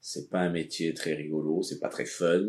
C'est 0.00 0.28
pas 0.28 0.40
un 0.40 0.50
métier 0.50 0.92
très 0.92 1.14
rigolo, 1.14 1.62
c'est 1.62 1.78
pas 1.78 1.88
très 1.88 2.04
fun. 2.04 2.46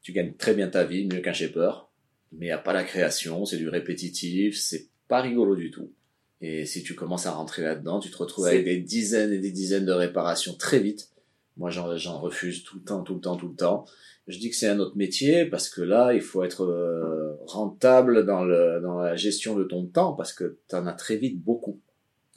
Tu 0.00 0.12
gagnes 0.12 0.32
très 0.34 0.54
bien 0.54 0.68
ta 0.68 0.84
vie, 0.84 1.08
mieux 1.08 1.18
qu'un 1.18 1.32
shaper. 1.32 1.90
Mais 2.30 2.46
y 2.46 2.52
a 2.52 2.58
pas 2.58 2.72
la 2.72 2.84
création, 2.84 3.44
c'est 3.44 3.58
du 3.58 3.68
répétitif, 3.68 4.60
c'est 4.60 4.90
pas 5.08 5.22
rigolo 5.22 5.56
du 5.56 5.72
tout. 5.72 5.92
Et 6.40 6.66
si 6.66 6.84
tu 6.84 6.94
commences 6.94 7.26
à 7.26 7.32
rentrer 7.32 7.62
là-dedans, 7.62 7.98
tu 7.98 8.12
te 8.12 8.16
retrouves 8.16 8.46
avec 8.46 8.64
des 8.64 8.78
dizaines 8.78 9.32
et 9.32 9.38
des 9.38 9.50
dizaines 9.50 9.86
de 9.86 9.92
réparations 9.92 10.54
très 10.54 10.78
vite. 10.78 11.10
Moi, 11.56 11.70
j'en 11.70 12.20
refuse 12.20 12.62
tout 12.62 12.76
le 12.76 12.84
temps, 12.84 13.02
tout 13.02 13.16
le 13.16 13.20
temps, 13.20 13.36
tout 13.36 13.48
le 13.48 13.56
temps. 13.56 13.86
Je 14.30 14.38
dis 14.38 14.48
que 14.48 14.56
c'est 14.56 14.68
un 14.68 14.78
autre 14.78 14.96
métier 14.96 15.44
parce 15.44 15.68
que 15.68 15.82
là, 15.82 16.14
il 16.14 16.20
faut 16.20 16.44
être 16.44 16.62
euh, 16.62 17.34
rentable 17.46 18.24
dans, 18.24 18.44
la 18.44 19.16
gestion 19.16 19.56
de 19.56 19.64
ton 19.64 19.86
temps 19.86 20.12
parce 20.12 20.32
que 20.32 20.58
tu 20.68 20.76
en 20.76 20.86
as 20.86 20.92
très 20.92 21.16
vite 21.16 21.42
beaucoup. 21.42 21.80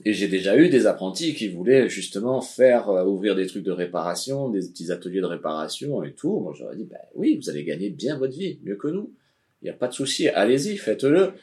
Et 0.03 0.11
j'ai 0.11 0.27
déjà 0.27 0.57
eu 0.57 0.69
des 0.69 0.87
apprentis 0.87 1.35
qui 1.35 1.49
voulaient 1.49 1.87
justement 1.87 2.41
faire 2.41 2.89
euh, 2.89 3.05
ouvrir 3.05 3.35
des 3.35 3.45
trucs 3.45 3.63
de 3.63 3.71
réparation, 3.71 4.49
des 4.49 4.59
petits 4.59 4.91
ateliers 4.91 5.21
de 5.21 5.27
réparation 5.27 6.03
et 6.03 6.13
tout. 6.13 6.39
Moi, 6.39 6.53
j'aurais 6.57 6.75
dit, 6.75 6.85
ben 6.85 6.97
oui, 7.13 7.39
vous 7.41 7.49
allez 7.49 7.63
gagner 7.63 7.91
bien 7.91 8.17
votre 8.17 8.35
vie, 8.35 8.59
mieux 8.63 8.75
que 8.75 8.87
nous. 8.87 9.13
Il 9.61 9.65
n'y 9.65 9.69
a 9.69 9.75
pas 9.75 9.87
de 9.87 9.93
souci, 9.93 10.27
allez-y, 10.29 10.77
faites-le. 10.77 11.33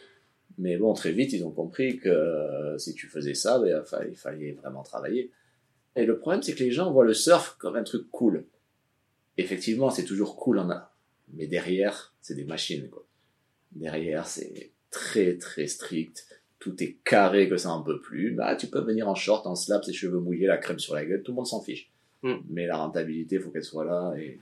Mais 0.58 0.76
bon, 0.76 0.92
très 0.94 1.12
vite, 1.12 1.32
ils 1.32 1.44
ont 1.44 1.52
compris 1.52 1.98
que 1.98 2.08
euh, 2.08 2.76
si 2.76 2.92
tu 2.94 3.06
faisais 3.06 3.34
ça, 3.34 3.60
ben, 3.60 3.82
il 4.10 4.16
fallait 4.16 4.52
vraiment 4.60 4.82
travailler. 4.82 5.30
Et 5.94 6.04
le 6.04 6.18
problème, 6.18 6.42
c'est 6.42 6.54
que 6.54 6.64
les 6.64 6.72
gens 6.72 6.92
voient 6.92 7.04
le 7.04 7.14
surf 7.14 7.56
comme 7.58 7.76
un 7.76 7.84
truc 7.84 8.10
cool 8.10 8.44
effectivement, 9.40 9.90
c'est 9.90 10.04
toujours 10.04 10.36
cool 10.36 10.58
en 10.58 10.70
a. 10.70 10.94
Mais 11.32 11.46
derrière, 11.46 12.14
c'est 12.20 12.34
des 12.34 12.44
machines, 12.44 12.88
quoi. 12.90 13.04
Derrière, 13.72 14.26
c'est 14.26 14.72
très, 14.90 15.36
très 15.38 15.66
strict. 15.66 16.26
Tout 16.58 16.82
est 16.82 16.98
carré 17.04 17.48
que 17.48 17.56
ça 17.56 17.70
en 17.70 17.82
peut 17.82 18.00
plus. 18.00 18.32
Bah, 18.32 18.56
tu 18.56 18.66
peux 18.66 18.80
venir 18.80 19.08
en 19.08 19.14
short, 19.14 19.46
en 19.46 19.54
slap, 19.54 19.84
ses 19.84 19.92
cheveux 19.92 20.18
mouillés, 20.18 20.46
la 20.46 20.58
crème 20.58 20.78
sur 20.78 20.94
la 20.94 21.04
gueule, 21.04 21.22
tout 21.22 21.32
le 21.32 21.36
monde 21.36 21.46
s'en 21.46 21.62
fiche. 21.62 21.90
Hmm. 22.22 22.38
Mais 22.48 22.66
la 22.66 22.76
rentabilité, 22.76 23.38
faut 23.38 23.50
qu'elle 23.50 23.64
soit 23.64 23.84
là. 23.84 24.14
Et, 24.18 24.40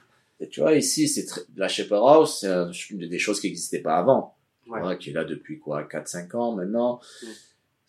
tu 0.49 0.61
vois, 0.61 0.75
ici, 0.75 1.09
c'est 1.09 1.27
la 1.57 1.69
Shaper 1.69 1.97
House, 1.97 2.45
c'est 2.73 2.95
des 2.97 3.19
choses 3.19 3.41
qui 3.41 3.49
n'existaient 3.49 3.83
pas 3.83 3.97
avant. 3.97 4.35
Ouais. 4.67 4.99
qui 4.99 5.11
est 5.11 5.13
là 5.15 5.25
depuis 5.25 5.59
quoi, 5.59 5.85
4-5 5.85 6.37
ans 6.37 6.55
maintenant. 6.55 7.01
Hmm 7.23 7.27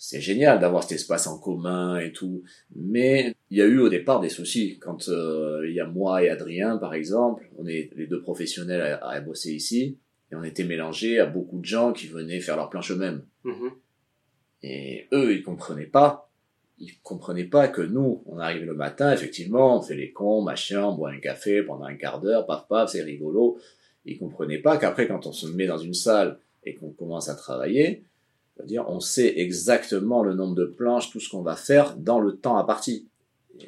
c'est 0.02 0.22
génial 0.22 0.60
d'avoir 0.60 0.84
cet 0.84 0.94
espace 0.94 1.28
en 1.28 1.38
commun 1.38 2.00
et 2.00 2.14
tout. 2.14 2.42
Mais 2.74 3.36
il 3.52 3.58
y 3.58 3.62
a 3.62 3.66
eu 3.66 3.80
au 3.80 3.90
départ 3.90 4.22
des 4.22 4.30
soucis. 4.30 4.80
Quand 4.80 5.10
euh, 5.10 5.66
il 5.68 5.76
y 5.76 5.82
a 5.82 5.86
moi 5.86 6.24
et 6.24 6.30
Adrien, 6.30 6.78
par 6.78 6.94
exemple, 6.94 7.50
on 7.58 7.68
est 7.68 7.92
les 7.98 8.08
deux 8.08 8.22
professionnels 8.22 8.82
à, 8.82 9.06
à, 9.06 9.20
bosser 9.20 9.52
ici, 9.52 9.98
et 10.32 10.36
on 10.36 10.44
était 10.44 10.64
mélangés 10.64 11.20
à 11.20 11.26
beaucoup 11.26 11.60
de 11.60 11.66
gens 11.66 11.92
qui 11.92 12.08
venaient 12.08 12.40
faire 12.40 12.56
leur 12.56 12.70
planche 12.70 12.92
eux-mêmes. 12.92 13.26
Mm-hmm. 13.44 13.72
Et 14.64 15.08
eux, 15.12 15.34
ils 15.34 15.44
comprenaient 15.44 15.86
pas. 15.86 16.32
Ils 16.78 16.98
comprenaient 17.04 17.44
pas 17.44 17.68
que 17.68 17.82
nous, 17.82 18.24
on 18.26 18.40
arrive 18.40 18.64
le 18.64 18.74
matin, 18.74 19.12
effectivement, 19.12 19.80
on 19.80 19.82
fait 19.82 19.96
les 19.96 20.14
cons, 20.14 20.42
machin, 20.42 20.86
on 20.86 20.96
boit 20.96 21.12
un 21.12 21.20
café 21.20 21.62
pendant 21.62 21.84
un 21.84 21.96
quart 21.96 22.22
d'heure, 22.22 22.46
paf 22.46 22.70
paf, 22.70 22.90
c'est 22.90 23.04
rigolo. 23.04 23.60
Ils 24.06 24.18
comprenaient 24.18 24.60
pas 24.60 24.78
qu'après, 24.78 25.10
quand 25.10 25.28
on 25.28 25.34
se 25.34 25.48
met 25.48 25.68
dans 25.68 25.78
une 25.78 25.94
salle 25.94 26.40
et 26.64 26.74
qu'on 26.76 26.92
commence 26.92 27.28
à 27.28 27.36
travailler, 27.36 28.06
c'est-à-dire, 28.60 28.84
on 28.90 29.00
sait 29.00 29.40
exactement 29.40 30.22
le 30.22 30.34
nombre 30.34 30.54
de 30.54 30.66
planches, 30.66 31.12
tout 31.12 31.22
ce 31.22 31.30
qu'on 31.30 31.42
va 31.42 31.56
faire 31.56 31.96
dans 31.96 32.20
le 32.20 32.36
temps 32.36 32.58
à 32.58 32.66
partie. 32.66 33.08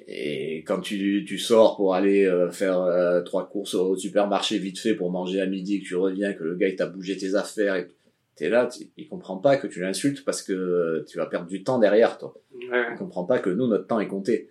Et 0.06 0.66
quand 0.68 0.82
tu, 0.82 1.24
tu 1.26 1.38
sors 1.38 1.78
pour 1.78 1.96
aller 1.96 2.26
euh, 2.26 2.52
faire 2.52 2.82
euh, 2.82 3.22
trois 3.22 3.48
courses 3.48 3.74
au 3.74 3.96
supermarché 3.96 4.58
vite 4.58 4.80
fait 4.80 4.94
pour 4.94 5.10
manger 5.10 5.40
à 5.40 5.46
midi, 5.46 5.82
que 5.82 5.88
tu 5.88 5.96
reviens, 5.96 6.34
que 6.34 6.44
le 6.44 6.56
gars 6.56 6.68
il 6.68 6.76
t'a 6.76 6.88
bougé 6.88 7.16
tes 7.16 7.36
affaires, 7.36 7.76
et 7.78 7.88
t'es 8.36 8.50
là, 8.50 8.68
il 8.98 9.08
comprend 9.08 9.38
pas 9.38 9.56
que 9.56 9.68
tu 9.68 9.80
l'insultes 9.80 10.26
parce 10.26 10.42
que 10.42 11.06
tu 11.08 11.18
vas 11.18 11.26
perdre 11.26 11.48
du 11.48 11.64
temps 11.64 11.80
derrière 11.80 12.18
toi. 12.18 12.34
Ouais. 12.54 12.88
Il 12.92 12.98
comprend 12.98 13.24
pas 13.24 13.40
que 13.40 13.50
nous 13.50 13.68
notre 13.68 13.88
temps 13.88 14.02
est 14.02 14.08
compté. 14.08 14.50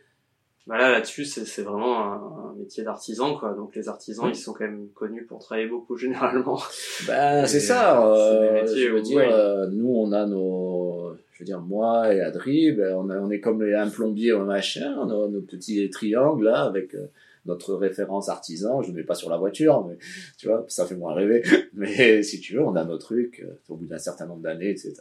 Bah 0.70 0.78
là, 0.78 0.92
là-dessus, 0.92 1.24
c'est 1.24 1.62
vraiment 1.62 2.00
un, 2.00 2.54
métier 2.56 2.84
d'artisan, 2.84 3.36
quoi. 3.36 3.54
Donc 3.54 3.74
les 3.74 3.88
artisans, 3.88 4.28
ils 4.28 4.36
sont 4.36 4.52
quand 4.52 4.66
même 4.66 4.86
connus 4.94 5.24
pour 5.24 5.40
travailler 5.40 5.66
beaucoup 5.66 5.96
généralement. 6.04 6.60
Ben 7.08 7.44
c'est 7.44 7.58
ça. 7.58 8.06
Euh, 8.06 8.64
je 8.64 8.88
veux 8.88 9.02
dire, 9.02 9.18
euh, 9.18 9.66
nous 9.66 9.92
on 9.92 10.12
a 10.12 10.26
nos, 10.26 11.12
je 11.32 11.40
veux 11.40 11.44
dire 11.44 11.60
moi 11.60 12.14
et 12.14 12.20
Adri, 12.20 12.70
ben, 12.70 12.94
on, 12.94 13.10
on 13.10 13.30
est 13.32 13.40
comme 13.40 13.62
un 13.62 13.88
plombier 13.88 14.32
ou 14.32 14.42
un 14.42 14.44
machin, 14.44 14.94
on 14.96 15.08
a 15.08 15.28
nos 15.28 15.40
petits 15.40 15.90
triangles 15.90 16.44
là 16.44 16.62
avec 16.62 16.94
euh, 16.94 17.08
notre 17.46 17.74
référence 17.74 18.28
artisan. 18.28 18.80
Je 18.80 18.92
ne 18.92 18.96
mets 18.96 19.02
pas 19.02 19.16
sur 19.16 19.28
la 19.28 19.38
voiture, 19.38 19.84
mais 19.88 19.98
tu 20.38 20.46
vois, 20.46 20.64
ça 20.68 20.86
fait 20.86 20.94
moins 20.94 21.14
rêver. 21.14 21.42
Mais 21.72 22.22
si 22.22 22.38
tu 22.38 22.54
veux, 22.54 22.62
on 22.62 22.76
a 22.76 22.84
nos 22.84 22.98
trucs 22.98 23.40
euh, 23.40 23.58
au 23.68 23.74
bout 23.74 23.86
d'un 23.86 23.98
certain 23.98 24.26
nombre 24.26 24.42
d'années, 24.42 24.70
etc. 24.70 24.94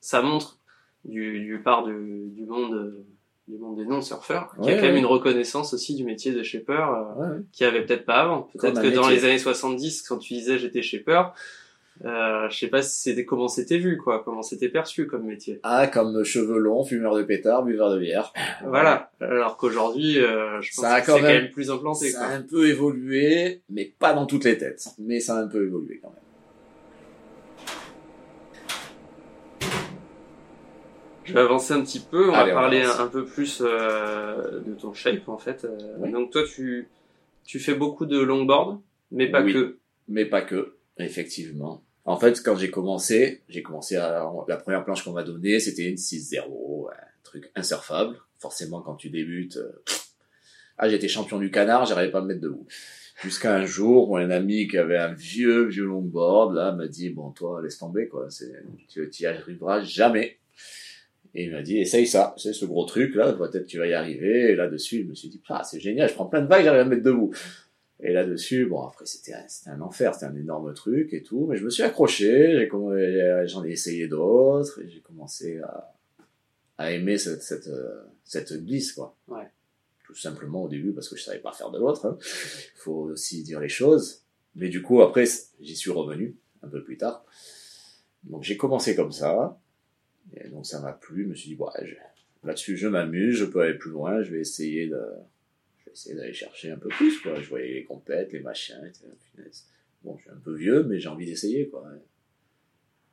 Ça 0.00 0.22
montre 0.22 0.58
du, 1.04 1.38
du 1.38 1.62
part 1.62 1.84
du, 1.84 2.30
du 2.30 2.46
monde 2.46 3.04
du 3.48 3.58
monde 3.58 3.76
des 3.76 3.84
non-surfeurs, 3.84 4.54
qui 4.62 4.70
a 4.70 4.76
quand 4.76 4.86
même 4.86 4.96
une 4.96 5.06
reconnaissance 5.06 5.74
aussi 5.74 5.94
du 5.94 6.04
métier 6.04 6.32
de 6.32 6.42
shaper, 6.42 6.88
euh, 7.20 7.40
qui 7.52 7.64
avait 7.64 7.84
peut-être 7.84 8.06
pas 8.06 8.22
avant. 8.22 8.48
Peut-être 8.56 8.80
que 8.80 8.88
dans 8.88 9.08
les 9.08 9.24
années 9.24 9.38
70, 9.38 10.02
quand 10.02 10.18
tu 10.18 10.34
disais 10.34 10.58
j'étais 10.58 10.82
shaper, 10.82 11.34
euh, 12.04 12.48
je 12.50 12.58
sais 12.58 12.66
pas 12.66 12.82
si 12.82 13.02
c'était 13.02 13.24
comment 13.24 13.46
c'était 13.46 13.78
vu, 13.78 13.98
quoi, 13.98 14.22
comment 14.24 14.42
c'était 14.42 14.68
perçu 14.68 15.06
comme 15.06 15.24
métier. 15.26 15.60
Ah, 15.62 15.86
comme 15.86 16.24
cheveux 16.24 16.58
longs, 16.58 16.84
fumeur 16.84 17.14
de 17.14 17.22
pétard, 17.22 17.62
buveur 17.62 17.92
de 17.92 17.98
bière. 17.98 18.32
Voilà. 18.66 19.10
Alors 19.20 19.56
qu'aujourd'hui, 19.56 20.18
euh, 20.18 20.60
je 20.60 20.74
pense 20.74 20.84
que 20.84 21.12
c'est 21.12 21.20
quand 21.20 21.22
même 21.22 21.50
plus 21.50 21.70
implanté. 21.70 22.10
Ça 22.10 22.26
a 22.26 22.34
un 22.34 22.42
peu 22.42 22.68
évolué, 22.68 23.62
mais 23.70 23.92
pas 23.98 24.12
dans 24.12 24.26
toutes 24.26 24.44
les 24.44 24.58
têtes. 24.58 24.88
Mais 24.98 25.20
ça 25.20 25.36
a 25.36 25.42
un 25.42 25.48
peu 25.48 25.64
évolué 25.66 26.00
quand 26.02 26.10
même. 26.10 26.23
Je 31.24 31.32
vais 31.32 31.40
avancer 31.40 31.72
un 31.72 31.82
petit 31.82 32.00
peu, 32.00 32.28
on 32.28 32.32
va 32.32 32.46
parler 32.46 32.82
un, 32.82 33.06
peu 33.06 33.24
plus 33.24 33.62
euh, 33.64 34.60
de 34.60 34.74
ton 34.74 34.92
shape 34.92 35.28
en 35.28 35.38
fait. 35.38 35.64
Euh, 35.64 36.10
donc 36.10 36.30
toi 36.30 36.42
tu 36.44 36.88
tu 37.44 37.58
fais 37.58 37.74
beaucoup 37.74 38.06
de 38.06 38.18
longboard, 38.18 38.80
mais 39.10 39.30
pas 39.30 39.42
que. 39.42 39.78
Mais 40.08 40.24
pas 40.24 40.42
que, 40.42 40.76
effectivement. 40.98 41.82
En 42.04 42.18
fait, 42.18 42.42
quand 42.44 42.56
j'ai 42.56 42.70
commencé, 42.70 43.42
j'ai 43.48 43.62
commencé 43.62 43.96
à 43.96 44.30
la 44.48 44.56
première 44.56 44.84
planche 44.84 45.02
qu'on 45.04 45.12
m'a 45.12 45.22
donnée, 45.22 45.58
c'était 45.60 45.88
une 45.88 45.96
6-0, 45.96 46.90
un 46.90 46.94
truc 47.22 47.50
insurfable. 47.54 48.16
Forcément, 48.38 48.82
quand 48.82 48.96
tu 48.96 49.08
débutes, 49.08 49.56
euh, 49.56 49.82
ah 50.76 50.88
j'étais 50.88 51.08
champion 51.08 51.38
du 51.38 51.50
canard, 51.50 51.86
j'arrivais 51.86 52.10
pas 52.10 52.18
à 52.18 52.22
me 52.22 52.28
mettre 52.28 52.42
debout. 52.42 52.66
Jusqu'à 53.22 53.54
un 53.54 53.64
jour 53.64 54.10
où 54.10 54.16
un 54.16 54.28
ami 54.30 54.68
qui 54.68 54.76
avait 54.76 54.98
un 54.98 55.12
vieux, 55.14 55.64
vieux 55.64 55.84
longboard, 55.84 56.54
là, 56.54 56.72
m'a 56.72 56.88
dit, 56.88 57.10
bon, 57.10 57.30
toi, 57.30 57.62
laisse 57.62 57.78
tomber, 57.78 58.08
quoi. 58.08 58.28
C'est, 58.28 58.52
tu 58.88 59.08
y 59.22 59.26
arriveras 59.26 59.82
jamais. 59.82 60.38
Et 61.34 61.44
il 61.44 61.50
m'a 61.50 61.62
dit, 61.62 61.78
essaye 61.78 62.06
ça, 62.06 62.34
c'est 62.38 62.52
ce 62.52 62.64
gros 62.64 62.84
truc, 62.84 63.14
là, 63.16 63.32
peut-être 63.32 63.66
tu 63.66 63.78
vas 63.78 63.86
y 63.86 63.92
arriver. 63.92 64.52
Et 64.52 64.54
là-dessus, 64.54 65.02
je 65.02 65.08
me 65.08 65.14
suis 65.14 65.28
dit, 65.28 65.40
ah, 65.48 65.64
c'est 65.64 65.80
génial, 65.80 66.08
je 66.08 66.14
prends 66.14 66.26
plein 66.26 66.42
de 66.42 66.46
vagues, 66.46 66.64
j'arrive 66.64 66.82
à 66.82 66.84
me 66.84 66.90
mettre 66.90 67.02
debout. 67.02 67.34
Et 68.00 68.12
là-dessus, 68.12 68.66
bon, 68.66 68.82
après, 68.82 69.06
c'était 69.06 69.32
un, 69.34 69.72
un 69.72 69.80
enfer, 69.80 70.14
c'était 70.14 70.26
un 70.26 70.36
énorme 70.36 70.72
truc 70.74 71.12
et 71.12 71.22
tout, 71.22 71.46
mais 71.46 71.56
je 71.56 71.64
me 71.64 71.70
suis 71.70 71.82
accroché, 71.82 72.68
j'ai, 72.70 73.46
j'en 73.46 73.64
ai 73.64 73.70
essayé 73.70 74.06
d'autres, 74.06 74.80
et 74.80 74.88
j'ai 74.88 75.00
commencé 75.00 75.58
à, 75.58 75.92
à 76.78 76.92
aimer 76.92 77.18
cette, 77.18 77.42
cette, 77.42 77.70
cette 78.24 78.52
glisse, 78.64 78.92
quoi. 78.92 79.16
Ouais. 79.28 79.48
Tout 80.06 80.14
simplement 80.14 80.64
au 80.64 80.68
début, 80.68 80.92
parce 80.92 81.08
que 81.08 81.16
je 81.16 81.22
savais 81.22 81.38
pas 81.38 81.52
faire 81.52 81.70
de 81.70 81.78
l'autre, 81.78 82.06
hein. 82.06 82.18
Il 82.20 82.78
faut 82.78 83.10
aussi 83.10 83.42
dire 83.42 83.58
les 83.58 83.68
choses. 83.68 84.22
Mais 84.54 84.68
du 84.68 84.82
coup, 84.82 85.02
après, 85.02 85.24
j'y 85.60 85.74
suis 85.74 85.90
revenu, 85.90 86.36
un 86.62 86.68
peu 86.68 86.84
plus 86.84 86.96
tard. 86.96 87.24
Donc, 88.22 88.44
j'ai 88.44 88.56
commencé 88.56 88.94
comme 88.94 89.12
ça. 89.12 89.58
Et 90.32 90.48
donc, 90.48 90.66
ça 90.66 90.80
m'a 90.80 90.92
plu. 90.92 91.24
Je 91.24 91.28
me 91.28 91.34
suis 91.34 91.50
dit, 91.50 91.56
ouais, 91.56 91.98
là-dessus, 92.42 92.76
je 92.76 92.88
m'amuse, 92.88 93.36
je 93.36 93.44
peux 93.44 93.60
aller 93.60 93.74
plus 93.74 93.90
loin, 93.90 94.22
je 94.22 94.32
vais 94.32 94.40
essayer 94.40 94.86
de, 94.86 95.00
je 95.78 95.86
vais 95.86 95.92
essayer 95.92 96.14
d'aller 96.14 96.32
chercher 96.32 96.70
un 96.70 96.78
peu 96.78 96.88
plus, 96.88 97.20
quoi. 97.20 97.40
Je 97.40 97.48
voyais 97.48 97.74
les 97.74 97.84
compètes, 97.84 98.32
les 98.32 98.40
machins, 98.40 98.82
etc. 98.86 99.06
Bon, 100.02 100.16
je 100.18 100.22
suis 100.22 100.30
un 100.30 100.40
peu 100.42 100.54
vieux, 100.54 100.84
mais 100.84 100.98
j'ai 100.98 101.08
envie 101.08 101.26
d'essayer, 101.26 101.68
quoi. 101.68 101.84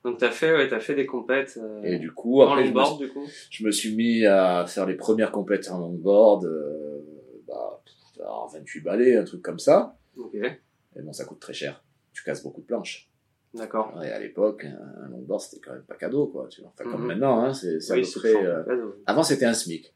Donc 0.03 0.17
t'as 0.17 0.31
fait, 0.31 0.51
ouais, 0.51 0.67
t'as 0.67 0.79
fait 0.79 0.95
des 0.95 1.05
compètes. 1.05 1.59
Euh, 1.61 1.83
et 1.83 1.99
du 1.99 2.11
coup, 2.11 2.41
en 2.41 2.49
après, 2.49 2.65
je 2.65 2.71
me, 2.71 2.73
longboard, 2.73 2.97
suis, 2.97 3.05
du 3.05 3.13
coup. 3.13 3.27
je 3.51 3.63
me 3.63 3.71
suis 3.71 3.95
mis 3.95 4.25
à 4.25 4.65
faire 4.67 4.87
les 4.87 4.95
premières 4.95 5.31
compètes 5.31 5.69
en 5.69 5.79
longboard, 5.79 6.45
euh, 6.45 6.99
bah, 7.47 7.83
alors 8.19 8.51
28 8.51 8.81
balais, 8.81 9.15
un 9.15 9.23
truc 9.23 9.41
comme 9.43 9.59
ça. 9.59 9.95
Ok, 10.17 10.33
Et 10.35 11.01
bon, 11.01 11.13
ça 11.13 11.25
coûte 11.25 11.39
très 11.39 11.53
cher. 11.53 11.83
Tu 12.13 12.23
casses 12.23 12.43
beaucoup 12.43 12.61
de 12.61 12.65
planches. 12.65 13.10
D'accord. 13.53 14.01
Et 14.03 14.09
à 14.11 14.19
l'époque, 14.19 14.65
un 14.65 15.03
un 15.05 15.09
longboard, 15.09 15.41
c'était 15.41 15.61
quand 15.61 15.73
même 15.73 15.83
pas 15.83 15.95
cadeau, 15.95 16.27
quoi. 16.27 16.47
Tu 16.49 16.61
vois. 16.61 16.71
Enfin, 16.77 16.89
comme 16.89 17.01
Mhm. 17.01 17.07
maintenant, 17.07 17.43
hein, 17.43 17.53
c'est 17.53 17.77
Oui, 17.91 18.05
euh, 18.25 18.63
un. 18.67 18.93
Avant, 19.05 19.23
c'était 19.23 19.45
un 19.45 19.53
SMIC. 19.53 19.93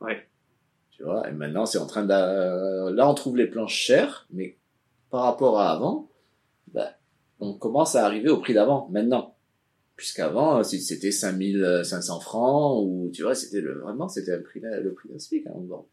Ouais. 0.00 0.26
Tu 0.90 1.02
vois, 1.04 1.28
et 1.28 1.32
maintenant, 1.32 1.64
c'est 1.66 1.78
en 1.78 1.86
train 1.86 2.04
de... 2.04 2.12
euh, 2.12 2.90
Là, 2.92 3.08
on 3.08 3.14
trouve 3.14 3.36
les 3.36 3.46
planches 3.46 3.74
chères, 3.74 4.26
mais 4.30 4.58
par 5.10 5.22
rapport 5.24 5.58
à 5.58 5.70
avant, 5.72 6.10
bah, 6.74 6.90
on 7.40 7.54
commence 7.54 7.96
à 7.96 8.04
arriver 8.04 8.28
au 8.28 8.38
prix 8.38 8.52
d'avant, 8.54 8.88
maintenant. 8.90 9.34
Puisqu'avant, 9.96 10.58
euh, 10.58 10.62
c'était 10.62 11.10
5500 11.10 12.20
francs, 12.20 12.82
ou, 12.86 13.10
tu 13.12 13.22
vois, 13.22 13.34
c'était 13.34 13.60
le, 13.60 13.78
vraiment, 13.80 14.08
c'était 14.08 14.36
le 14.36 14.42
prix, 14.42 14.60
d'un- 14.60 14.80
le 14.80 14.92
prix 14.94 15.08
d'un 15.08 15.18
SMIC, 15.18 15.46
hein, 15.46 15.52
longboard. 15.54 15.84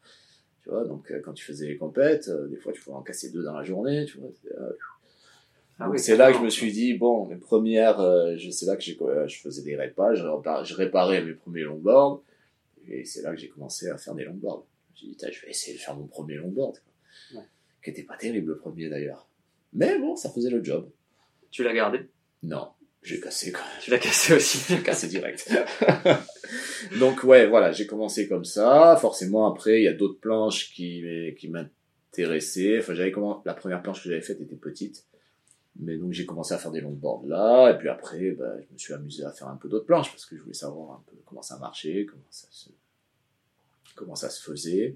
Tu 0.63 0.69
vois, 0.69 0.83
donc, 0.85 1.09
euh, 1.11 1.21
quand 1.23 1.33
tu 1.33 1.45
faisais 1.45 1.67
les 1.67 1.77
compètes, 1.77 2.27
euh, 2.27 2.47
des 2.47 2.57
fois, 2.57 2.73
tu 2.73 2.81
pouvais 2.81 2.95
en 2.97 3.01
casser 3.01 3.31
deux 3.31 3.43
dans 3.43 3.53
la 3.57 3.63
journée, 3.63 4.05
tu 4.05 4.17
vois. 4.19 4.29
Ah 5.79 5.89
oui, 5.89 5.99
c'est 5.99 6.17
là 6.17 6.31
que 6.31 6.37
je 6.39 6.43
me 6.43 6.49
suis 6.49 6.71
dit, 6.71 6.95
bon, 6.95 7.27
les 7.29 7.35
premières, 7.35 7.99
euh, 7.99 8.35
c'est 8.51 8.65
là 8.65 8.75
que 8.75 8.81
j'ai, 8.81 8.97
euh, 9.01 9.27
je 9.27 9.39
faisais 9.39 9.61
des 9.61 9.75
répages, 9.75 10.17
je, 10.19 10.23
répa- 10.23 10.63
je 10.65 10.73
réparais 10.73 11.23
mes 11.23 11.33
premiers 11.33 11.61
longboards, 11.63 12.23
et 12.87 13.05
c'est 13.05 13.21
là 13.21 13.31
que 13.31 13.37
j'ai 13.37 13.49
commencé 13.49 13.87
à 13.89 13.97
faire 13.97 14.15
des 14.15 14.23
longboards. 14.25 14.65
J'ai 14.95 15.07
dit, 15.07 15.17
je 15.19 15.41
vais 15.45 15.51
essayer 15.51 15.77
de 15.77 15.81
faire 15.81 15.95
mon 15.95 16.07
premier 16.07 16.35
longboard, 16.35 16.79
quoi. 16.79 17.39
Ouais. 17.39 17.45
qui 17.83 17.91
était 17.91 18.03
pas 18.03 18.17
terrible 18.17 18.53
le 18.53 18.57
premier 18.57 18.89
d'ailleurs. 18.89 19.27
Mais 19.73 19.99
bon, 19.99 20.15
ça 20.15 20.31
faisait 20.31 20.49
le 20.49 20.63
job. 20.63 20.89
Tu 21.51 21.63
l'as 21.63 21.73
gardé? 21.73 22.09
Non, 22.41 22.69
j'ai 23.03 23.19
cassé 23.19 23.51
quand 23.51 23.59
même. 23.61 23.81
Tu 23.81 23.91
l'as 23.91 23.99
cassé 23.99 24.33
aussi. 24.33 24.57
J'ai 24.75 24.81
cassé 24.81 25.07
direct. 25.07 25.47
Donc 26.99 27.23
ouais, 27.23 27.47
voilà, 27.47 27.71
j'ai 27.71 27.85
commencé 27.85 28.27
comme 28.27 28.45
ça. 28.45 28.97
Forcément, 28.99 29.51
après, 29.51 29.79
il 29.81 29.83
y 29.83 29.87
a 29.87 29.93
d'autres 29.93 30.19
planches 30.19 30.71
qui, 30.73 31.03
qui 31.37 31.49
m'intéressaient. 31.49 32.79
Enfin, 32.79 32.93
j'avais 32.93 33.11
comment 33.11 33.41
la 33.45 33.53
première 33.53 33.81
planche 33.81 34.03
que 34.03 34.09
j'avais 34.09 34.21
faite 34.21 34.41
était 34.41 34.55
petite. 34.55 35.05
Mais 35.79 35.97
donc 35.97 36.11
j'ai 36.11 36.25
commencé 36.25 36.53
à 36.53 36.57
faire 36.57 36.71
des 36.71 36.81
longboards 36.81 37.25
là, 37.27 37.71
et 37.71 37.77
puis 37.77 37.89
après, 37.89 38.31
bah, 38.31 38.55
je 38.57 38.73
me 38.73 38.77
suis 38.77 38.93
amusé 38.93 39.23
à 39.23 39.31
faire 39.31 39.47
un 39.47 39.57
peu 39.57 39.69
d'autres 39.69 39.85
planches 39.85 40.11
parce 40.11 40.25
que 40.25 40.35
je 40.35 40.41
voulais 40.41 40.53
savoir 40.53 40.91
un 40.91 41.03
peu 41.05 41.17
comment 41.25 41.41
ça 41.41 41.57
marchait, 41.57 42.05
comment 42.09 42.23
ça 42.31 42.47
se, 42.49 42.69
comment 43.95 44.15
ça 44.15 44.29
se 44.29 44.41
faisait. 44.41 44.95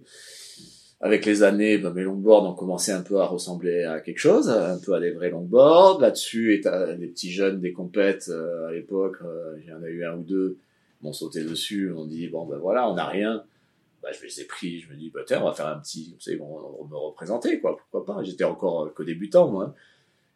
Avec 1.04 1.26
les 1.26 1.42
années, 1.42 1.80
bah, 1.80 1.92
mes 1.92 2.04
longboards 2.04 2.48
ont 2.48 2.54
commencé 2.54 2.92
un 2.92 3.02
peu 3.02 3.20
à 3.20 3.26
ressembler 3.26 3.84
à 3.84 4.02
quelque 4.02 4.20
chose, 4.20 4.50
un 4.50 4.78
peu 4.80 4.94
à 4.94 5.00
des 5.00 5.12
vrais 5.12 5.32
longboards. 5.32 6.00
Là-dessus, 6.00 6.62
t'as 6.64 6.94
des 6.94 7.08
petits 7.08 7.32
jeunes 7.32 7.60
des 7.60 7.74
compètes 7.74 8.30
euh, 8.30 8.68
à 8.68 8.72
l'époque, 8.72 9.18
euh, 9.24 9.58
j'en 9.68 9.84
ai 9.84 9.90
eu 9.90 10.06
un 10.06 10.18
ou 10.18 10.24
deux, 10.24 10.58
m'ont 11.02 11.14
sauté 11.14 11.44
dessus, 11.44 11.90
m'ont 11.90 12.06
dit 12.06 12.28
bon 12.28 12.46
ben 12.46 12.58
voilà, 12.58 12.90
on 12.90 12.96
n'a 12.96 13.08
rien. 13.08 13.44
Bah, 14.04 14.10
je 14.12 14.24
les 14.24 14.42
ai 14.42 14.46
pris, 14.46 14.80
je 14.80 14.90
me 14.92 14.96
dis 14.96 15.10
bah 15.10 15.22
tiens, 15.26 15.42
on 15.42 15.46
va 15.46 15.54
faire 15.54 15.68
un 15.68 15.80
petit, 15.80 16.14
vous 16.16 16.22
savez, 16.22 16.40
on 16.40 16.84
va 16.84 16.90
me 16.90 16.96
représenter 16.96 17.60
quoi, 17.60 17.78
pourquoi 17.78 18.06
pas. 18.06 18.24
J'étais 18.24 18.44
encore 18.44 18.86
euh, 18.86 18.90
que 18.90 19.04
débutant 19.04 19.50
moi. 19.50 19.76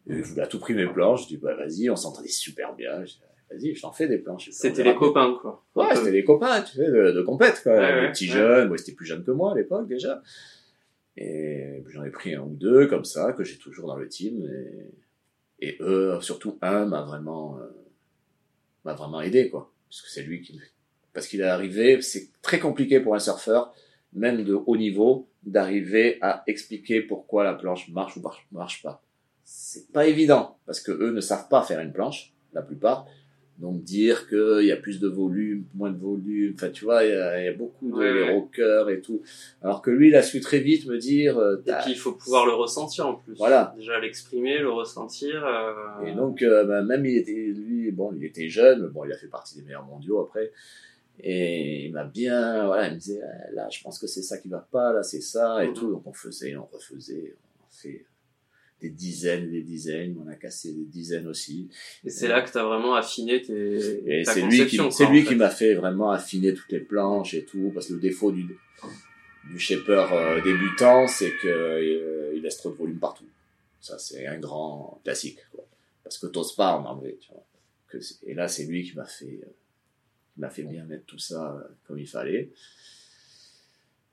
Et 0.08 0.22
je 0.22 0.22
voulais 0.22 0.42
à 0.42 0.46
tout 0.46 0.58
prix 0.58 0.74
mes 0.74 0.86
planches. 0.86 1.24
Je 1.24 1.28
dis 1.28 1.36
bah 1.36 1.54
vas-y, 1.54 1.90
on 1.90 1.96
s'entendait 1.96 2.28
super 2.28 2.74
bien. 2.74 3.02
Dis, 3.02 3.20
vas-y, 3.50 3.74
je 3.74 3.82
t'en 3.82 3.92
fais 3.92 4.08
des 4.08 4.18
planches. 4.18 4.50
C'était 4.50 4.82
les 4.82 4.94
copains, 4.94 5.36
quoi. 5.40 5.64
Ouais, 5.74 5.94
c'était 5.94 6.10
les 6.12 6.24
copains, 6.24 6.62
tu 6.62 6.76
sais, 6.76 6.90
de, 6.90 7.12
de 7.12 7.22
compète, 7.22 7.62
quoi. 7.62 7.74
Les 7.74 8.00
ouais, 8.06 8.12
petits 8.12 8.28
ouais. 8.28 8.34
jeunes, 8.34 8.68
moi, 8.68 8.78
c'était 8.78 8.92
plus 8.92 9.06
jeune 9.06 9.24
que 9.24 9.30
moi 9.30 9.52
à 9.52 9.54
l'époque, 9.54 9.86
déjà. 9.88 10.22
Et 11.16 11.82
j'en 11.88 12.04
ai 12.04 12.10
pris 12.10 12.34
un 12.34 12.42
ou 12.42 12.54
deux, 12.54 12.86
comme 12.88 13.04
ça, 13.04 13.32
que 13.32 13.42
j'ai 13.44 13.56
toujours 13.56 13.88
dans 13.88 13.96
le 13.96 14.08
team. 14.08 14.44
Et, 15.60 15.68
et 15.68 15.76
eux, 15.80 16.18
surtout 16.20 16.58
un, 16.60 16.84
m'a 16.84 17.02
vraiment, 17.02 17.58
euh, 17.58 17.66
m'a 18.84 18.94
vraiment 18.94 19.20
aidé, 19.22 19.48
quoi. 19.48 19.72
Parce 19.88 20.02
que 20.02 20.10
c'est 20.10 20.22
lui 20.22 20.42
qui, 20.42 20.60
parce 21.12 21.28
qu'il 21.28 21.40
est 21.40 21.44
arrivé, 21.44 22.02
c'est 22.02 22.28
très 22.42 22.58
compliqué 22.58 23.00
pour 23.00 23.14
un 23.14 23.18
surfeur, 23.18 23.72
même 24.12 24.44
de 24.44 24.52
haut 24.54 24.76
niveau, 24.76 25.28
d'arriver 25.44 26.18
à 26.20 26.42
expliquer 26.46 27.00
pourquoi 27.00 27.44
la 27.44 27.54
planche 27.54 27.88
marche 27.88 28.16
ou 28.16 28.20
marche, 28.20 28.46
marche 28.52 28.82
pas. 28.82 29.02
C'est 29.48 29.92
pas 29.92 30.06
évident, 30.08 30.58
parce 30.66 30.80
que 30.80 30.90
eux 30.90 31.12
ne 31.12 31.20
savent 31.20 31.48
pas 31.48 31.62
faire 31.62 31.78
une 31.80 31.92
planche, 31.92 32.32
la 32.52 32.62
plupart. 32.62 33.06
Donc 33.58 33.82
dire 33.84 34.28
qu'il 34.28 34.64
y 34.66 34.72
a 34.72 34.76
plus 34.76 34.98
de 35.00 35.08
volume, 35.08 35.64
moins 35.74 35.90
de 35.90 35.96
volume, 35.98 36.52
enfin 36.56 36.68
tu 36.68 36.84
vois, 36.84 37.04
il 37.04 37.10
y 37.10 37.14
a, 37.14 37.40
il 37.40 37.44
y 37.46 37.48
a 37.48 37.54
beaucoup 37.54 37.88
de 37.88 37.94
Ouais, 37.96 38.34
rockers 38.34 38.90
et 38.90 39.00
tout. 39.00 39.22
Alors 39.62 39.80
que 39.82 39.90
lui, 39.90 40.08
il 40.08 40.16
a 40.16 40.22
su 40.22 40.40
très 40.40 40.58
vite 40.58 40.84
me 40.86 40.98
dire, 40.98 41.38
euh, 41.38 41.62
Et 41.66 41.72
puis 41.82 41.92
il 41.92 41.96
faut 41.96 42.12
pouvoir 42.12 42.44
le 42.44 42.52
ressentir 42.52 43.06
en 43.06 43.14
plus. 43.14 43.34
Voilà. 43.38 43.72
Déjà 43.78 43.98
l'exprimer, 44.00 44.58
le 44.58 44.68
ressentir. 44.70 45.46
euh, 45.46 46.04
Et 46.06 46.12
donc, 46.12 46.42
euh, 46.42 46.64
bah, 46.64 46.82
même 46.82 47.06
il 47.06 47.16
était, 47.16 47.32
lui, 47.32 47.90
bon, 47.92 48.12
il 48.14 48.24
était 48.24 48.48
jeune, 48.50 48.82
mais 48.82 48.88
bon, 48.88 49.04
il 49.06 49.12
a 49.12 49.16
fait 49.16 49.28
partie 49.28 49.56
des 49.56 49.62
meilleurs 49.62 49.84
mondiaux 49.86 50.20
après. 50.20 50.52
Et 51.20 51.86
il 51.86 51.92
m'a 51.92 52.04
bien, 52.04 52.66
voilà, 52.66 52.88
il 52.88 52.94
me 52.94 52.98
disait, 52.98 53.20
Ah, 53.24 53.50
là, 53.52 53.68
je 53.70 53.80
pense 53.82 53.98
que 53.98 54.06
c'est 54.06 54.22
ça 54.22 54.36
qui 54.36 54.48
va 54.48 54.66
pas, 54.70 54.92
là, 54.92 55.02
c'est 55.02 55.22
ça, 55.22 55.64
et 55.64 55.68
Mhm. 55.68 55.74
tout. 55.74 55.90
Donc, 55.92 56.02
on 56.06 56.12
faisait, 56.12 56.54
on 56.56 56.66
refaisait, 56.66 57.34
on 57.62 57.72
fait 57.74 58.04
des 58.80 58.90
dizaines 58.90 59.50
des 59.50 59.62
dizaines, 59.62 60.16
on 60.24 60.28
a 60.28 60.34
cassé 60.34 60.72
des 60.72 60.84
dizaines 60.84 61.26
aussi. 61.26 61.68
Et 62.04 62.10
c'est 62.10 62.28
là 62.28 62.42
que 62.42 62.50
tu 62.50 62.58
as 62.58 62.64
vraiment 62.64 62.94
affiné 62.94 63.40
tes, 63.40 64.20
Et 64.20 64.22
ta 64.24 64.34
c'est 64.34 64.42
lui 64.42 64.66
qui, 64.66 64.76
conception. 64.76 64.90
c'est 64.90 65.06
lui 65.10 65.24
qui 65.24 65.34
m'a 65.34 65.50
fait 65.50 65.74
vraiment 65.74 66.10
affiner 66.10 66.52
toutes 66.52 66.70
les 66.72 66.80
planches 66.80 67.34
et 67.34 67.44
tout, 67.44 67.70
parce 67.74 67.86
que 67.88 67.94
le 67.94 68.00
défaut 68.00 68.32
du, 68.32 68.46
du 69.50 69.58
shaper 69.58 70.12
euh, 70.12 70.42
débutant, 70.42 71.06
c'est 71.06 71.32
que 71.42 71.48
euh, 71.48 72.32
il 72.34 72.42
laisse 72.42 72.58
trop 72.58 72.70
de 72.70 72.76
volume 72.76 72.98
partout. 72.98 73.24
Ça, 73.80 73.98
c'est 73.98 74.26
un 74.26 74.38
grand 74.38 75.00
classique, 75.04 75.38
quoi. 75.52 75.64
Parce 76.02 76.18
que 76.18 76.26
t'oses 76.26 76.54
pas 76.54 76.76
en 76.76 76.84
enlever, 76.84 77.18
tu 77.20 77.30
vois. 77.32 77.44
Que 77.88 77.98
et 78.26 78.34
là, 78.34 78.46
c'est 78.48 78.64
lui 78.64 78.84
qui 78.84 78.94
m'a 78.96 79.06
fait, 79.06 79.40
euh, 79.42 79.50
m'a 80.36 80.50
fait 80.50 80.62
bien 80.62 80.84
mettre 80.84 81.04
tout 81.06 81.18
ça 81.18 81.54
euh, 81.54 81.68
comme 81.86 81.98
il 81.98 82.06
fallait. 82.06 82.50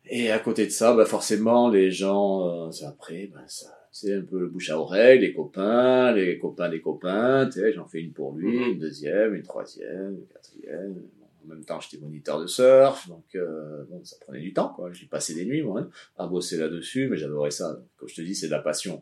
Et 0.05 0.31
à 0.31 0.39
côté 0.39 0.65
de 0.65 0.71
ça, 0.71 0.93
bah 0.93 1.05
forcément, 1.05 1.69
les 1.69 1.91
gens, 1.91 2.67
euh, 2.67 2.85
après, 2.87 3.27
bah, 3.33 3.43
ça, 3.47 3.82
c'est 3.93 4.13
un 4.15 4.21
peu 4.21 4.39
le 4.39 4.47
bouche 4.47 4.69
à 4.71 4.79
oreille, 4.79 5.19
les 5.19 5.33
copains, 5.33 6.11
les 6.13 6.37
copains 6.39 6.67
des 6.67 6.81
copains, 6.81 7.45
tu 7.45 7.59
sais, 7.59 7.71
j'en 7.73 7.85
fais 7.87 7.99
une 8.01 8.11
pour 8.11 8.33
lui, 8.35 8.57
Mhm. 8.57 8.71
une 8.73 8.79
deuxième, 8.79 9.35
une 9.35 9.43
troisième, 9.43 10.15
une 10.19 10.25
quatrième. 10.33 10.93
Bon, 11.19 11.27
en 11.45 11.47
même 11.55 11.63
temps, 11.63 11.79
j'étais 11.79 12.03
moniteur 12.03 12.41
de 12.41 12.47
surf, 12.47 13.07
donc 13.07 13.23
euh, 13.35 13.83
bon, 13.89 14.03
ça 14.03 14.15
prenait 14.19 14.39
du 14.41 14.51
temps, 14.51 14.73
quoi. 14.75 14.91
J'y 14.91 15.05
passais 15.05 15.35
des 15.35 15.45
nuits, 15.45 15.61
moi, 15.61 15.81
hein, 15.81 15.89
à 16.17 16.25
bosser 16.27 16.57
là-dessus, 16.57 17.07
mais 17.07 17.17
j'adorais 17.17 17.51
ça. 17.51 17.79
Comme 17.97 18.09
je 18.09 18.15
te 18.15 18.21
dis, 18.21 18.33
c'est 18.33 18.47
de 18.47 18.51
la 18.51 18.59
passion. 18.59 19.01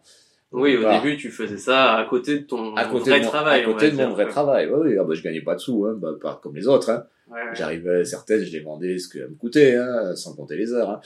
Oui, 0.52 0.76
au 0.76 0.82
début, 0.90 1.16
tu 1.16 1.30
faisais 1.32 1.58
ça 1.58 1.94
à 1.96 2.04
côté 2.06 2.40
de 2.40 2.44
ton 2.44 2.76
à 2.76 2.84
côté 2.84 3.12
vrai 3.12 3.20
de 3.22 3.24
mon, 3.26 3.32
travail. 3.32 3.62
à 3.62 3.64
côté 3.64 3.90
de 3.92 3.96
dire. 3.96 4.08
mon 4.10 4.14
vrai 4.14 4.28
travail. 4.28 4.68
Oui, 4.70 4.80
oui, 4.90 4.98
ah, 5.00 5.06
bah, 5.06 5.14
je 5.14 5.24
gagnais 5.24 5.40
pas 5.42 5.56
de 5.56 5.62
sous, 5.62 5.86
hein, 5.86 5.96
bah, 5.98 6.10
pas 6.22 6.42
comme 6.44 6.54
les 6.58 6.68
autres. 6.68 6.90
Hein. 6.90 7.06
Ouais, 7.30 7.36
ouais. 7.42 7.56
J'arrivais, 7.56 8.04
certaines, 8.04 8.44
je 8.44 8.52
les 8.52 8.60
vendais 8.60 8.98
ce 9.00 9.08
qu'elles 9.08 9.30
me 9.30 9.36
coûtaient, 9.36 9.76
hein, 9.78 10.14
sans 10.18 10.36
compter 10.36 10.58
les 10.58 10.74
heures. 10.74 10.90
Hein. 10.90 11.00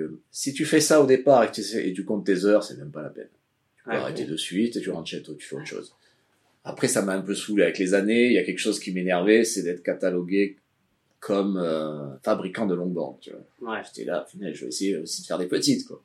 Euh, 0.00 0.20
si 0.30 0.52
tu 0.52 0.64
fais 0.64 0.80
ça 0.80 1.00
au 1.02 1.06
départ 1.06 1.44
et, 1.44 1.48
que 1.48 1.52
tu, 1.54 1.62
sais- 1.62 1.88
et 1.88 1.92
tu 1.92 2.04
comptes 2.04 2.24
tes 2.26 2.44
heures, 2.44 2.64
c'est 2.64 2.76
même 2.76 2.90
pas 2.90 3.02
la 3.02 3.10
peine. 3.10 3.28
Tu 3.76 3.84
peux 3.84 3.90
arrêter 3.92 4.24
de 4.24 4.36
suite 4.36 4.76
et 4.76 4.80
tu 4.80 4.90
rentres 4.90 5.08
chez 5.10 5.22
toi, 5.22 5.34
tu 5.38 5.46
fais 5.46 5.56
autre 5.56 5.66
chose. 5.66 5.94
Après, 6.64 6.86
ça 6.88 7.02
m'a 7.02 7.14
un 7.14 7.20
peu 7.22 7.34
saoulé 7.34 7.64
avec 7.64 7.78
les 7.78 7.94
années. 7.94 8.26
Il 8.26 8.32
y 8.34 8.38
a 8.38 8.44
quelque 8.44 8.58
chose 8.60 8.78
qui 8.78 8.92
m'énervait, 8.92 9.44
c'est 9.44 9.62
d'être 9.62 9.82
catalogué 9.82 10.56
comme 11.18 11.56
euh, 11.56 12.16
fabricant 12.22 12.66
de. 12.66 12.76
Tu 13.20 13.30
vois. 13.60 13.74
Ouais. 13.76 13.82
J'étais 13.84 14.04
là, 14.04 14.26
je 14.32 14.46
vais 14.62 14.66
essayer 14.68 14.96
aussi 14.98 15.22
de 15.22 15.26
faire 15.26 15.38
des 15.38 15.46
petites. 15.46 15.86
Quoi. 15.86 16.02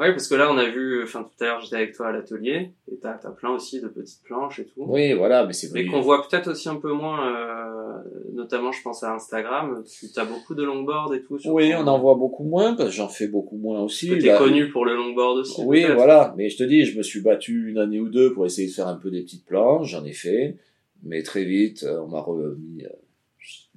Ouais, 0.00 0.12
parce 0.12 0.28
que 0.28 0.34
là, 0.34 0.50
on 0.50 0.56
a 0.56 0.66
vu, 0.68 1.02
enfin, 1.02 1.22
tout 1.24 1.44
à 1.44 1.46
l'heure, 1.48 1.60
j'étais 1.60 1.76
avec 1.76 1.94
toi 1.94 2.08
à 2.08 2.12
l'atelier, 2.12 2.70
et 2.90 2.96
t'as, 2.96 3.12
t'as 3.18 3.30
plein 3.30 3.50
aussi 3.50 3.82
de 3.82 3.88
petites 3.88 4.22
planches 4.24 4.58
et 4.58 4.64
tout. 4.64 4.82
Oui, 4.86 5.12
voilà, 5.12 5.44
mais 5.44 5.52
c'est 5.52 5.70
Mais 5.74 5.82
vrai. 5.82 5.90
qu'on 5.92 6.00
voit 6.00 6.26
peut-être 6.26 6.50
aussi 6.52 6.70
un 6.70 6.76
peu 6.76 6.90
moins, 6.92 7.30
euh, 7.30 7.98
notamment, 8.32 8.72
je 8.72 8.82
pense 8.82 9.02
à 9.02 9.12
Instagram. 9.14 9.84
Tu 9.86 10.06
as 10.18 10.24
beaucoup 10.24 10.54
de 10.54 10.62
longboard 10.64 11.14
et 11.14 11.20
tout. 11.22 11.38
sur 11.38 11.52
Oui, 11.52 11.70
ton- 11.72 11.82
on 11.82 11.86
en 11.86 11.98
voit 11.98 12.14
beaucoup 12.14 12.44
moins, 12.44 12.74
parce 12.74 12.88
que 12.88 12.94
j'en 12.96 13.08
fais 13.08 13.28
beaucoup 13.28 13.58
moins 13.58 13.82
aussi. 13.82 14.08
T'es 14.08 14.26
Là- 14.28 14.38
connu 14.38 14.70
pour 14.70 14.86
le 14.86 14.96
longboard 14.96 15.36
aussi. 15.40 15.60
Oui, 15.66 15.84
voilà. 15.94 16.34
Mais 16.36 16.48
je 16.48 16.56
te 16.56 16.62
dis, 16.64 16.84
je 16.86 16.96
me 16.96 17.02
suis 17.02 17.20
battu 17.20 17.68
une 17.68 17.76
année 17.78 18.00
ou 18.00 18.08
deux 18.08 18.32
pour 18.32 18.46
essayer 18.46 18.68
de 18.68 18.72
faire 18.72 18.88
un 18.88 18.96
peu 18.96 19.10
des 19.10 19.20
petites 19.20 19.44
planches. 19.44 19.88
J'en 19.90 20.04
ai 20.06 20.12
fait. 20.14 20.56
Mais 21.02 21.22
très 21.22 21.44
vite, 21.44 21.82
euh, 21.84 22.00
on 22.00 22.08
m'a 22.08 22.20
remis... 22.20 22.84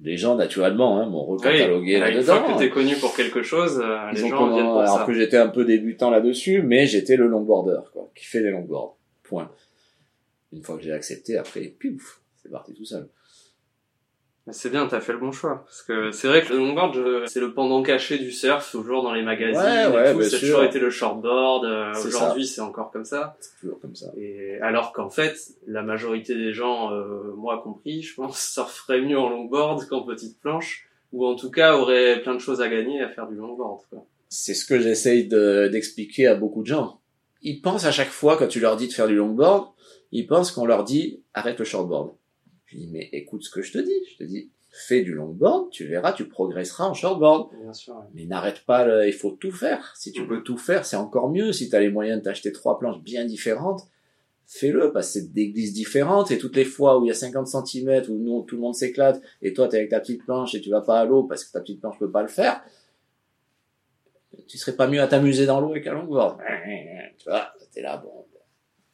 les 0.00 0.16
gens, 0.16 0.34
naturellement, 0.34 0.98
hein, 1.00 1.06
m'ont 1.06 1.24
Oui, 1.30 1.36
recatalogué 1.38 1.96
voilà, 1.98 2.10
une 2.16 2.22
fois 2.22 2.34
là-dedans. 2.36 2.54
que 2.54 2.58
t'es 2.58 2.70
connu 2.70 2.96
pour 2.96 3.14
quelque 3.14 3.42
chose, 3.42 3.80
euh, 3.82 4.10
les 4.12 4.20
gens 4.20 4.30
comment- 4.30 4.52
viennent 4.54 4.66
pour 4.66 4.80
alors 4.80 4.98
ça. 4.98 5.04
que 5.06 5.12
j'étais 5.14 5.36
un 5.36 5.48
peu 5.48 5.64
débutant 5.64 6.10
là-dessus, 6.10 6.62
mais 6.62 6.86
j'étais 6.86 7.16
le 7.16 7.26
longboarder, 7.28 7.78
quoi, 7.92 8.10
qui 8.14 8.24
fait 8.24 8.40
des 8.42 8.50
longboards. 8.50 8.96
Point. 9.22 9.50
Une 10.52 10.62
fois 10.62 10.76
que 10.76 10.82
j'ai 10.82 10.92
accepté, 10.92 11.36
après, 11.38 11.62
piouf, 11.62 12.20
c'est 12.42 12.50
parti 12.50 12.74
tout 12.74 12.84
seul. 12.84 13.08
C'est 14.50 14.68
bien, 14.70 14.86
t'as 14.86 15.00
fait 15.00 15.12
le 15.12 15.18
bon 15.18 15.32
choix. 15.32 15.62
Parce 15.64 15.80
que 15.82 16.10
c'est 16.10 16.28
vrai 16.28 16.42
que 16.42 16.52
le 16.52 16.58
longboard, 16.58 16.94
je- 16.94 17.24
c'est 17.26 17.40
le 17.40 17.54
pendant 17.54 17.82
caché 17.82 18.18
du 18.18 18.30
surf, 18.30 18.70
toujours 18.70 19.02
dans 19.02 19.14
les 19.14 19.22
magazines 19.22 19.56
Ouais, 19.62 19.84
et 19.84 19.86
ouais, 19.88 20.12
tout. 20.12 20.22
Ça 20.22 20.36
a 20.36 20.40
toujours 20.40 20.64
été 20.64 20.78
le 20.78 20.90
shortboard. 20.90 21.64
euh, 21.64 21.92
Aujourd'hui, 22.04 22.46
c'est 22.46 22.60
encore 22.60 22.90
comme 22.90 23.06
ça. 23.06 23.36
C'est 23.40 23.58
toujours 23.60 23.80
comme 23.80 23.94
ça. 23.96 24.12
Et 24.18 24.58
alors 24.60 24.92
qu'en 24.92 25.08
fait, 25.08 25.34
la 25.66 25.82
majorité 25.82 26.34
des 26.34 26.52
gens, 26.52 26.92
euh, 26.92 27.32
moi 27.36 27.62
compris, 27.64 28.02
je 28.02 28.14
pense, 28.14 28.38
surferaient 28.52 29.00
mieux 29.00 29.18
en 29.18 29.30
longboard 29.30 29.86
qu'en 29.88 30.02
petite 30.02 30.38
planche, 30.40 30.88
ou 31.12 31.24
en 31.26 31.36
tout 31.36 31.50
cas 31.50 31.76
auraient 31.78 32.20
plein 32.22 32.34
de 32.34 32.40
choses 32.40 32.60
à 32.60 32.68
gagner 32.68 33.00
à 33.00 33.08
faire 33.08 33.26
du 33.28 33.36
longboard. 33.36 33.80
Quoi. 33.88 34.04
C'est 34.28 34.52
ce 34.52 34.66
que 34.66 34.78
j'essaye 34.78 35.26
de- 35.26 35.68
d'expliquer 35.72 36.26
à 36.26 36.34
beaucoup 36.34 36.60
de 36.60 36.66
gens. 36.66 37.00
Ils 37.40 37.62
pensent 37.62 37.86
à 37.86 37.92
chaque 37.92 38.08
fois, 38.10 38.36
quand 38.36 38.48
tu 38.48 38.60
leur 38.60 38.76
dis 38.76 38.88
de 38.88 38.92
faire 38.92 39.06
du 39.06 39.14
longboard, 39.16 39.68
ils 40.12 40.26
pensent 40.26 40.50
qu'on 40.52 40.66
leur 40.66 40.84
dit 40.84 41.22
arrête 41.32 41.58
le 41.58 41.64
shortboard. 41.64 42.10
Je 42.74 42.78
dis 42.80 42.88
mais 42.92 43.08
écoute 43.12 43.42
ce 43.44 43.50
que 43.50 43.62
je 43.62 43.72
te 43.72 43.78
dis. 43.78 43.92
Je 44.12 44.16
te 44.18 44.24
dis 44.24 44.50
fais 44.70 45.02
du 45.02 45.14
longboard, 45.14 45.70
tu 45.70 45.86
verras, 45.86 46.12
tu 46.12 46.26
progresseras 46.28 46.86
en 46.88 46.94
shortboard. 46.94 47.50
Bien 47.62 47.72
sûr. 47.72 47.94
ouais. 47.94 48.02
Mais 48.12 48.24
n'arrête 48.26 48.64
pas, 48.66 48.84
le- 48.84 49.06
il 49.06 49.12
faut 49.12 49.30
tout 49.30 49.52
faire. 49.52 49.94
Si 49.96 50.10
tu 50.10 50.22
Mhm. 50.22 50.28
peux 50.28 50.42
tout 50.42 50.58
faire, 50.58 50.84
c'est 50.84 50.96
encore 50.96 51.30
mieux. 51.30 51.52
Si 51.52 51.70
tu 51.70 51.76
as 51.76 51.80
les 51.80 51.90
moyens 51.90 52.18
de 52.18 52.24
t'acheter 52.24 52.50
trois 52.50 52.76
planches 52.80 53.00
bien 53.00 53.24
différentes, 53.24 53.82
fais-le, 54.48 54.92
parce 54.92 55.06
que 55.06 55.12
c'est 55.20 55.32
des 55.32 55.50
glisses 55.50 55.72
différentes, 55.74 56.32
et 56.32 56.38
toutes 56.38 56.56
les 56.56 56.64
fois 56.64 56.98
où 56.98 57.04
il 57.04 57.08
y 57.08 57.10
a 57.12 57.14
50 57.14 57.46
cm, 57.46 58.02
où 58.10 58.18
nous, 58.18 58.42
tout 58.42 58.56
le 58.56 58.62
monde 58.62 58.74
s'éclate, 58.74 59.22
et 59.42 59.52
toi 59.54 59.68
t'es 59.68 59.76
avec 59.76 59.90
ta 59.90 60.00
petite 60.00 60.24
planche 60.24 60.56
et 60.56 60.60
tu 60.60 60.70
vas 60.70 60.80
pas 60.80 60.98
à 61.00 61.04
l'eau 61.04 61.22
parce 61.22 61.44
que 61.44 61.52
ta 61.52 61.60
petite 61.60 61.80
planche 61.80 61.98
peut 62.00 62.10
pas 62.10 62.22
le 62.22 62.28
faire, 62.28 62.60
tu 64.48 64.58
serais 64.58 64.74
pas 64.76 64.88
mieux 64.88 65.00
à 65.00 65.06
t'amuser 65.06 65.46
dans 65.46 65.60
l'eau 65.60 65.70
avec 65.70 65.86
un 65.86 65.94
longboard. 65.94 66.40
Tu 67.18 67.28
vois, 67.28 67.52
t'es 67.72 67.80
là, 67.80 67.96
bon, 67.98 68.23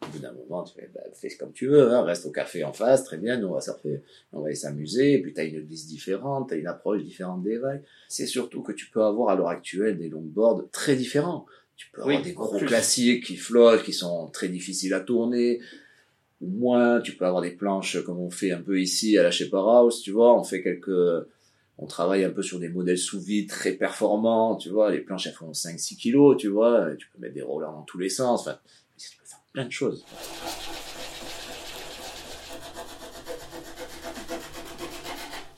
au 0.03 0.07
bout 0.13 0.19
d'un 0.19 0.33
moment, 0.33 0.65
tu 0.65 0.75
fais, 0.75 0.91
bah, 0.95 1.01
fais 1.13 1.29
comme 1.37 1.53
tu 1.53 1.67
veux, 1.67 1.93
hein, 1.93 2.03
reste 2.03 2.25
au 2.27 2.31
café 2.31 2.65
en 2.65 2.73
face, 2.73 3.05
très 3.05 3.19
bien, 3.19 3.37
nous 3.39 3.49
on 3.49 3.55
va 3.55 3.61
surfer, 3.61 4.03
on 4.33 4.41
va 4.41 4.47
aller 4.47 4.55
s'amuser, 4.55 5.13
et 5.15 5.23
puis 5.23 5.33
t'as 5.35 5.45
une 5.45 5.61
glisse 5.61 5.87
différente, 5.87 6.49
t'as 6.49 6.57
une 6.57 6.67
approche 6.67 7.03
différente 7.03 7.43
des 7.43 7.59
vagues. 7.59 7.83
C'est 8.09 8.27
surtout 8.27 8.63
que 8.63 8.73
tu 8.73 8.91
peux 8.91 9.03
avoir 9.03 9.29
à 9.31 9.37
l'heure 9.37 9.49
actuelle 9.49 9.99
des 9.99 10.09
longboards 10.09 10.65
très 10.73 10.97
différents. 10.97 11.45
Tu 11.77 11.91
peux 11.93 12.03
avoir 12.03 12.17
Oui, 12.17 12.23
des 12.23 12.33
gros 12.33 12.57
plus. 12.59 12.67
classiques 12.67 13.25
qui 13.25 13.37
flottent, 13.37 13.83
qui 13.83 13.93
sont 13.93 14.29
très 14.29 14.49
difficiles 14.49 14.95
à 14.95 15.01
tourner, 15.01 15.61
ou 16.41 16.49
moins. 16.49 17.01
Tu 17.01 17.13
peux 17.17 17.27
avoir 17.27 17.43
des 17.43 17.53
planches 17.53 18.03
comme 18.05 18.19
on 18.19 18.31
fait 18.31 18.53
un 18.53 18.61
peu 18.63 18.81
ici 18.81 19.19
à 19.19 19.23
la 19.23 19.31
Shaper 19.31 19.57
House, 19.69 20.03
tu 20.03 20.11
vois. 20.13 20.39
On 20.39 20.45
fait 20.45 20.63
quelques, 20.63 21.27
on 21.79 21.87
travaille 21.87 22.25
un 22.25 22.31
peu 22.31 22.43
sur 22.43 22.59
des 22.59 22.69
modèles 22.69 22.99
sous 22.99 23.21
vide 23.21 23.49
très 23.49 23.73
performants, 23.73 24.57
tu 24.57 24.69
vois. 24.71 24.91
Les 24.91 25.01
planches 25.01 25.27
elles 25.27 25.33
font 25.35 25.53
5-6 25.53 25.97
kilos, 25.97 26.37
tu 26.39 26.49
vois. 26.49 26.91
Tu 26.99 27.09
peux 27.11 27.19
mettre 27.19 27.35
des 27.35 27.43
rollers 27.43 27.73
dans 27.73 27.83
tous 27.83 27.99
les 27.99 28.11
sens. 28.11 28.41
Enfin, 28.43 28.59
plein 29.53 29.65
de 29.67 29.73
choses. 29.73 30.05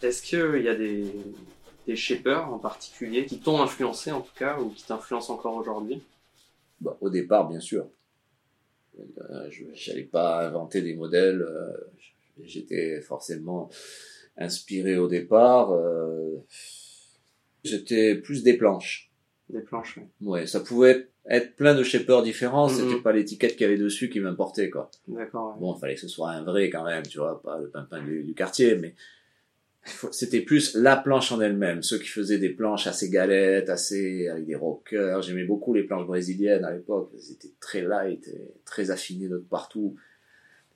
Est-ce 0.03 0.23
qu'il 0.23 0.63
y 0.63 0.69
a 0.69 0.75
des, 0.75 1.05
des 1.87 1.97
shapers 1.97 2.53
en 2.53 2.59
particulier 2.59 3.25
qui 3.25 3.39
t'ont 3.39 3.63
influencé 3.63 4.11
en 4.11 4.21
tout 4.21 4.35
cas, 4.37 4.59
ou 4.59 4.71
qui 4.71 4.85
t'influencent 4.85 5.33
encore 5.33 5.55
aujourd'hui? 5.55 6.03
Bah, 6.81 6.97
au 7.01 7.09
départ, 7.11 7.49
bien 7.49 7.61
sûr. 7.61 7.87
Euh, 8.99 9.49
je 9.51 9.65
n'allais 9.91 10.03
pas 10.05 10.47
inventer 10.49 10.83
des 10.83 10.95
modèles. 10.95 11.43
euh, 11.43 11.73
J'étais 12.43 13.01
forcément 13.01 13.71
inspiré 14.37 14.97
au 14.97 15.07
départ. 15.07 15.71
euh, 15.73 16.37
C'était 17.65 18.17
plus 18.17 18.43
des 18.43 18.55
planches. 18.57 19.11
Des 19.51 19.61
planches, 19.61 19.99
ouais. 19.99 20.09
Ouais, 20.21 20.47
ça 20.47 20.61
pouvait 20.61 21.09
être 21.29 21.55
plein 21.57 21.75
de 21.75 21.83
shapers 21.83 22.23
différents. 22.23 22.69
C'était 22.69 23.01
pas 23.01 23.13
l'étiquette 23.13 23.53
qu'il 23.53 23.63
y 23.63 23.65
avait 23.65 23.79
dessus 23.79 24.09
qui 24.11 24.21
m'importait, 24.21 24.71
quoi. 24.71 24.91
D'accord. 25.09 25.55
ouais. 25.55 25.61
Bon, 25.61 25.75
il 25.77 25.81
fallait 25.81 25.95
que 25.95 26.01
ce 26.01 26.09
soit 26.09 26.31
un 26.31 26.43
vrai 26.43 26.71
quand 26.71 26.85
même, 26.85 27.07
tu 27.07 27.19
vois, 27.19 27.41
pas 27.43 27.59
le 27.59 27.69
pimpin 27.69 28.03
du, 28.03 28.25
du 28.25 28.35
quartier, 28.35 28.77
mais 28.77 28.95
c'était 30.13 30.41
plus 30.41 30.75
la 30.77 30.97
planche 30.97 31.33
en 31.33 31.41
elle-même. 31.41 31.83
Ceux 31.83 31.99
qui 31.99 32.09
faisaient 32.09 32.39
des 32.39 32.51
planches 32.51 32.87
assez 32.87 33.11
galettes, 33.11 33.69
assez 33.69 34.29
avec 34.29 34.47
des 34.47 34.55
rockers. 34.55 35.23
J'aimais 35.23 35.45
beaucoup 35.45 35.75
les 35.75 35.83
planches 35.83 36.07
brésiliennes 36.07 36.65
à 36.65 36.73
l'époque. 36.73 37.11
Elles 37.15 37.33
étaient 37.33 37.55
très 37.61 37.83
light 37.83 38.27
et 38.29 38.55
très 38.65 38.91
affinées 38.91 39.29
de 39.29 39.39
partout. 39.39 39.97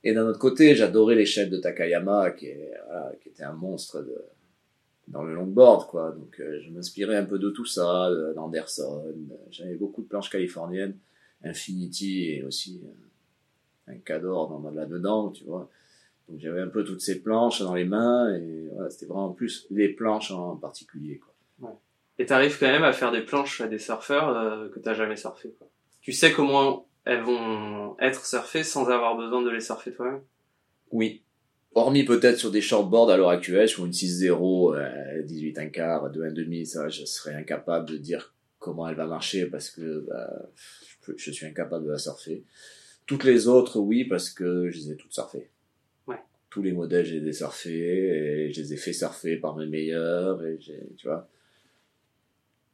Et 0.03 0.13
d'un 0.13 0.27
autre 0.27 0.39
côté, 0.39 0.75
j'adorais 0.75 1.15
les 1.15 1.27
chaînes 1.27 1.51
de 1.51 1.59
Takayama, 1.59 2.31
qui, 2.33 2.47
est, 2.47 2.73
voilà, 2.87 3.13
qui 3.21 3.29
était 3.29 3.43
un 3.43 3.53
monstre 3.53 4.03
de, 4.03 4.17
dans 5.09 5.23
le 5.23 5.35
longboard, 5.35 5.87
quoi. 5.89 6.13
Donc, 6.13 6.41
euh, 6.41 6.61
je 6.63 6.71
m'inspirais 6.71 7.17
un 7.17 7.25
peu 7.25 7.39
de 7.39 7.51
tout 7.51 7.65
ça, 7.65 8.11
de- 8.11 8.33
d'Anderson. 8.35 9.05
J'avais 9.51 9.75
beaucoup 9.75 10.03
de 10.03 10.09
planches 10.09 10.31
californiennes, 10.31 10.97
Infinity 11.45 12.31
et 12.33 12.43
aussi 12.43 12.83
euh, 12.85 13.93
un 13.93 13.99
Cador 13.99 14.49
dans, 14.49 14.71
là-dedans, 14.71 15.31
tu 15.31 15.45
vois. 15.45 15.71
Donc 16.29 16.41
j'avais 16.41 16.61
un 16.61 16.69
peu 16.69 16.83
toutes 16.83 17.01
ces 17.01 17.23
planches 17.23 17.63
dans 17.63 17.75
les 17.75 17.85
mains 17.85 18.35
et 18.35 18.69
voilà, 18.73 18.91
c'était 18.91 19.07
vraiment 19.07 19.31
plus 19.31 19.67
les 19.71 19.89
planches 19.89 20.33
en 20.33 20.57
particulier, 20.57 21.19
quoi. 21.19 21.81
Et 22.19 22.25
t'arrives 22.27 22.59
quand 22.59 22.67
même 22.67 22.83
à 22.83 22.93
faire 22.93 23.13
des 23.13 23.21
planches 23.21 23.61
à 23.61 23.69
des 23.69 23.79
surfeurs 23.79 24.31
euh, 24.31 24.69
que 24.71 24.79
t'as 24.79 24.95
jamais 24.95 25.17
surfé. 25.17 25.55
Quoi. 25.59 25.69
Tu 26.01 26.13
sais 26.13 26.33
comment 26.33 26.89
elles 27.05 27.23
vont 27.23 27.95
être 28.01 28.25
surfées 28.25 28.65
sans 28.65 28.89
avoir 28.89 29.17
besoin 29.17 29.43
de 29.43 29.51
les 29.51 29.61
surfer 29.61 29.93
toi-même? 29.93 30.23
Oui. 30.91 31.23
Hormis 31.77 32.05
peut-être 32.05 32.39
sur 32.39 32.51
des 32.51 32.63
shortboards 32.63 33.11
à 33.11 33.19
l'heure 33.19 33.29
actuelle, 33.29 33.69
sur 33.69 33.85
une 33.85 33.93
6.0, 33.93 34.75
euh, 34.75 35.23
18 35.25 35.59
un 35.59 35.67
quart, 35.67 36.11
2 36.11 36.25
un 36.25 36.33
demi, 36.33 36.65
ça, 36.65 36.89
je 36.89 37.05
serais 37.05 37.35
incapable 37.35 37.91
de 37.91 37.99
dire 37.99 38.35
comment 38.59 38.89
elle 38.89 38.97
va 38.97 39.07
marcher 39.07 39.45
parce 39.45 39.69
que 39.69 40.07
bah, 40.09 40.49
je, 41.19 41.31
suis 41.31 41.45
incapable 41.45 41.85
de 41.85 41.91
la 41.91 41.99
surfer. 41.99 42.45
Toutes 43.05 43.25
les 43.25 43.47
autres, 43.47 43.79
oui, 43.79 44.07
parce 44.07 44.31
que 44.31 44.71
je 44.71 44.79
les 44.79 44.93
ai 44.93 44.97
toutes 44.97 45.13
surfées. 45.13 45.51
Ouais. 46.07 46.17
Tous 46.49 46.63
les 46.63 46.73
modèles, 46.73 47.05
je 47.05 47.17
les 47.17 47.29
ai 47.29 47.33
surfés 47.35 48.47
et 48.47 48.53
je 48.55 48.63
les 48.63 48.73
ai 48.73 48.77
fait 48.79 48.95
surfer 48.95 49.37
par 49.37 49.55
mes 49.55 49.67
meilleurs 49.67 50.43
et 50.47 50.57
j'ai, 50.59 50.81
tu 50.97 51.09
vois. 51.09 51.29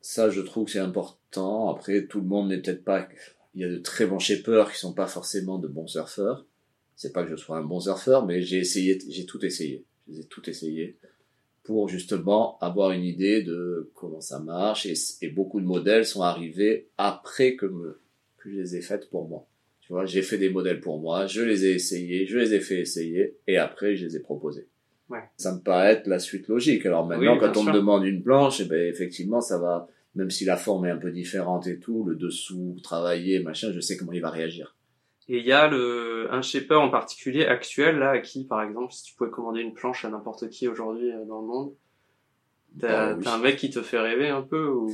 Ça, 0.00 0.30
je 0.30 0.40
trouve 0.42 0.66
que 0.66 0.70
c'est 0.70 0.78
important. 0.78 1.70
Après, 1.70 2.06
tout 2.06 2.20
le 2.20 2.26
monde 2.28 2.50
n'est 2.50 2.62
peut-être 2.62 2.84
pas, 2.84 3.08
il 3.56 3.62
y 3.62 3.64
a 3.64 3.68
de 3.68 3.78
très 3.78 4.06
bons 4.06 4.20
shapers 4.20 4.70
qui 4.70 4.78
sont 4.78 4.94
pas 4.94 5.08
forcément 5.08 5.58
de 5.58 5.66
bons 5.66 5.88
surfeurs. 5.88 6.46
C'est 6.96 7.12
pas 7.12 7.24
que 7.24 7.30
je 7.30 7.36
sois 7.36 7.56
un 7.58 7.64
bon 7.64 7.80
surfeur, 7.80 8.26
mais 8.26 8.42
j'ai 8.42 8.58
essayé, 8.58 8.98
j'ai 9.08 9.26
tout 9.26 9.44
essayé. 9.44 9.84
Je 10.06 10.12
les 10.14 10.20
ai 10.20 10.24
tout 10.24 10.48
essayé 10.48 10.96
pour 11.62 11.88
justement 11.88 12.58
avoir 12.60 12.90
une 12.92 13.04
idée 13.04 13.42
de 13.42 13.90
comment 13.94 14.20
ça 14.20 14.40
marche 14.40 14.86
et, 14.86 14.94
et 15.22 15.28
beaucoup 15.28 15.60
de 15.60 15.66
modèles 15.66 16.04
sont 16.04 16.22
arrivés 16.22 16.88
après 16.98 17.54
que, 17.56 17.66
me, 17.66 18.00
que 18.38 18.50
je 18.50 18.56
les 18.56 18.76
ai 18.76 18.80
faites 18.80 19.08
pour 19.10 19.28
moi. 19.28 19.46
Tu 19.80 19.92
vois, 19.92 20.04
j'ai 20.06 20.22
fait 20.22 20.38
des 20.38 20.50
modèles 20.50 20.80
pour 20.80 20.98
moi, 21.00 21.26
je 21.26 21.42
les 21.42 21.64
ai 21.66 21.72
essayés, 21.74 22.26
je 22.26 22.38
les 22.38 22.54
ai 22.54 22.60
fait 22.60 22.80
essayer 22.80 23.36
et 23.46 23.58
après 23.58 23.96
je 23.96 24.06
les 24.06 24.16
ai 24.16 24.20
proposés. 24.20 24.68
Ouais. 25.08 25.20
Ça 25.36 25.54
me 25.54 25.60
paraît 25.60 25.92
être 25.92 26.06
la 26.06 26.18
suite 26.18 26.48
logique. 26.48 26.86
Alors 26.86 27.06
maintenant, 27.06 27.34
Oui, 27.34 27.40
quand 27.40 27.50
on 27.56 27.62
sûr. 27.62 27.72
me 27.72 27.72
demande 27.78 28.04
une 28.04 28.22
planche, 28.22 28.60
eh 28.60 28.64
ben, 28.64 28.88
effectivement, 28.88 29.40
ça 29.40 29.58
va, 29.58 29.88
même 30.14 30.30
si 30.30 30.44
la 30.44 30.56
forme 30.56 30.86
est 30.86 30.90
un 30.90 30.96
peu 30.96 31.10
différente 31.10 31.66
et 31.66 31.78
tout, 31.78 32.04
le 32.04 32.16
dessous, 32.16 32.76
travaillé, 32.82 33.40
machin, 33.40 33.72
je 33.72 33.80
sais 33.80 33.96
comment 33.96 34.12
il 34.12 34.22
va 34.22 34.30
réagir. 34.30 34.74
Et 35.28 35.38
il 35.38 35.46
y 35.46 35.52
a 35.52 35.68
le, 35.68 36.28
un 36.32 36.42
shaper 36.42 36.80
en 36.80 36.90
particulier 36.90 37.44
actuel 37.46 37.98
là 37.98 38.10
à 38.10 38.18
qui 38.18 38.44
par 38.44 38.60
exemple 38.62 38.92
si 38.92 39.04
tu 39.04 39.14
pouvais 39.14 39.30
commander 39.30 39.60
une 39.60 39.72
planche 39.72 40.04
à 40.04 40.10
n'importe 40.10 40.48
qui 40.50 40.66
aujourd'hui 40.68 41.10
euh, 41.12 41.24
dans 41.24 41.40
le 41.40 41.46
monde, 41.46 41.74
t'as 42.78 43.14
Bah, 43.14 43.18
oui. 43.18 43.28
un 43.28 43.38
mec 43.38 43.56
qui 43.56 43.70
te 43.70 43.82
fait 43.82 44.00
rêver 44.00 44.28
un 44.28 44.42
peu 44.42 44.66
ou? 44.68 44.92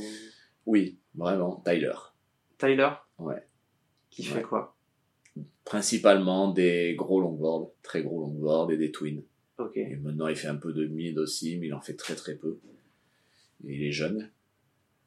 Oui, 0.65 0.99
vraiment, 1.15 1.61
Tyler. 1.65 1.93
Tyler? 2.59 2.89
Ouais. 3.17 3.43
Qui 4.11 4.21
Ouais. 4.23 4.35
fait 4.35 4.41
quoi? 4.43 4.75
Principalement 5.65 6.51
des 6.51 6.95
gros 6.95 7.21
longboards, 7.21 7.71
très 7.83 8.01
gros 8.03 8.21
longboards 8.21 8.71
et 8.71 8.77
des 8.77 8.91
twins. 8.91 9.23
Ok. 9.57 9.77
Et 9.77 9.95
maintenant, 9.97 10.27
il 10.27 10.35
fait 10.35 10.47
un 10.47 10.55
peu 10.55 10.73
de 10.73 10.85
mid 10.87 11.17
aussi, 11.17 11.57
mais 11.57 11.67
il 11.67 11.73
en 11.73 11.81
fait 11.81 11.95
très 11.95 12.15
très 12.15 12.35
peu. 12.35 12.59
Et 13.67 13.75
il 13.75 13.83
est 13.83 13.91
jeune. 13.91 14.31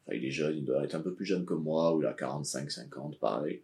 Enfin, 0.05 0.15
il 0.17 0.25
est 0.25 0.31
jeune, 0.31 0.57
il 0.57 0.63
doit 0.65 0.83
être 0.83 0.95
un 0.95 1.01
peu 1.01 1.13
plus 1.13 1.25
jeune 1.25 1.45
que 1.45 1.53
moi, 1.53 1.95
ou 1.95 2.01
il 2.01 2.05
a 2.05 2.13
45, 2.13 2.69
50, 2.71 3.19
pareil. 3.19 3.63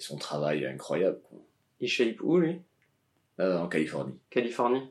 Et 0.00 0.02
son 0.02 0.16
travail 0.16 0.62
est 0.64 0.66
incroyable, 0.66 1.20
quoi. 1.28 1.38
Il 1.78 1.88
shape 1.88 2.22
où 2.22 2.38
lui? 2.38 2.62
Euh, 3.38 3.58
en 3.58 3.68
Californie. 3.68 4.14
Californie? 4.30 4.82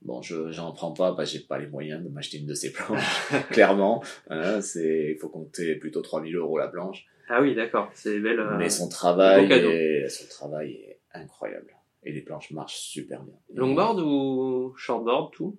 Bon, 0.00 0.22
je 0.22 0.50
j'en 0.50 0.72
prends 0.72 0.92
pas 0.92 1.14
parce 1.14 1.30
que 1.30 1.38
j'ai 1.38 1.44
pas 1.44 1.58
les 1.58 1.66
moyens 1.66 2.02
de 2.02 2.08
m'acheter 2.08 2.38
une 2.38 2.46
de 2.46 2.54
ces 2.54 2.72
planches, 2.72 3.28
clairement. 3.50 4.02
Hein, 4.30 4.62
c'est, 4.62 5.12
il 5.12 5.18
faut 5.18 5.28
compter 5.28 5.76
plutôt 5.76 6.00
3000 6.00 6.34
euros 6.36 6.58
la 6.58 6.68
planche. 6.68 7.04
Ah 7.28 7.40
oui, 7.42 7.54
d'accord, 7.54 7.90
c'est 7.94 8.18
belle. 8.18 8.40
euh, 8.40 8.56
Mais 8.58 8.70
son 8.70 8.88
travail, 8.88 9.50
est, 9.52 10.08
son 10.08 10.26
travail 10.28 10.72
est 10.72 10.98
incroyable. 11.12 11.76
Et 12.02 12.12
les 12.12 12.22
planches 12.22 12.50
marchent 12.50 12.78
super 12.80 13.22
bien. 13.22 13.34
Longboard 13.54 14.00
ou 14.00 14.74
shortboard, 14.76 15.32
tout? 15.32 15.56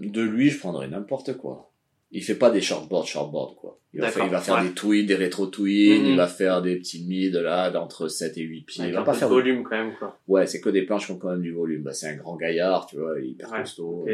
De 0.00 0.22
lui, 0.22 0.50
je 0.50 0.58
prendrais 0.58 0.86
n'importe 0.88 1.36
quoi. 1.36 1.72
Il 2.16 2.22
fait 2.22 2.36
pas 2.36 2.50
des 2.50 2.60
shortboard, 2.60 3.06
shortboard, 3.06 3.56
quoi. 3.56 3.78
Il 3.92 4.00
va 4.00 4.08
faire, 4.10 4.24
il 4.24 4.30
va 4.30 4.40
faire 4.40 4.56
ouais. 4.56 4.68
des 4.68 4.72
tweeds, 4.74 5.06
des 5.06 5.14
rétro-tweeds, 5.16 6.00
Mhm. 6.00 6.06
il 6.06 6.16
va 6.16 6.26
faire 6.28 6.62
des 6.62 6.76
petits 6.76 7.04
mids, 7.04 7.30
là, 7.30 7.70
d'entre 7.70 8.08
7 8.08 8.38
et 8.38 8.42
8 8.42 8.62
pieds. 8.62 8.82
Avec 8.82 8.92
il 8.92 8.94
va 8.94 9.00
un 9.02 9.04
pas 9.04 9.12
peu 9.12 9.18
faire 9.18 9.28
de 9.28 9.34
volume 9.34 9.62
quand 9.64 9.76
même, 9.76 9.92
quoi. 9.98 10.18
Ouais, 10.28 10.46
c'est 10.46 10.60
que 10.60 10.68
des 10.70 10.82
planches 10.82 11.06
qui 11.06 11.12
ont 11.12 11.18
quand 11.18 11.30
même 11.30 11.42
du 11.42 11.52
volume. 11.52 11.82
Bah, 11.82 11.92
c'est 11.92 12.08
un 12.08 12.16
grand 12.16 12.36
gaillard, 12.36 12.86
tu 12.86 12.96
vois, 12.96 13.18
il 13.20 13.24
est 13.26 13.28
hyper 13.30 13.50
Ouais, 13.52 13.60
costaud. 13.60 14.06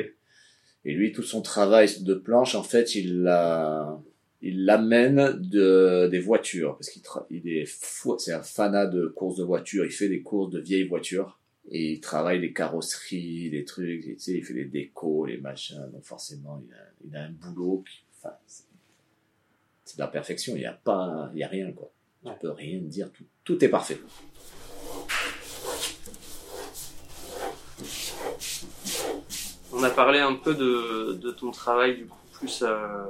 Et 0.85 0.93
lui, 0.95 1.13
tout 1.13 1.23
son 1.23 1.43
travail 1.43 1.89
de 2.03 2.15
planche, 2.15 2.55
en 2.55 2.63
fait, 2.63 2.95
il 2.95 3.23
l'a, 3.23 4.01
il 4.43 4.65
l'amène 4.65 5.39
de, 5.39 6.09
des 6.09 6.21
voitures. 6.21 6.77
Parce 6.77 6.89
qu'il 6.89 7.03
tra- 7.03 7.27
il 7.31 7.47
est 7.49 7.67
fou, 7.67 8.17
c'est 8.19 8.33
un 8.33 8.43
fanat 8.43 8.87
de 8.87 9.07
courses 9.07 9.37
de 9.39 9.45
voitures. 9.45 9.85
Il 9.85 9.91
fait 9.91 10.09
des 10.09 10.23
courses 10.23 10.51
de 10.51 10.61
vieilles 10.61 10.89
voitures. 10.89 11.39
Et 11.73 11.93
il 11.93 12.01
travaille 12.01 12.41
les 12.41 12.53
carrosseries, 12.53 13.49
les 13.51 13.65
trucs, 13.65 14.05
et 14.07 14.15
tu 14.17 14.19
sais, 14.21 14.33
il 14.33 14.45
fait 14.45 14.55
les 14.55 14.65
décos, 14.65 15.27
les 15.27 15.39
machins. 15.39 15.89
Donc 15.93 16.05
forcément, 16.05 16.61
il 16.67 16.73
a, 16.75 16.79
il 17.07 17.17
a 17.17 17.23
un 17.25 17.31
boulot 17.31 17.85
qui, 17.89 18.05
enfin, 18.19 18.35
c'est, 18.47 18.65
de 19.97 20.01
la 20.03 20.09
perfection. 20.09 20.57
Il 20.57 20.63
y 20.63 20.67
a 20.67 20.73
pas, 20.73 21.31
il 21.33 21.39
y 21.39 21.45
a 21.45 21.49
rien, 21.49 21.71
quoi. 21.73 21.93
Ouais. 22.25 22.33
Tu 22.35 22.39
peux 22.41 22.51
rien 22.51 22.79
dire. 22.81 23.11
Tout, 23.13 23.25
tout 23.45 23.65
est 23.65 23.69
parfait. 23.69 23.99
On 29.73 29.83
a 29.83 29.91
parlé 29.91 30.19
un 30.19 30.35
peu 30.35 30.55
de, 30.55 31.15
de 31.15 31.31
ton 31.31 31.51
travail, 31.51 31.97
du 31.97 32.05
coup, 32.07 32.19
plus 32.33 32.63
euh, 32.67 33.05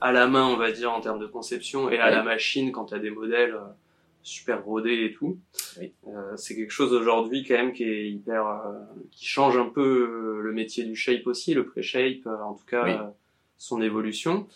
à 0.00 0.12
la 0.12 0.26
main, 0.28 0.46
on 0.46 0.56
va 0.56 0.70
dire, 0.72 0.92
en 0.92 1.00
termes 1.00 1.18
de 1.18 1.26
conception, 1.26 1.90
et 1.90 1.98
à 1.98 2.06
Ouais. 2.06 2.10
la 2.10 2.22
machine 2.22 2.72
quand 2.72 2.86
tu 2.86 2.94
as 2.94 2.98
des 2.98 3.10
modèles 3.10 3.54
euh, 3.54 3.60
super 4.22 4.64
rodés 4.64 5.04
et 5.04 5.12
tout. 5.12 5.38
Oui. 5.78 5.92
Euh, 6.08 6.36
c'est 6.36 6.54
quelque 6.54 6.70
chose 6.70 6.92
aujourd'hui, 6.92 7.44
quand 7.46 7.54
même, 7.54 7.72
qui 7.72 7.84
est 7.84 8.08
hyper. 8.10 8.46
euh, 8.46 8.78
qui 9.10 9.26
change 9.26 9.56
un 9.56 9.68
peu 9.68 9.80
euh, 9.82 10.40
le 10.42 10.52
métier 10.52 10.84
du 10.84 10.94
shape 10.96 11.26
aussi, 11.26 11.54
le 11.54 11.64
pré-shape, 11.66 12.26
euh, 12.26 12.36
en 12.42 12.54
tout 12.54 12.64
cas, 12.66 12.84
Oui. 12.84 12.92
euh, 12.92 13.08
son 13.58 13.82
évolution. 13.82 14.46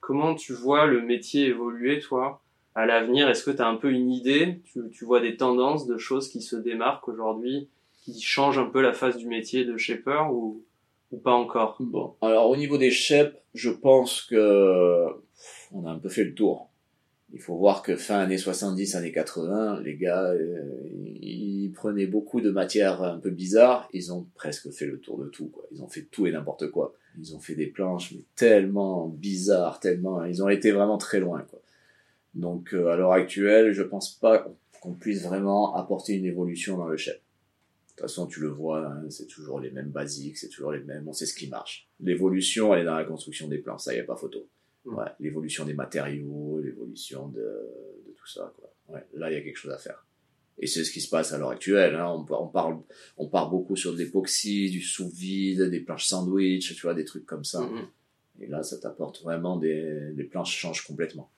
Comment 0.00 0.34
tu 0.34 0.52
vois 0.52 0.86
le 0.86 1.00
métier 1.02 1.46
évoluer, 1.46 1.98
toi, 2.00 2.42
à 2.74 2.86
l'avenir? 2.86 3.28
Est-ce 3.28 3.44
que 3.44 3.50
tu 3.50 3.62
as 3.62 3.66
un 3.68 3.76
peu 3.76 3.90
une 3.90 4.10
idée? 4.10 4.60
Tu, 4.64 4.80
tu 4.92 5.04
vois 5.04 5.20
des 5.20 5.36
tendances 5.36 5.86
de 5.86 5.98
choses 5.98 6.28
qui 6.28 6.42
se 6.42 6.56
démarquent 6.56 7.08
aujourd'hui, 7.08 7.68
qui 8.04 8.20
changent 8.20 8.58
un 8.58 8.66
peu 8.66 8.80
la 8.82 8.92
face 8.92 9.16
du 9.16 9.26
métier 9.26 9.64
de 9.64 9.76
shaper 9.76 10.30
ou, 10.32 10.62
ou 11.10 11.16
pas 11.18 11.32
encore? 11.32 11.76
Bon, 11.80 12.14
alors 12.22 12.48
au 12.48 12.56
niveau 12.56 12.78
des 12.78 12.90
shapes, 12.92 13.36
je 13.54 13.70
pense 13.70 14.22
que 14.22 15.06
on 15.72 15.84
a 15.86 15.90
un 15.90 15.98
peu 15.98 16.08
fait 16.08 16.24
le 16.24 16.34
tour. 16.34 16.68
Il 17.32 17.40
faut 17.40 17.56
voir 17.56 17.82
que 17.82 17.96
fin 17.96 18.18
années 18.20 18.38
70, 18.38 18.94
années 18.94 19.12
80, 19.12 19.80
les 19.82 19.96
gars, 19.96 20.30
euh, 20.30 20.62
ils 21.20 21.70
prenaient 21.74 22.06
beaucoup 22.06 22.40
de 22.40 22.50
matières 22.50 23.02
un 23.02 23.18
peu 23.18 23.30
bizarres. 23.30 23.88
Ils 23.92 24.12
ont 24.12 24.26
presque 24.34 24.70
fait 24.70 24.86
le 24.86 24.98
tour 25.00 25.18
de 25.18 25.26
tout. 25.28 25.48
Quoi. 25.48 25.64
Ils 25.72 25.82
ont 25.82 25.88
fait 25.88 26.02
tout 26.10 26.26
et 26.26 26.32
n'importe 26.32 26.70
quoi. 26.70 26.94
Ils 27.18 27.34
ont 27.34 27.40
fait 27.40 27.54
des 27.54 27.66
planches 27.66 28.12
mais 28.12 28.22
tellement 28.36 29.08
bizarres, 29.08 29.80
tellement. 29.80 30.24
Ils 30.24 30.42
ont 30.42 30.48
été 30.48 30.70
vraiment 30.70 30.98
très 30.98 31.18
loin. 31.20 31.42
Quoi. 31.50 31.60
Donc 32.34 32.72
euh, 32.74 32.88
à 32.88 32.96
l'heure 32.96 33.12
actuelle, 33.12 33.72
je 33.72 33.82
pense 33.82 34.12
pas 34.14 34.38
qu'on- 34.38 34.56
puisse 35.00 35.24
vraiment 35.24 35.74
apporter 35.74 36.12
une 36.14 36.26
évolution 36.26 36.78
dans 36.78 36.86
le 36.86 36.96
shape. 36.96 37.16
De 37.16 37.90
toute 37.90 38.00
façon, 38.02 38.26
tu 38.28 38.38
le 38.38 38.46
vois, 38.46 38.86
hein, 38.86 39.02
c'est 39.10 39.26
toujours 39.26 39.58
les 39.58 39.72
mêmes 39.72 39.88
basiques, 39.90 40.36
c'est 40.38 40.48
toujours 40.48 40.70
les 40.70 40.78
mêmes, 40.78 41.08
on 41.08 41.12
sait 41.12 41.26
ce 41.26 41.34
qui 41.34 41.48
marche. 41.48 41.88
L'évolution, 41.98 42.72
elle 42.72 42.82
est 42.82 42.84
dans 42.84 42.94
la 42.94 43.02
construction 43.02 43.48
des 43.48 43.58
plans, 43.58 43.78
ça 43.78 43.96
y 43.96 43.98
a 43.98 44.04
pas 44.04 44.14
photo. 44.14 44.46
Ouais, 44.86 45.10
l'évolution 45.20 45.64
des 45.64 45.74
matériaux, 45.74 46.60
l'évolution 46.62 47.28
de, 47.28 47.40
de 47.40 48.12
tout 48.16 48.26
ça, 48.26 48.52
quoi. 48.56 48.72
Ouais, 48.88 49.04
là, 49.14 49.30
il 49.30 49.34
y 49.34 49.36
a 49.36 49.42
quelque 49.42 49.56
chose 49.56 49.72
à 49.72 49.78
faire. 49.78 50.06
Et 50.58 50.66
c'est 50.66 50.84
ce 50.84 50.90
qui 50.92 51.00
se 51.00 51.10
passe 51.10 51.32
à 51.32 51.38
l'heure 51.38 51.50
actuelle. 51.50 51.94
Hein. 51.96 52.08
On, 52.08 52.24
par- 52.24 52.42
on 52.42 52.48
parle, 52.48 52.78
on 53.18 53.28
part 53.28 53.50
beaucoup 53.50 53.76
sur 53.76 53.92
de 53.92 53.98
l'époxy, 53.98 54.70
du 54.70 54.80
sous-vide, 54.80 55.62
des 55.64 55.80
planches 55.80 56.06
sandwich, 56.06 56.74
tu 56.74 56.80
vois, 56.82 56.94
des 56.94 57.04
trucs 57.04 57.26
comme 57.26 57.44
ça. 57.44 57.60
Mhm. 57.60 57.86
Et 58.40 58.46
là, 58.46 58.62
ça 58.62 58.78
t'apporte 58.78 59.22
vraiment 59.22 59.56
des, 59.56 60.12
les 60.14 60.24
planches 60.24 60.56
changent 60.56 60.86
complètement. 60.86 61.30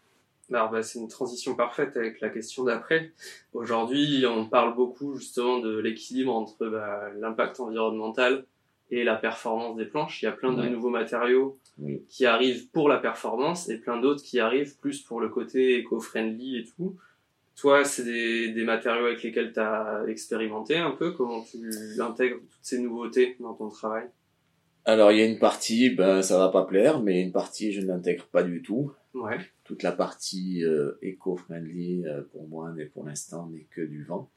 Alors, 0.51 0.71
bah, 0.71 0.83
c'est 0.83 0.99
une 0.99 1.09
transition 1.09 1.55
parfaite 1.55 1.97
avec 1.97 2.21
la 2.21 2.31
question 2.31 2.65
d'après. 2.65 3.13
Aujourd'hui, 3.53 4.25
on 4.27 4.47
parle 4.47 4.75
beaucoup 4.75 5.17
justement 5.17 5.59
de 5.59 5.79
l'équilibre 5.79 6.35
entre 6.35 6.69
bah, 6.69 7.11
l'impact 7.19 7.61
environnemental 7.61 8.47
et 8.91 9.05
la 9.05 9.17
performance 9.17 9.77
des 9.77 9.85
planches. 9.85 10.23
Il 10.23 10.27
y 10.27 10.29
a 10.29 10.33
plein 10.33 10.53
de 10.53 10.63
Ouais. 10.63 10.71
nouveaux 10.71 10.91
matériaux 10.91 11.59
Oui. 11.79 12.03
qui 12.09 12.25
arrivent 12.27 12.69
pour 12.71 12.89
la 12.89 12.99
performance 12.99 13.69
et 13.69 13.79
plein 13.79 14.01
d'autres 14.01 14.23
qui 14.23 14.41
arrivent 14.41 14.77
plus 14.79 15.03
pour 15.03 15.21
le 15.21 15.29
côté 15.29 15.77
éco-friendly 15.79 16.59
et 16.59 16.65
tout. 16.65 16.97
Toi, 17.57 17.85
c'est 17.85 18.05
des, 18.05 18.53
des 18.53 18.65
matériaux 18.65 19.07
avec 19.07 19.23
lesquels 19.23 19.53
tu 19.53 19.59
as 19.61 20.05
expérimenté 20.07 20.77
un 20.77 20.93
peu? 20.93 21.13
Comment 21.13 21.43
tu 21.43 21.59
intègres 22.01 22.39
toutes 22.39 22.59
ces 22.63 22.79
nouveautés 22.79 23.37
dans 23.41 23.55
ton 23.55 23.69
travail? 23.69 24.07
Alors, 24.85 25.13
il 25.13 25.19
y 25.19 25.23
a 25.23 25.27
une 25.27 25.39
partie, 25.41 25.91
ben, 25.91 26.23
ça 26.23 26.39
va 26.39 26.49
pas 26.49 26.65
plaire, 26.65 27.01
mais 27.03 27.21
une 27.21 27.33
partie, 27.33 27.73
je 27.73 27.81
ne 27.83 27.87
l'intègre 27.89 28.27
pas 28.27 28.43
du 28.43 28.63
tout. 28.63 28.93
Ouais. 29.13 29.37
Toute 29.65 29.83
la 29.83 29.93
partie 29.93 30.65
euh, 30.65 30.93
éco-friendly, 31.03 32.07
euh, 32.07 32.23
pour 32.33 32.49
moi, 32.49 32.73
pour 32.95 33.05
l'instant, 33.05 33.49
n'est 33.49 33.67
que 33.71 33.83
du 33.83 34.05
vent. 34.05 34.31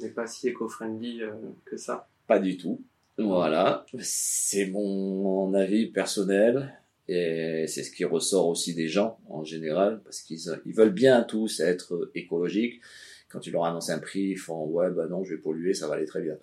n'est 0.00 0.10
pas 0.10 0.26
si 0.26 0.46
éco-friendly 0.48 1.22
euh, 1.22 1.32
que 1.64 1.76
ça. 1.76 2.08
Pas 2.26 2.38
du 2.38 2.56
tout. 2.56 2.82
Voilà. 3.18 3.86
C'est 3.98 4.66
mon 4.66 5.52
avis 5.54 5.86
personnel. 5.86 6.74
Et 7.08 7.66
c'est 7.68 7.84
ce 7.84 7.92
qui 7.92 8.04
ressort 8.04 8.48
aussi 8.48 8.74
des 8.74 8.88
gens, 8.88 9.20
en 9.28 9.44
général, 9.44 10.00
parce 10.02 10.22
qu'ils 10.22 10.40
ils 10.66 10.74
veulent 10.74 10.90
bien 10.92 11.22
tous 11.22 11.60
être 11.60 12.10
écologiques. 12.16 12.80
Quand 13.28 13.38
tu 13.38 13.52
leur 13.52 13.64
annonces 13.64 13.90
un 13.90 14.00
prix, 14.00 14.30
ils 14.30 14.36
font, 14.36 14.64
ouais, 14.66 14.90
bah 14.90 15.06
non, 15.08 15.22
je 15.22 15.34
vais 15.34 15.40
polluer, 15.40 15.72
ça 15.72 15.86
va 15.86 15.94
aller 15.94 16.06
très 16.06 16.20
bien. 16.20 16.34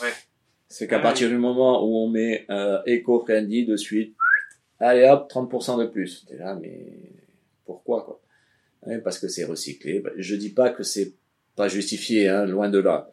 Ouais. 0.00 0.12
C'est 0.68 0.86
qu'à 0.86 0.96
Ouais. 0.98 1.02
partir 1.02 1.28
du 1.28 1.38
moment 1.38 1.84
où 1.84 1.96
on 1.96 2.08
met 2.08 2.46
euh, 2.50 2.78
éco-friendly 2.86 3.66
de 3.66 3.76
suite, 3.76 4.14
allez 4.78 5.08
hop, 5.08 5.28
30% 5.28 5.80
de 5.80 5.86
plus. 5.86 6.24
T'es 6.28 6.36
là, 6.36 6.54
mais 6.54 6.86
pourquoi, 7.64 8.04
quoi? 8.04 8.20
Ouais, 8.86 8.98
parce 8.98 9.18
que 9.18 9.26
c'est 9.26 9.44
recyclé. 9.44 9.98
Bah, 10.00 10.10
Je 10.16 10.36
dis 10.36 10.50
pas 10.50 10.70
que 10.70 10.84
c'est 10.84 11.14
pas 11.56 11.66
justifié, 11.66 12.28
hein, 12.28 12.46
loin 12.46 12.68
de 12.68 12.78
là. 12.78 13.10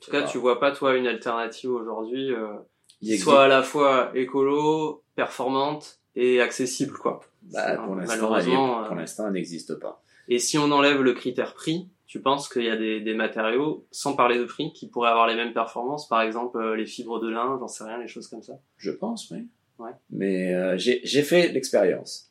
En 0.00 0.04
tout 0.04 0.10
cas, 0.12 0.22
tu 0.22 0.38
vois 0.38 0.58
pas, 0.58 0.72
toi, 0.72 0.96
une 0.96 1.06
alternative 1.06 1.70
aujourd'hui 1.72 2.32
euh, 2.32 2.54
qui 3.00 3.18
soit 3.18 3.44
à 3.44 3.48
la 3.48 3.62
fois 3.62 4.10
écolo, 4.14 5.02
performante 5.14 5.98
et 6.16 6.40
accessible, 6.40 6.94
quoi. 6.96 7.20
Bah, 7.42 7.70
C'est- 7.70 7.76
pour 7.84 7.94
l'instant, 7.94 7.96
elle, 7.96 8.02
est- 8.04 8.06
malheureusement, 8.06 8.84
pour 8.84 8.92
euh, 8.92 9.00
l'instant, 9.00 9.26
elle 9.26 9.34
n'existe 9.34 9.74
pas. 9.74 10.02
Et 10.28 10.38
si 10.38 10.56
on 10.58 10.70
enlève 10.70 11.02
le 11.02 11.12
critère 11.12 11.54
prix, 11.54 11.88
tu 12.06 12.20
penses 12.20 12.48
qu'il 12.48 12.62
y 12.64 12.70
a 12.70 12.76
des, 12.76 13.00
des 13.00 13.14
matériaux, 13.14 13.86
sans 13.90 14.14
parler 14.16 14.38
de 14.38 14.44
prix, 14.44 14.72
qui 14.72 14.88
pourraient 14.88 15.10
avoir 15.10 15.26
les 15.26 15.34
mêmes 15.34 15.52
performances, 15.52 16.08
par 16.08 16.22
exemple 16.22 16.58
euh, 16.58 16.76
les 16.76 16.86
fibres 16.86 17.20
de 17.20 17.28
lin, 17.28 17.56
j'en 17.60 17.68
sais 17.68 17.84
rien, 17.84 17.98
les 17.98 18.08
choses 18.08 18.26
comme 18.28 18.42
ça? 18.42 18.58
Je 18.78 18.90
pense, 18.90 19.30
oui. 19.30 19.46
Ouais. 19.78 19.90
Mais 20.10 20.54
euh, 20.54 20.76
j'ai 20.78 21.00
j'ai 21.04 21.22
fait 21.22 21.48
l'expérience. 21.52 22.30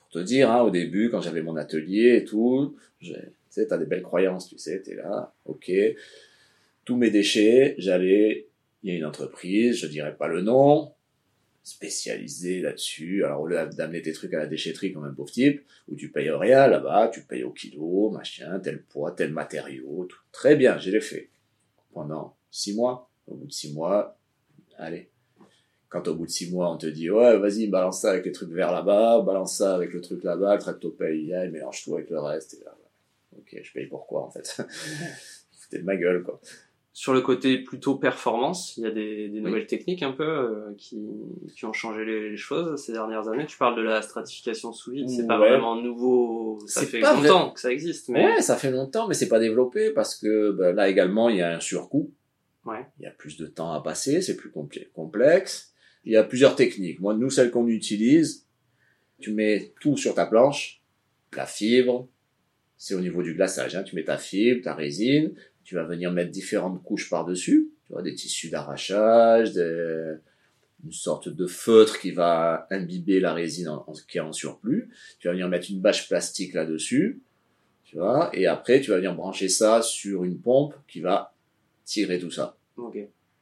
Pour 0.00 0.08
te 0.10 0.18
dire, 0.18 0.50
hein, 0.50 0.62
au 0.62 0.70
début, 0.70 1.08
quand 1.10 1.20
j'avais 1.20 1.42
mon 1.42 1.56
atelier 1.56 2.16
et 2.16 2.24
tout, 2.24 2.76
j'ai- 3.00 3.14
tu 3.14 3.22
sais, 3.50 3.66
t'as 3.66 3.78
des 3.78 3.86
belles 3.86 4.02
croyances, 4.02 4.48
tu 4.48 4.58
sais, 4.58 4.80
t'es 4.82 4.94
là, 4.94 5.32
ok. 5.46 5.70
Tous 6.88 6.96
mes 6.96 7.10
déchets, 7.10 7.74
j'allais, 7.76 8.48
il 8.82 8.90
y 8.90 8.94
a 8.94 8.96
une 8.96 9.04
entreprise, 9.04 9.76
je 9.76 9.86
dirais 9.86 10.16
pas 10.16 10.26
le 10.26 10.40
nom, 10.40 10.94
spécialisée 11.62 12.62
là-dessus. 12.62 13.24
Alors, 13.26 13.42
au 13.42 13.46
lieu 13.46 13.58
d'amener 13.76 14.00
tes 14.00 14.12
trucs 14.12 14.32
à 14.32 14.38
la 14.38 14.46
déchetterie 14.46 14.94
comme 14.94 15.04
un 15.04 15.12
pauvre 15.12 15.30
type, 15.30 15.60
où 15.88 15.96
tu 15.96 16.10
payes 16.10 16.30
rien, 16.30 16.66
là-bas, 16.66 17.08
tu 17.08 17.20
payes 17.24 17.42
au 17.42 17.50
kilo, 17.50 18.08
machin, 18.08 18.58
tel 18.60 18.82
poids, 18.84 19.12
tel 19.12 19.34
matériau, 19.34 20.06
tout. 20.06 20.16
Très 20.32 20.56
bien, 20.56 20.78
j'ai 20.78 20.90
les 20.90 21.02
fait. 21.02 21.28
Pendant 21.92 22.38
six 22.50 22.74
mois. 22.74 23.10
Au 23.26 23.34
bout 23.34 23.48
de 23.48 23.52
six 23.52 23.74
mois, 23.74 24.18
allez. 24.78 25.10
Quand 25.90 26.08
au 26.08 26.14
bout 26.14 26.24
de 26.24 26.30
six 26.30 26.50
mois, 26.50 26.72
on 26.72 26.78
te 26.78 26.86
dit, 26.86 27.10
ouais, 27.10 27.36
vas-y, 27.36 27.66
balance 27.66 28.00
ça 28.00 28.12
avec 28.12 28.24
les 28.24 28.32
trucs 28.32 28.52
verts 28.52 28.72
là-bas, 28.72 29.20
balance 29.20 29.58
ça 29.58 29.74
avec 29.74 29.92
le 29.92 30.00
truc 30.00 30.24
là-bas, 30.24 30.54
le 30.54 30.60
tractopelle, 30.62 31.18
il 31.18 31.50
mélange 31.52 31.84
tout 31.84 31.96
avec 31.96 32.08
le 32.08 32.18
reste, 32.18 32.54
et 32.54 32.64
là, 32.64 32.74
ok, 33.36 33.60
je 33.62 33.72
paye 33.74 33.88
pourquoi, 33.88 34.22
en 34.22 34.30
fait? 34.30 34.62
Foutez 35.52 35.80
de 35.80 35.84
ma 35.84 35.96
gueule, 35.96 36.22
quoi. 36.22 36.40
Sur 37.00 37.14
le 37.14 37.20
côté 37.20 37.58
plutôt 37.58 37.94
performance, 37.94 38.76
il 38.76 38.82
y 38.82 38.86
a 38.88 38.90
des, 38.90 39.28
des 39.28 39.40
nouvelles 39.40 39.68
techniques 39.68 40.02
un 40.02 40.10
peu 40.10 40.24
euh, 40.28 40.74
qui, 40.76 40.98
qui 41.54 41.64
ont 41.64 41.72
changé 41.72 42.04
les, 42.04 42.30
les 42.30 42.36
choses 42.36 42.82
ces 42.82 42.90
dernières 42.90 43.28
années. 43.28 43.46
Tu 43.46 43.56
parles 43.56 43.76
de 43.76 43.82
la 43.82 44.02
stratification 44.02 44.72
sous 44.72 44.90
vide, 44.90 45.08
c'est 45.08 45.28
pas 45.28 45.38
Ouais. 45.38 45.50
vraiment 45.50 45.76
nouveau, 45.80 46.58
ça 46.66 46.84
fait 46.84 46.98
pas 46.98 47.14
longtemps 47.14 47.52
que 47.52 47.60
ça 47.60 47.70
existe, 47.70 48.08
mais 48.08 48.24
Ouais, 48.24 48.42
ça 48.42 48.56
fait 48.56 48.72
longtemps, 48.72 49.06
mais 49.06 49.14
c'est 49.14 49.28
pas 49.28 49.38
développé 49.38 49.92
parce 49.92 50.16
que 50.16 50.50
bah, 50.50 50.72
là 50.72 50.88
également, 50.88 51.28
il 51.28 51.36
y 51.36 51.40
a 51.40 51.54
un 51.54 51.60
surcoût. 51.60 52.10
Ouais. 52.64 52.84
Il 52.98 53.04
y 53.04 53.06
a 53.06 53.12
plus 53.12 53.36
de 53.36 53.46
temps 53.46 53.70
à 53.70 53.80
passer, 53.80 54.20
c'est 54.20 54.36
plus 54.36 54.50
complexe. 54.92 55.72
Il 56.04 56.10
y 56.10 56.16
a 56.16 56.24
plusieurs 56.24 56.56
techniques. 56.56 56.98
Moi, 56.98 57.14
nous, 57.14 57.30
celles 57.30 57.52
qu'on 57.52 57.68
utilise, 57.68 58.44
tu 59.20 59.32
mets 59.32 59.72
tout 59.80 59.96
sur 59.96 60.16
ta 60.16 60.26
planche, 60.26 60.82
la 61.36 61.46
fibre, 61.46 62.08
c'est 62.76 62.94
au 62.94 63.00
niveau 63.00 63.22
du 63.22 63.34
glaçage. 63.34 63.76
Hein. 63.76 63.84
Tu 63.84 63.94
mets 63.94 64.02
ta 64.04 64.18
fibre, 64.18 64.62
ta 64.64 64.74
résine, 64.74 65.32
tu 65.68 65.74
vas 65.74 65.84
venir 65.84 66.10
mettre 66.10 66.30
différentes 66.30 66.82
couches 66.82 67.10
par-dessus. 67.10 67.68
Tu 67.86 67.92
vois, 67.92 68.00
des 68.00 68.14
tissus 68.14 68.48
d'arrachage, 68.48 69.52
des, 69.52 70.14
une 70.82 70.92
sorte 70.92 71.28
de 71.28 71.46
feutre 71.46 71.98
qui 72.00 72.10
va 72.10 72.66
imbiber 72.70 73.20
la 73.20 73.34
résine 73.34 73.68
en, 73.68 73.84
en- 73.86 73.92
qui 74.08 74.16
est 74.16 74.22
en 74.22 74.32
surplus. 74.32 74.88
Tu 75.18 75.28
vas 75.28 75.32
venir 75.34 75.46
mettre 75.48 75.70
une 75.70 75.80
bâche 75.80 76.08
plastique 76.08 76.54
là-dessus, 76.54 77.20
tu 77.84 77.96
vois, 77.98 78.30
et 78.32 78.46
après 78.46 78.80
tu 78.80 78.90
vas 78.92 78.96
venir 78.96 79.14
brancher 79.14 79.50
ça 79.50 79.82
sur 79.82 80.24
une 80.24 80.38
pompe 80.38 80.72
qui 80.88 81.00
va 81.00 81.34
tirer 81.84 82.18
tout 82.18 82.30
ça, 82.30 82.56
Ok. 82.78 82.96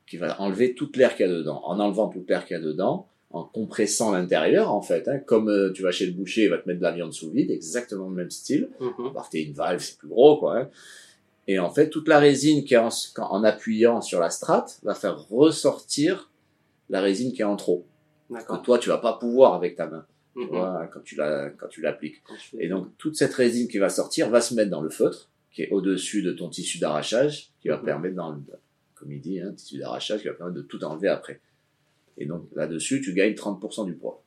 qui 0.09 0.17
va 0.17 0.41
enlever 0.41 0.75
toute 0.75 0.97
l'air 0.97 1.15
qu'il 1.15 1.27
y 1.27 1.29
a 1.29 1.33
dedans. 1.33 1.61
En 1.65 1.79
enlevant 1.79 2.09
toute 2.09 2.29
l'air 2.29 2.45
qu'il 2.45 2.57
y 2.57 2.61
a 2.61 2.63
dedans, 2.63 3.07
en 3.31 3.45
compressant 3.45 4.11
l'intérieur 4.11 4.73
en 4.73 4.83
fait, 4.83 5.07
hein, 5.07 5.21
comme 5.21 5.49
euh, 5.49 5.73
tu 5.73 5.83
vas 5.83 5.93
chez 5.93 6.07
le 6.07 6.13
boucher, 6.13 6.43
il 6.45 6.51
va 6.51 6.59
te 6.59 6.67
mettre 6.67 6.81
de 6.81 6.85
la 6.85 6.93
viande 6.93 7.13
sous 7.13 7.31
vide, 7.31 7.53
exactement 7.53 8.09
le 8.09 8.17
même 8.17 8.31
style. 8.33 8.69
Mhm. 8.81 9.13
Par 9.15 9.29
une 9.33 9.53
valve, 9.53 9.81
c'est 9.81 9.97
plus 9.97 10.09
gros, 10.09 10.39
quoi. 10.41 10.59
hein. 10.59 10.71
Et 11.49 11.59
en 11.59 11.71
fait, 11.71 11.91
toute 11.91 12.09
la 12.09 12.19
résine 12.19 12.65
qui 12.65 12.75
est 12.75 12.79
en, 12.79 12.89
quand- 13.15 13.31
en 13.31 13.45
appuyant 13.45 14.01
sur 14.01 14.19
la 14.21 14.31
strate 14.31 14.79
va 14.83 14.95
faire 14.95 15.19
ressortir 15.29 16.31
la 16.89 17.01
résine 17.01 17.33
qui 17.33 17.43
est 17.43 17.45
en 17.45 17.57
trop. 17.57 17.87
D'accord. 18.31 18.61
toi, 18.63 18.79
tu 18.81 18.89
vas 18.89 18.99
pas 18.99 19.13
pouvoir 19.13 19.55
avec 19.55 19.77
ta 19.77 19.87
main, 19.87 20.05
tu 20.35 20.41
Mhm. 20.43 20.49
vois, 20.49 20.89
quand 20.93 21.01
tu 21.05 21.15
la, 21.15 21.51
quand 21.51 21.69
tu 21.69 21.81
l'appliques. 21.81 22.23
Quand 22.27 22.35
Et 22.59 22.69
donc, 22.69 22.89
toute 22.99 23.15
cette 23.17 23.33
résine 23.35 23.69
qui 23.69 23.79
va 23.79 23.89
sortir 23.89 24.29
va 24.31 24.41
se 24.41 24.53
mettre 24.55 24.71
dans 24.71 24.81
le 24.83 24.91
feutre, 24.91 25.29
qui 25.53 25.63
est 25.63 25.71
au-dessus 25.71 26.23
de 26.23 26.33
ton 26.33 26.49
tissu 26.49 26.79
d'arrachage, 26.79 27.51
qui 27.63 27.69
va 27.69 27.77
Mhm. 27.79 27.85
permettre 27.85 28.17
dans 28.17 28.33
le, 28.33 28.41
comme 28.97 29.13
il 29.13 29.21
dit, 29.21 29.41
hein, 29.41 29.53
tissu 29.53 29.79
d'arrachage, 29.79 30.23
qui 30.23 30.27
va 30.27 30.35
permettre 30.35 30.57
de 30.57 30.63
tout 30.63 30.83
enlever 30.83 31.07
après. 31.09 31.41
Et 32.19 32.27
donc, 32.27 32.49
là-dessus, 32.57 33.01
tu 33.01 33.13
gagnes 33.15 33.35
30% 33.35 33.85
du 33.85 33.95
poids. 33.95 34.23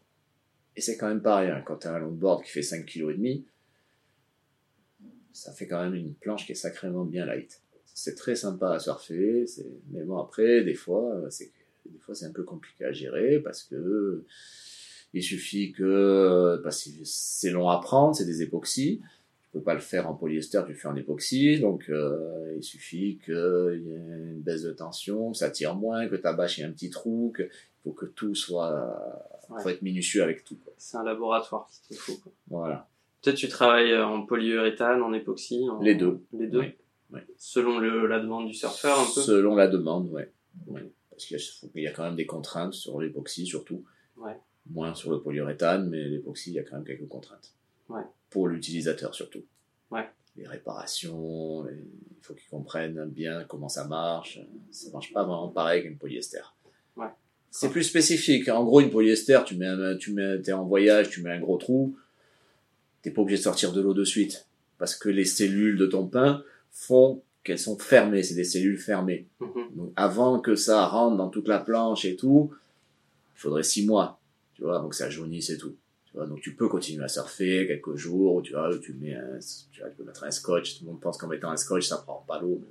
Et 0.77 0.81
c'est 0.81 0.95
quand 0.95 1.07
même 1.09 1.21
pas 1.21 1.35
rien. 1.37 1.59
Quand 1.65 1.75
tu 1.77 1.87
as 1.87 1.93
un 1.93 1.99
longboard 1.99 2.43
qui 2.45 2.51
fait 2.51 2.61
5 2.61 2.85
kg 2.85 3.09
et 3.09 3.13
demi, 3.15 3.45
ça 5.33 5.51
fait 5.51 5.67
quand 5.67 5.81
même 5.83 5.95
une 5.95 6.13
planche 6.13 6.45
qui 6.45 6.51
est 6.53 6.55
sacrément 6.55 7.05
bien 7.05 7.25
light. 7.25 7.61
C'est 7.93 8.15
très 8.15 8.35
sympa 8.35 8.71
à 8.73 8.79
surfer, 8.79 9.45
mais 9.91 10.03
bon, 10.03 10.17
après, 10.17 10.63
des 10.63 10.73
fois, 10.73 11.21
c'est, 11.29 11.51
des 11.85 11.99
fois, 11.99 12.15
c'est 12.15 12.25
un 12.25 12.31
peu 12.31 12.43
compliqué 12.43 12.85
à 12.85 12.91
gérer 12.91 13.39
parce 13.39 13.63
que 13.63 14.23
il 15.13 15.23
suffit 15.23 15.71
que, 15.71 16.59
parce 16.63 16.83
que 16.83 16.89
c'est 17.03 17.49
long 17.51 17.67
à 17.69 17.79
prendre, 17.81 18.15
c'est 18.15 18.25
des 18.25 18.41
époxys. 18.43 19.01
Tu 19.41 19.49
peux 19.57 19.63
pas 19.63 19.73
le 19.73 19.79
faire 19.79 20.07
en 20.07 20.13
polyester, 20.13 20.61
tu 20.65 20.73
le 20.73 20.77
fais 20.77 20.87
en 20.87 20.95
époxy. 20.95 21.59
Donc, 21.59 21.89
euh, 21.89 22.53
il 22.55 22.63
suffit 22.63 23.19
qu'il 23.25 23.33
y 23.33 23.91
ait 23.91 23.95
une 23.97 24.41
baisse 24.41 24.61
de 24.61 24.71
tension, 24.71 25.31
que 25.31 25.37
ça 25.37 25.49
tire 25.49 25.75
moins, 25.75 26.07
que 26.07 26.15
ta 26.15 26.33
bâche 26.33 26.59
ait 26.59 26.63
un 26.63 26.71
petit 26.71 26.91
trou, 26.91 27.33
que, 27.35 27.49
faut 27.83 27.91
que 27.91 28.05
tout 28.05 28.35
soit, 28.35 29.25
Ouais. 29.49 29.63
faut 29.63 29.69
être 29.69 29.81
minutieux 29.81 30.21
avec 30.21 30.43
tout. 30.43 30.59
C'est 30.77 30.97
un 30.97 31.03
laboratoire 31.03 31.67
qu'il 31.87 31.97
te 31.97 32.01
faut. 32.03 32.17
quoi. 32.17 32.31
Voilà. 32.49 32.87
Peut-être 33.21 33.37
tu 33.37 33.47
travailles 33.49 33.91
euh, 33.91 34.05
en 34.05 34.25
polyuréthane, 34.25 35.01
en 35.01 35.13
époxy. 35.13 35.67
en- 35.69 35.81
Les 35.81 35.95
deux. 35.95 36.21
Les 36.33 36.47
deux. 36.47 36.59
Oui. 36.59 36.73
Oui. 37.11 37.19
Selon 37.37 37.79
le, 37.79 38.05
la 38.07 38.19
demande 38.19 38.47
du 38.47 38.53
surfeur, 38.53 38.99
un 38.99 39.05
peu. 39.05 39.21
Selon 39.21 39.55
la 39.55 39.67
demande, 39.67 40.09
ouais. 40.09 40.31
ouais. 40.67 40.89
Parce 41.09 41.25
qu'il 41.25 41.37
y, 41.75 41.81
y 41.81 41.87
a 41.87 41.91
quand 41.91 42.03
même 42.03 42.15
des 42.15 42.25
contraintes 42.27 42.73
sur 42.75 43.01
l'époxy, 43.01 43.45
surtout. 43.45 43.83
Ouais. 44.17 44.37
Moins 44.71 44.93
sur 44.93 45.11
le 45.11 45.19
polyuréthane, 45.19 45.89
mais 45.89 46.03
l'époxy, 46.07 46.51
il 46.51 46.53
y 46.53 46.59
a 46.59 46.63
quand 46.63 46.75
même 46.75 46.85
quelques 46.85 47.07
contraintes. 47.07 47.53
Ouais. 47.89 48.03
Pour 48.29 48.47
l'utilisateur, 48.47 49.15
surtout. 49.15 49.41
Ouais. 49.91 50.07
Les 50.35 50.45
réparations, 50.47 51.63
les- 51.63 51.73
il 51.73 52.23
faut 52.23 52.33
qu'ils 52.35 52.49
comprennent 52.49 53.05
bien 53.09 53.43
comment 53.45 53.69
ça 53.69 53.85
marche. 53.85 54.39
Ça 54.71 54.91
marche 54.91 55.11
pas 55.11 55.23
vraiment 55.23 55.47
pareil 55.49 55.81
qu'une 55.83 55.97
polyester. 55.97 56.41
Ouais. 56.95 57.07
C'est 57.49 57.69
plus 57.71 57.83
spécifique. 57.83 58.47
En 58.49 58.63
gros, 58.63 58.79
une 58.81 58.91
polyester, 58.91 59.39
tu 59.45 59.55
mets, 59.57 59.65
un, 59.65 59.97
tu 59.97 60.13
mets, 60.13 60.39
t'es 60.41 60.51
en 60.53 60.65
voyage, 60.65 61.09
tu 61.09 61.23
mets 61.23 61.31
un 61.31 61.39
gros 61.39 61.57
trou, 61.57 61.97
t'es 63.01 63.11
pas 63.11 63.21
obligé 63.21 63.37
de 63.37 63.43
sortir 63.43 63.71
de 63.71 63.81
l'eau 63.81 63.93
de 63.93 64.03
suite. 64.03 64.47
Parce 64.77 64.95
que 64.95 65.09
les 65.09 65.25
cellules 65.25 65.77
de 65.77 65.85
ton 65.85 66.07
pain 66.07 66.43
font 66.71 67.21
qu'elles 67.43 67.59
sont 67.59 67.77
fermées. 67.77 68.23
C'est 68.23 68.35
des 68.35 68.43
cellules 68.43 68.77
fermées. 68.77 69.27
Mhm. 69.39 69.75
Donc 69.75 69.93
avant 69.95 70.39
que 70.39 70.55
ça 70.55 70.85
rentre 70.85 71.17
dans 71.17 71.29
toute 71.29 71.47
la 71.47 71.59
planche 71.59 72.05
et 72.05 72.15
tout, 72.15 72.51
il 73.35 73.39
faudrait 73.39 73.63
six 73.63 73.85
mois, 73.85 74.19
tu 74.53 74.63
vois, 74.63 74.79
donc 74.79 74.93
ça 74.93 75.09
jaunisse 75.09 75.49
et 75.49 75.57
tout. 75.57 75.75
Tu 76.05 76.17
vois, 76.17 76.25
donc 76.25 76.41
tu 76.41 76.55
peux 76.55 76.67
continuer 76.67 77.03
à 77.03 77.07
surfer 77.07 77.65
quelques 77.67 77.95
jours, 77.95 78.41
tu 78.41 78.53
vois, 78.53 78.69
tu 78.79 78.93
mets 78.93 79.13
un, 79.13 79.39
tu, 79.71 79.79
vois, 79.79 79.89
tu 79.89 79.95
peux 79.95 80.03
mettre 80.03 80.23
un 80.23 80.31
scotch, 80.31 80.77
tout 80.77 80.85
le 80.85 80.91
monde 80.91 80.99
pense 80.99 81.17
qu'en 81.17 81.27
mettant 81.27 81.49
un 81.49 81.55
scotch 81.55 81.87
ça 81.87 81.97
prend 81.97 82.25
pas 82.27 82.41
l'eau. 82.41 82.61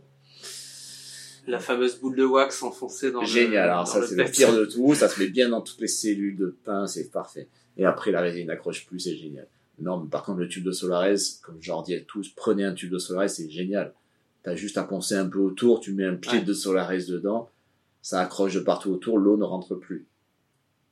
La 1.47 1.59
fameuse 1.59 1.99
boule 1.99 2.17
de 2.17 2.25
wax 2.25 2.63
enfoncée 2.63 3.11
dans 3.11 3.23
le 3.23 3.27
Génial, 3.27 3.71
alors 3.71 3.89
ça 3.89 4.07
c'est 4.07 4.17
le 4.17 4.25
pire 4.25 4.53
de 4.53 4.65
tout, 4.73 4.95
ça 4.95 5.09
se 5.09 5.19
met 5.21 5.29
bien 5.29 5.49
dans 5.49 5.63
toutes 5.63 5.81
les 5.81 5.89
cellules 5.89 6.37
de 6.37 6.55
pain, 6.65 6.87
c'est 6.87 7.11
parfait. 7.11 7.49
Et 7.79 7.87
après 7.87 8.11
la 8.11 8.21
résine 8.21 8.49
n'accroche 8.49 8.87
plus, 8.87 9.01
c'est 9.01 9.17
génial. 9.17 9.47
Non, 9.81 10.01
mais 10.01 10.09
par 10.11 10.25
contre 10.25 10.41
le 10.41 10.49
tube 10.49 10.65
de 10.65 10.73
Solaris, 10.73 11.41
comme 11.43 11.59
je 11.61 11.71
leur 11.71 11.83
dis 11.83 11.95
à 11.95 12.01
tous, 12.01 12.29
prenez 12.31 12.65
un 12.65 12.75
tube 12.75 12.91
de 12.91 12.99
Solaris, 12.99 13.31
c'est 13.31 13.51
génial. 13.51 13.95
T'as 14.43 14.55
juste 14.57 14.77
à 14.79 14.85
poncer 14.85 15.15
un 15.15 15.29
peu 15.29 15.39
autour, 15.39 15.81
tu 15.81 15.93
mets 15.93 16.05
un 16.05 16.17
pied 16.17 16.39
Ouais. 16.39 16.45
de 16.45 16.53
Solaris 16.53 17.07
dedans, 17.07 17.51
ça 18.03 18.21
accroche 18.21 18.55
de 18.55 18.61
partout 18.61 18.91
autour, 18.91 19.19
l'eau 19.19 19.37
ne 19.37 19.45
rentre 19.45 19.75
plus. 19.77 20.07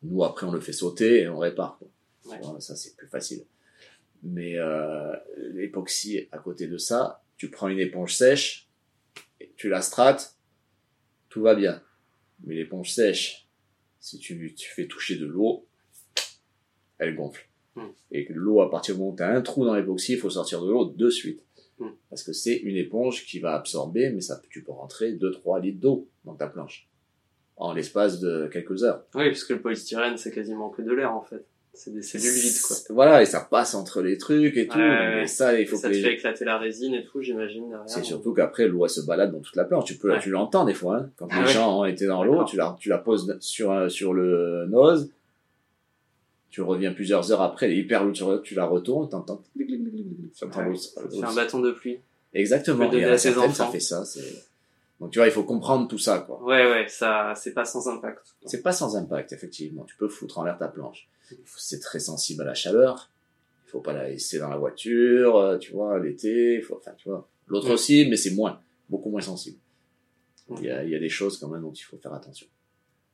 Nous 0.03 0.23
après 0.25 0.47
on 0.47 0.53
le 0.53 0.61
fait 0.61 0.73
sauter 0.73 1.23
et 1.23 1.29
on 1.29 1.39
répare. 1.39 1.79
Quoi. 1.79 1.89
Ouais. 2.33 2.39
Voilà, 2.43 2.61
ça 2.61 2.77
c'est 2.77 2.97
plus 2.97 3.09
facile. 3.09 3.45
Mais 4.23 4.57
euh, 4.57 5.13
l'époxy 5.53 6.29
à 6.33 6.39
côté 6.39 6.67
de 6.69 6.79
ça, 6.79 7.23
tu 7.37 7.51
prends 7.51 7.69
une 7.69 7.79
éponge 7.81 8.15
sèche, 8.15 8.69
et 9.41 9.53
tu 9.57 9.69
la 9.69 9.83
strates, 9.83 10.37
tout 11.29 11.43
va 11.43 11.55
bien. 11.55 11.83
Mais 12.45 12.55
l'éponge 12.55 12.93
sèche, 12.93 13.49
si 14.01 14.19
tu, 14.19 14.55
tu 14.55 14.71
fais 14.71 14.87
toucher 14.87 15.17
de 15.17 15.27
l'eau, 15.27 15.67
elle 16.99 17.15
gonfle. 17.15 17.46
Mm. 17.77 17.81
Et 18.13 18.25
que 18.25 18.33
l'eau, 18.33 18.61
à 18.63 18.71
partir 18.71 18.95
du 18.95 19.01
moment 19.01 19.13
où 19.13 19.17
tu 19.17 19.23
as 19.23 19.29
un 19.29 19.41
trou 19.43 19.65
dans 19.65 19.75
l'époxy, 19.75 20.13
il 20.15 20.19
faut 20.19 20.31
sortir 20.31 20.63
de 20.63 20.71
l'eau 20.71 20.87
de 20.87 21.11
suite. 21.11 21.45
Mm. 21.79 21.87
Parce 22.11 22.23
que 22.23 22.33
c'est 22.33 22.57
une 22.57 22.77
éponge 22.77 23.25
qui 23.27 23.39
va 23.39 23.55
absorber, 23.55 24.11
mais 24.11 24.21
ça, 24.23 24.41
tu 24.51 24.63
peux 24.65 24.73
rentrer 24.73 25.13
2-3 25.13 25.61
litres 25.61 25.81
d'eau 25.81 26.09
dans 26.25 26.35
ta 26.35 26.47
planche. 26.47 26.89
En 27.59 27.73
l'espace 27.73 28.21
de 28.21 28.49
quelques 28.53 28.83
heures. 28.85 29.05
Oui, 29.15 29.29
puisque 29.29 29.51
le 29.51 29.61
polystyrène, 29.61 30.17
c'est 30.19 30.31
quasiment 30.33 30.69
que 30.71 30.83
de 30.83 30.93
l'air, 30.93 31.15
en 31.15 31.23
fait. 31.23 31.45
C'est 31.73 31.93
des 31.93 32.01
cellules 32.03 32.31
vides, 32.33 32.61
quoi. 32.67 32.77
Voilà, 32.91 33.21
et 33.23 33.27
ça 33.27 33.41
passe 33.51 33.75
entre 33.75 34.01
les 34.01 34.17
trucs 34.17 34.57
et 34.57 34.67
tout. 34.67 34.79
Ouais, 34.79 35.17
mais 35.17 35.27
ça, 35.27 35.61
il 35.61 35.67
faut 35.67 35.77
ça 35.77 35.89
que 35.89 35.93
te 35.93 35.99
les- 35.99 36.03
fait 36.05 36.15
éclater 36.15 36.45
la 36.47 36.57
résine 36.57 36.95
et 36.95 37.05
tout, 37.05 37.21
j'imagine. 37.21 37.65
C'est 37.87 38.03
surtout 38.05 38.33
qu'après, 38.33 38.67
l'eau, 38.67 38.85
elle 38.87 38.91
se 38.91 39.03
balade 39.03 39.31
dans 39.33 39.41
toute 39.41 39.57
la 39.57 39.65
planche. 39.65 39.85
Tu 39.85 39.97
peux, 39.97 40.11
Ouais. 40.13 40.19
tu 40.21 40.31
l'entends 40.31 40.65
des 40.65 40.73
fois, 40.73 40.97
hein. 40.99 41.11
Quand 41.17 41.29
Ah 41.31 41.41
les 41.43 41.47
ouais. 41.49 41.53
gens 41.53 41.81
ont 41.81 41.85
été 41.85 42.07
dans 42.07 42.25
l'eau, 42.25 42.45
tu 42.45 42.57
la, 42.57 42.75
tu 42.81 42.89
la 42.89 42.97
poses 42.99 43.37
sur, 43.41 43.91
sur 43.91 44.15
le 44.15 44.65
nose. 44.71 45.11
Tu 46.51 46.63
reviens 46.63 46.93
plusieurs 46.93 47.33
heures 47.33 47.43
après, 47.43 47.67
elle 47.67 47.73
est 47.73 47.79
hyper 47.79 48.05
lourde, 48.05 48.43
tu 48.43 48.55
la 48.55 48.65
retournes, 48.67 49.09
t'entends. 49.09 49.43
Ouais, 49.57 49.67
fait 50.35 51.23
un 51.25 51.35
bâton 51.35 51.61
de 51.61 51.73
pluie. 51.73 51.99
Exactement. 52.33 52.91
Et 52.93 53.05
à 53.05 53.13
tes 53.13 53.19
certaines, 53.19 53.53
ça 53.53 53.67
fait 53.67 53.81
ça, 53.81 54.05
c'est, 54.05 54.45
donc 55.01 55.11
tu 55.11 55.19
vois, 55.19 55.27
il 55.27 55.33
faut 55.33 55.45
comprendre 55.45 55.89
tout 55.89 55.99
ça, 55.99 56.21
quoi. 56.21 56.43
Ouais, 56.43 56.65
ouais, 56.71 56.89
ça, 56.89 57.35
c'est 57.37 57.53
pas 57.53 57.65
sans 57.65 57.87
impact. 57.89 58.35
C'est 58.47 58.63
pas 58.63 58.73
sans 58.73 58.97
impact, 58.97 59.33
effectivement. 59.33 59.85
Tu 59.85 59.97
peux 59.97 60.09
foutre 60.09 60.39
en 60.39 60.45
l'air 60.45 60.57
ta 60.59 60.69
planche. 60.69 61.09
C'est 61.57 61.81
très 61.81 61.99
sensible 61.99 62.43
à 62.43 62.47
la 62.47 62.55
chaleur. 62.55 63.11
Il 63.67 63.71
faut 63.71 63.81
pas 63.81 63.93
la 63.93 64.09
laisser 64.09 64.39
dans 64.39 64.49
la 64.49 64.57
voiture, 64.57 65.37
euh, 65.37 65.59
tu 65.59 65.73
vois, 65.73 65.99
l'été. 65.99 66.61
Faut, 66.63 66.77
enfin, 66.77 66.93
tu 66.97 67.09
vois. 67.09 67.29
L'autre 67.49 67.69
Mm. 67.69 67.73
aussi, 67.73 68.07
mais 68.09 68.17
c'est 68.17 68.31
moins, 68.31 68.61
beaucoup 68.89 69.11
moins 69.11 69.21
sensible. 69.21 69.59
Il 70.59 70.65
y, 70.65 70.71
a, 70.71 70.85
y 70.85 70.95
a 70.95 70.99
des 71.01 71.09
choses 71.09 71.39
quand 71.39 71.49
même 71.49 71.63
dont 71.63 71.73
il 71.73 71.83
faut 71.83 71.99
faire 71.99 72.15
attention. 72.15 72.47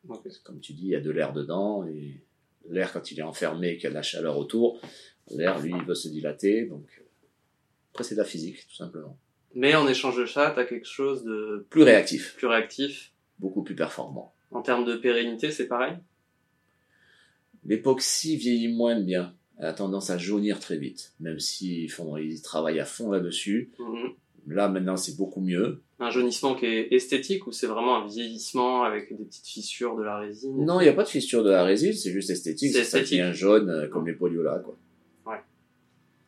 Ok. 0.09 0.21
Comme 0.45 0.61
tu 0.61 0.75
dis, 0.75 0.83
il 0.85 0.91
y 0.91 0.97
a 0.97 1.01
de 1.01 1.11
l'air 1.11 1.33
dedans 1.33 1.87
et 1.87 2.21
l'air 2.69 2.93
quand 2.93 3.11
il 3.11 3.19
est 3.19 3.23
enfermé, 3.23 3.75
qu'il 3.77 3.85
y 3.85 3.87
a 3.87 3.91
de 3.91 3.95
la 3.95 4.03
chaleur 4.03 4.39
autour, 4.39 4.81
l'air 5.31 5.61
lui 5.61 5.73
il 5.77 5.85
veut 5.85 5.95
se 5.95 6.09
dilater. 6.09 6.67
Donc 6.67 6.87
après 7.93 8.05
c'est 8.05 8.15
de 8.15 8.21
la 8.21 8.27
physique 8.27 8.67
tout 8.69 8.77
simplement. 8.77 9.19
Mais 9.55 9.75
en 9.75 9.87
échange 9.87 10.17
de 10.17 10.25
ça, 10.27 10.53
t'as 10.55 10.65
quelque 10.65 10.87
chose 10.89 11.25
de 11.25 11.67
Plus 11.69 11.83
réactif, 11.83 12.35
plus 12.37 12.47
réactif. 12.47 13.13
beaucoup 13.39 13.63
plus 13.63 13.75
performant. 13.75 14.35
En 14.51 14.63
termes 14.63 14.85
de 14.87 14.97
pérennité, 14.97 15.51
c'est 15.51 15.67
pareil? 15.67 15.97
L'époxy 17.65 18.37
vieillit 18.37 18.69
moins 18.73 18.99
bien. 19.01 19.35
Elle 19.59 19.67
a 19.67 19.73
tendance 19.73 20.11
à 20.11 20.19
jaunir 20.19 20.59
très 20.59 20.77
vite, 20.79 21.13
même 21.21 21.39
s'ils 21.39 21.91
font, 21.91 22.17
ils 22.17 22.41
travaillent 22.43 22.81
à 22.81 22.85
fond 22.85 23.11
là-dessus. 23.11 23.71
Mhm. 23.79 24.15
Là 24.49 24.69
maintenant 24.69 24.97
c'est 24.97 25.17
beaucoup 25.17 25.41
mieux. 25.41 25.83
Un 26.01 26.11
jaunissement 26.11 26.55
qui 26.57 26.67
est 26.67 26.93
esthétique 26.93 27.47
ou 27.47 27.53
c'est 27.53 27.67
vraiment 27.69 27.97
un 28.03 28.07
vieillissement 28.07 28.83
avec 28.83 29.17
des 29.17 29.25
petites 29.25 29.47
fissures 29.47 29.97
de 29.97 30.03
la 30.03 30.19
résine 30.19 30.65
Non, 30.65 30.81
il 30.81 30.85
n'y 30.85 30.89
a 30.89 30.93
pas 30.95 31.05
de 31.05 31.09
fissure 31.09 31.45
de 31.45 31.51
la 31.51 31.63
résine, 31.63 31.93
c'est 31.93 32.11
juste 32.11 32.31
esthétique. 32.31 32.73
C'est 32.73 32.79
C'est 32.79 32.91
ça 32.91 32.99
esthétique. 32.99 33.21
devient 33.21 33.35
jaune 33.35 33.71
euh, 33.71 33.89
comme 33.89 34.07
les 34.07 34.15
poliolas 34.15 34.59
quoi. 34.59 34.77
Ouais. 35.27 35.41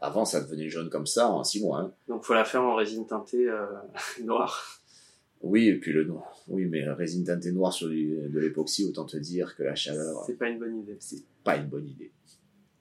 Avant 0.00 0.24
ça 0.24 0.40
devenait 0.40 0.68
jaune 0.68 0.90
comme 0.90 1.06
ça 1.06 1.28
en 1.28 1.42
six 1.42 1.60
mois. 1.62 1.80
hein. 1.80 1.92
Donc 2.08 2.24
faut 2.24 2.34
la 2.34 2.44
faire 2.44 2.62
en 2.62 2.76
résine 2.76 3.06
teintée 3.06 3.48
euh, 3.48 3.66
noire. 4.22 4.80
Oui, 5.42 5.68
et 5.68 5.74
puis 5.74 5.92
le 5.92 6.04
noir. 6.04 6.36
Oui, 6.48 6.64
mais 6.66 6.88
résine 6.88 7.24
teintée 7.24 7.52
noire 7.52 7.72
sur 7.72 7.88
du- 7.88 8.16
de 8.28 8.38
l'époxy, 8.38 8.84
autant 8.86 9.04
te 9.04 9.16
dire 9.18 9.56
que 9.56 9.62
la 9.62 9.74
chaleur, 9.74 10.22
C'est 10.26 10.38
pas 10.38 10.48
une 10.48 10.58
bonne 10.58 10.78
idée. 10.78 10.96
c'est 11.00 11.22
pas 11.42 11.56
une 11.56 11.66
bonne 11.66 11.86
idée. 11.86 12.12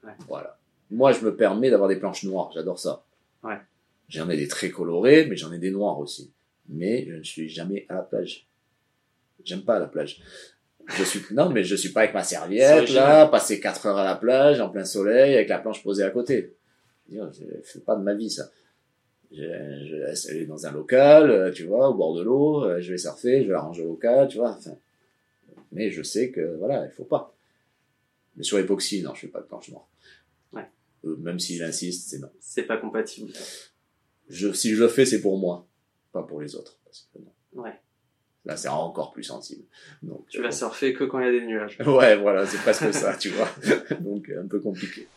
Ouais. 0.04 0.12
Voilà. 0.30 0.58
Moi, 0.92 1.12
je 1.12 1.26
me 1.26 1.36
permets 1.36 1.70
d'avoir 1.72 1.90
des 1.90 1.96
planches 1.98 2.24
noires. 2.24 2.52
J'adore 2.54 2.78
ça. 2.80 3.04
Ouais. 3.44 3.58
J'en 4.10 4.30
ai 4.30 4.38
des 4.38 4.48
très 4.48 4.70
colorés, 4.70 5.26
mais 5.26 5.36
j'en 5.36 5.52
ai 5.52 5.60
des 5.60 5.72
noirs 5.72 6.00
aussi. 6.00 6.32
Mais 6.70 7.06
je 7.08 7.16
ne 7.16 7.24
suis 7.24 7.50
jamais 7.50 7.86
à 7.90 7.96
la 7.96 8.02
plage. 8.02 8.48
J'aime 9.44 9.64
pas 9.64 9.80
la 9.80 9.88
plage. 9.88 10.22
Je 10.88 11.04
suis, 11.04 11.22
non, 11.32 11.50
mais 11.50 11.64
je 11.64 11.76
suis 11.76 11.90
pas 11.90 12.02
avec 12.02 12.14
ma 12.14 12.24
serviette, 12.24 12.90
là, 12.90 13.26
passer 13.28 13.60
4 13.60 13.86
heures 13.86 13.98
à 13.98 14.04
la 14.04 14.16
plage, 14.16 14.60
en 14.60 14.70
plein 14.70 14.84
soleil, 14.84 15.36
avec 15.36 15.48
la 15.50 15.60
planche 15.60 15.82
posée 15.82 16.04
à 16.04 16.10
côté. 16.10 16.56
Je 17.10 17.16
veux 17.16 17.22
dire, 17.22 17.32
Je 17.34 17.72
fais 17.72 17.80
pas 17.80 17.96
de 17.96 18.04
ma 18.04 18.14
vie, 18.14 18.30
ça. 18.30 18.50
Je, 19.32 19.42
je 19.42 19.96
laisse 19.96 20.30
aller 20.30 20.46
dans 20.46 20.68
un 20.68 20.72
local, 20.72 21.32
euh, 21.32 21.52
tu 21.52 21.64
vois, 21.64 21.90
au 21.90 21.94
bord 21.96 22.16
de 22.16 22.22
l'eau, 22.22 22.66
euh, 22.66 22.82
je 22.82 22.92
vais 22.92 22.98
surfer, 22.98 23.44
je 23.44 23.48
vais 23.48 23.56
arranger 23.56 23.84
au 23.84 23.90
local, 23.90 24.28
tu 24.28 24.38
vois. 24.38 24.52
Enfin, 24.52 24.76
mais 25.72 25.90
je 25.90 26.04
sais 26.04 26.30
que, 26.32 26.56
voilà, 26.58 26.86
il 26.86 26.92
faut 26.92 27.04
pas. 27.04 27.36
Mais 28.36 28.44
sur 28.44 28.60
époxy, 28.60 29.02
non, 29.02 29.14
je 29.16 29.22
fais 29.22 29.28
pas 29.28 29.42
de 29.42 29.46
planche 29.46 29.70
noire. 29.70 29.88
Ouais. 30.52 30.68
Euh, 31.06 31.16
même 31.18 31.40
s'il 31.40 31.64
insiste, 31.64 32.10
c'est 32.10 32.20
non. 32.20 32.30
C'est 32.40 32.64
pas 32.64 32.78
compatible. 32.78 33.32
Je, 34.30 34.52
si 34.54 34.74
je 34.74 34.82
le 34.82 34.88
fais, 34.88 35.06
c'est 35.06 35.22
pour 35.22 35.38
moi, 35.38 35.68
pas 36.12 36.24
pour 36.24 36.42
les 36.42 36.56
autres. 36.56 36.78
Parce 36.86 37.08
que 37.14 37.20
non. 37.20 37.64
Ouais. 37.64 37.80
Là, 38.46 38.58
c'est 38.58 38.68
encore 38.68 39.14
plus 39.14 39.24
sensible. 39.24 39.64
Donc, 40.02 40.26
Tu 40.28 40.40
euh, 40.40 40.44
vas 40.44 40.52
surfer 40.52 40.94
que 40.94 41.06
quand 41.06 41.20
il 41.20 41.26
y 41.26 41.30
a 41.30 41.32
des 41.32 41.46
nuages. 41.46 41.78
Ouais, 41.86 42.18
voilà, 42.18 42.46
c'est 42.46 42.58
presque 42.58 42.94
ça, 42.94 43.16
tu 43.16 43.30
vois. 43.30 43.50
Donc, 44.02 44.30
un 44.30 44.48
peu 44.48 44.60
compliqué. 44.60 45.08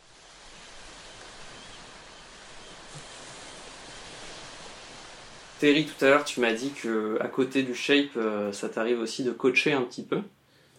Terry, 5.59 5.87
tout 5.87 6.05
à 6.05 6.11
l'heure, 6.11 6.25
tu 6.25 6.41
m'as 6.41 6.53
dit 6.53 6.71
que 6.71 7.17
à 7.21 7.29
côté 7.29 7.63
du 7.63 7.75
shape, 7.75 8.17
euh, 8.17 8.53
ça 8.53 8.69
t'arrive 8.69 9.01
aussi 9.01 9.25
de 9.25 9.33
coacher 9.33 9.73
un 9.73 9.83
petit 9.83 10.03
peu. 10.03 10.21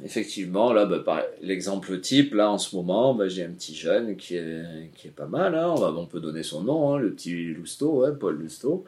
Effectivement, 0.04 0.74
là, 0.74 0.86
bah, 0.86 1.00
par 1.00 1.24
l'exemple 1.42 2.00
type, 2.00 2.36
là, 2.36 2.52
en 2.52 2.60
ce 2.60 2.76
moment, 2.76 3.16
bah, 3.16 3.28
j'ai 3.28 3.44
un 3.44 3.50
petit 3.50 3.76
jeune 3.76 4.16
qui 4.16 4.36
est, 4.36 5.12
pas 5.16 5.26
mal, 5.26 5.56
hein. 5.56 5.74
on, 5.76 6.06
peut 6.06 6.20
donner 6.20 6.44
son 6.44 6.64
nom, 6.64 6.94
hein, 6.94 7.00
le 7.00 7.12
petit 7.12 7.54
Lousteau, 7.54 8.02
ouais, 8.02 8.12
Paul 8.14 8.38
Lousteau. 8.38 8.86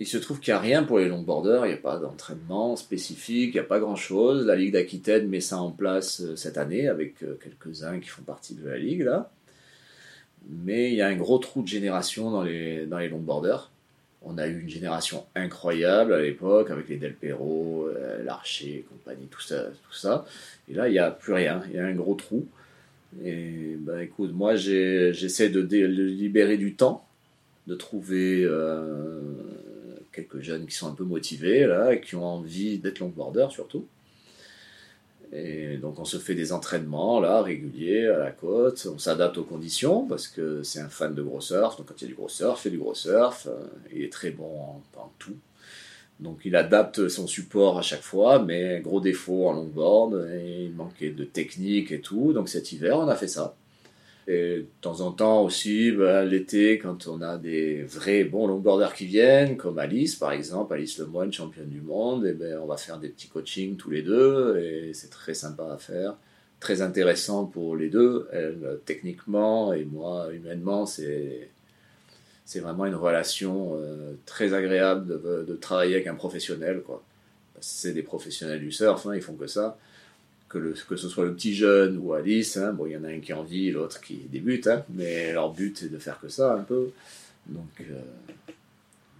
Il 0.00 0.06
se 0.06 0.18
trouve 0.18 0.38
qu'il 0.38 0.52
n'y 0.52 0.58
a 0.58 0.60
rien 0.60 0.84
pour 0.84 0.98
les 0.98 1.08
longboarders, 1.08 1.66
il 1.66 1.70
n'y 1.70 1.74
a 1.74 1.80
pas 1.80 1.98
d'entraînement 1.98 2.76
spécifique, 2.76 3.50
il 3.54 3.54
n'y 3.54 3.58
a 3.58 3.64
pas 3.64 3.80
grand-chose. 3.80 4.46
La 4.46 4.54
Ligue 4.54 4.74
d'Aquitaine 4.74 5.28
met 5.28 5.40
ça 5.40 5.58
en 5.58 5.72
place 5.72 6.20
euh, 6.20 6.36
cette 6.36 6.56
année 6.56 6.88
avec 6.88 7.22
euh, 7.24 7.36
quelques-uns 7.42 7.98
qui 7.98 8.08
font 8.08 8.22
partie 8.22 8.54
de 8.54 8.68
la 8.68 8.78
Ligue, 8.78 9.02
là. 9.02 9.30
Mais 10.48 10.90
il 10.90 10.94
y 10.94 11.02
a 11.02 11.08
un 11.08 11.16
gros 11.16 11.38
trou 11.38 11.62
de 11.62 11.68
génération 11.68 12.30
dans 12.30 12.42
les, 12.42 12.86
dans 12.86 12.98
les 12.98 13.08
longboarders. 13.08 13.70
On 14.30 14.36
a 14.36 14.46
eu 14.46 14.60
une 14.60 14.68
génération 14.68 15.24
incroyable 15.34 16.12
à 16.12 16.20
l'époque 16.20 16.70
avec 16.70 16.88
les 16.88 16.96
Del 16.96 17.14
Perro, 17.14 17.88
euh, 17.88 18.26
compagnie, 18.90 19.26
tout 19.26 19.40
ça, 19.40 19.64
tout 19.64 19.94
ça. 19.94 20.26
Et 20.68 20.74
là, 20.74 20.88
il 20.88 20.92
n'y 20.92 20.98
a 20.98 21.10
plus 21.10 21.32
rien, 21.32 21.62
il 21.68 21.76
y 21.76 21.78
a 21.78 21.86
un 21.86 21.94
gros 21.94 22.14
trou. 22.14 22.46
Et 23.24 23.76
bah 23.78 24.02
écoute, 24.02 24.32
moi 24.34 24.54
j'essaie 24.54 25.48
de, 25.48 25.60
libérer 25.60 26.58
du 26.58 26.74
temps, 26.74 27.06
de 27.66 27.74
trouver 27.74 28.44
euh, 28.44 29.22
quelques 30.12 30.40
jeunes 30.40 30.66
qui 30.66 30.74
sont 30.74 30.88
un 30.88 30.94
peu 30.94 31.04
motivés 31.04 31.66
là, 31.66 31.94
et 31.94 32.00
qui 32.02 32.14
ont 32.14 32.26
envie 32.26 32.78
d'être 32.78 32.98
longboarders 32.98 33.50
surtout. 33.50 33.86
Et 35.32 35.76
donc 35.76 35.98
on 35.98 36.04
se 36.04 36.16
fait 36.16 36.34
des 36.34 36.52
entraînements 36.52 37.20
là 37.20 37.42
réguliers 37.42 38.06
à 38.06 38.18
la 38.18 38.30
côte, 38.30 38.86
on 38.92 38.98
s'adapte 38.98 39.36
aux 39.36 39.44
conditions 39.44 40.06
parce 40.06 40.26
que 40.26 40.62
c'est 40.62 40.80
un 40.80 40.88
fan 40.88 41.14
de 41.14 41.22
gros 41.22 41.42
surf, 41.42 41.76
donc 41.76 41.86
quand 41.86 42.00
il 42.00 42.04
y 42.04 42.06
a 42.06 42.08
du 42.08 42.14
gros 42.14 42.30
surf, 42.30 42.60
il 42.60 42.62
fait 42.62 42.70
du 42.70 42.78
gros 42.78 42.94
surf, 42.94 43.46
euh, 43.46 43.66
il 43.92 44.02
est 44.02 44.12
très 44.12 44.30
bon 44.30 44.50
en, 44.96 45.10
tout. 45.18 45.36
Donc 46.18 46.40
il 46.44 46.56
adapte 46.56 47.08
son 47.08 47.26
support 47.26 47.78
à 47.78 47.82
chaque 47.82 48.02
fois, 48.02 48.38
mais 48.38 48.80
gros 48.80 49.00
défaut 49.00 49.48
en 49.48 49.52
longboard, 49.52 50.28
il 50.34 50.72
manquait 50.72 51.10
de 51.10 51.24
technique 51.24 51.92
et 51.92 52.00
tout, 52.00 52.32
donc 52.32 52.48
cet 52.48 52.72
hiver 52.72 52.98
on 52.98 53.08
a 53.08 53.16
fait 53.16 53.28
ça. 53.28 53.54
Et 54.30 54.56
de 54.58 54.66
temps 54.82 55.00
en 55.00 55.10
temps 55.10 55.42
aussi, 55.42 55.90
bah, 55.90 56.22
l'été, 56.22 56.78
quand 56.78 57.06
on 57.08 57.22
a 57.22 57.38
des 57.38 57.82
vrais 57.84 58.24
bons 58.24 58.46
longboarders 58.46 58.92
qui 58.92 59.06
viennent, 59.06 59.56
comme 59.56 59.78
Alice 59.78 60.16
par 60.16 60.32
exemple, 60.32 60.74
Alice 60.74 60.98
Lemoine, 60.98 61.32
championne 61.32 61.70
du 61.70 61.80
monde, 61.80 62.26
et 62.26 62.34
ben 62.34 62.58
on 62.62 62.66
va 62.66 62.76
faire 62.76 62.98
des 62.98 63.08
petits 63.08 63.28
coachings 63.28 63.76
tous 63.76 63.88
les 63.88 64.02
deux, 64.02 64.58
et 64.58 64.92
c'est 64.92 65.08
très 65.08 65.32
sympa 65.32 65.72
à 65.72 65.78
faire, 65.78 66.14
très 66.60 66.82
intéressant 66.82 67.46
pour 67.46 67.74
les 67.74 67.88
deux, 67.88 68.28
elle 68.30 68.80
techniquement 68.84 69.72
et 69.72 69.86
moi 69.86 70.28
humainement, 70.30 70.84
c'est 70.84 71.48
c'est 72.44 72.60
vraiment 72.60 72.84
une 72.84 72.94
relation 72.94 73.76
euh, 73.76 74.12
très 74.26 74.52
agréable 74.52 75.06
de, 75.46 75.54
travailler 75.54 75.94
avec 75.96 76.06
un 76.06 76.14
professionnel, 76.14 76.82
C'est 77.60 77.92
des 77.92 78.02
professionnels 78.02 78.60
du 78.60 78.72
surf, 78.72 79.06
hein, 79.06 79.14
ils 79.14 79.22
font 79.22 79.34
que 79.34 79.46
ça 79.46 79.78
que, 80.48 80.58
le, 80.58 80.74
que 80.88 80.96
ce 80.96 81.08
soit 81.08 81.24
le 81.24 81.34
petit 81.34 81.54
jeune 81.54 81.98
ou 81.98 82.12
Alice, 82.14 82.56
hein, 82.56 82.72
bon, 82.72 82.86
il 82.86 82.92
y 82.92 82.96
en 82.96 83.04
a 83.04 83.08
un 83.08 83.20
qui 83.20 83.32
en 83.32 83.42
vit, 83.42 83.70
l'autre 83.70 84.00
qui 84.00 84.14
débute, 84.30 84.66
hein, 84.66 84.84
mais 84.90 85.32
leur 85.32 85.52
but 85.52 85.76
c'est 85.76 85.90
de 85.90 85.98
faire 85.98 86.18
que 86.20 86.28
ça 86.28 86.54
un 86.54 86.62
peu. 86.62 86.90
Donc, 87.46 87.68
euh, 87.80 88.00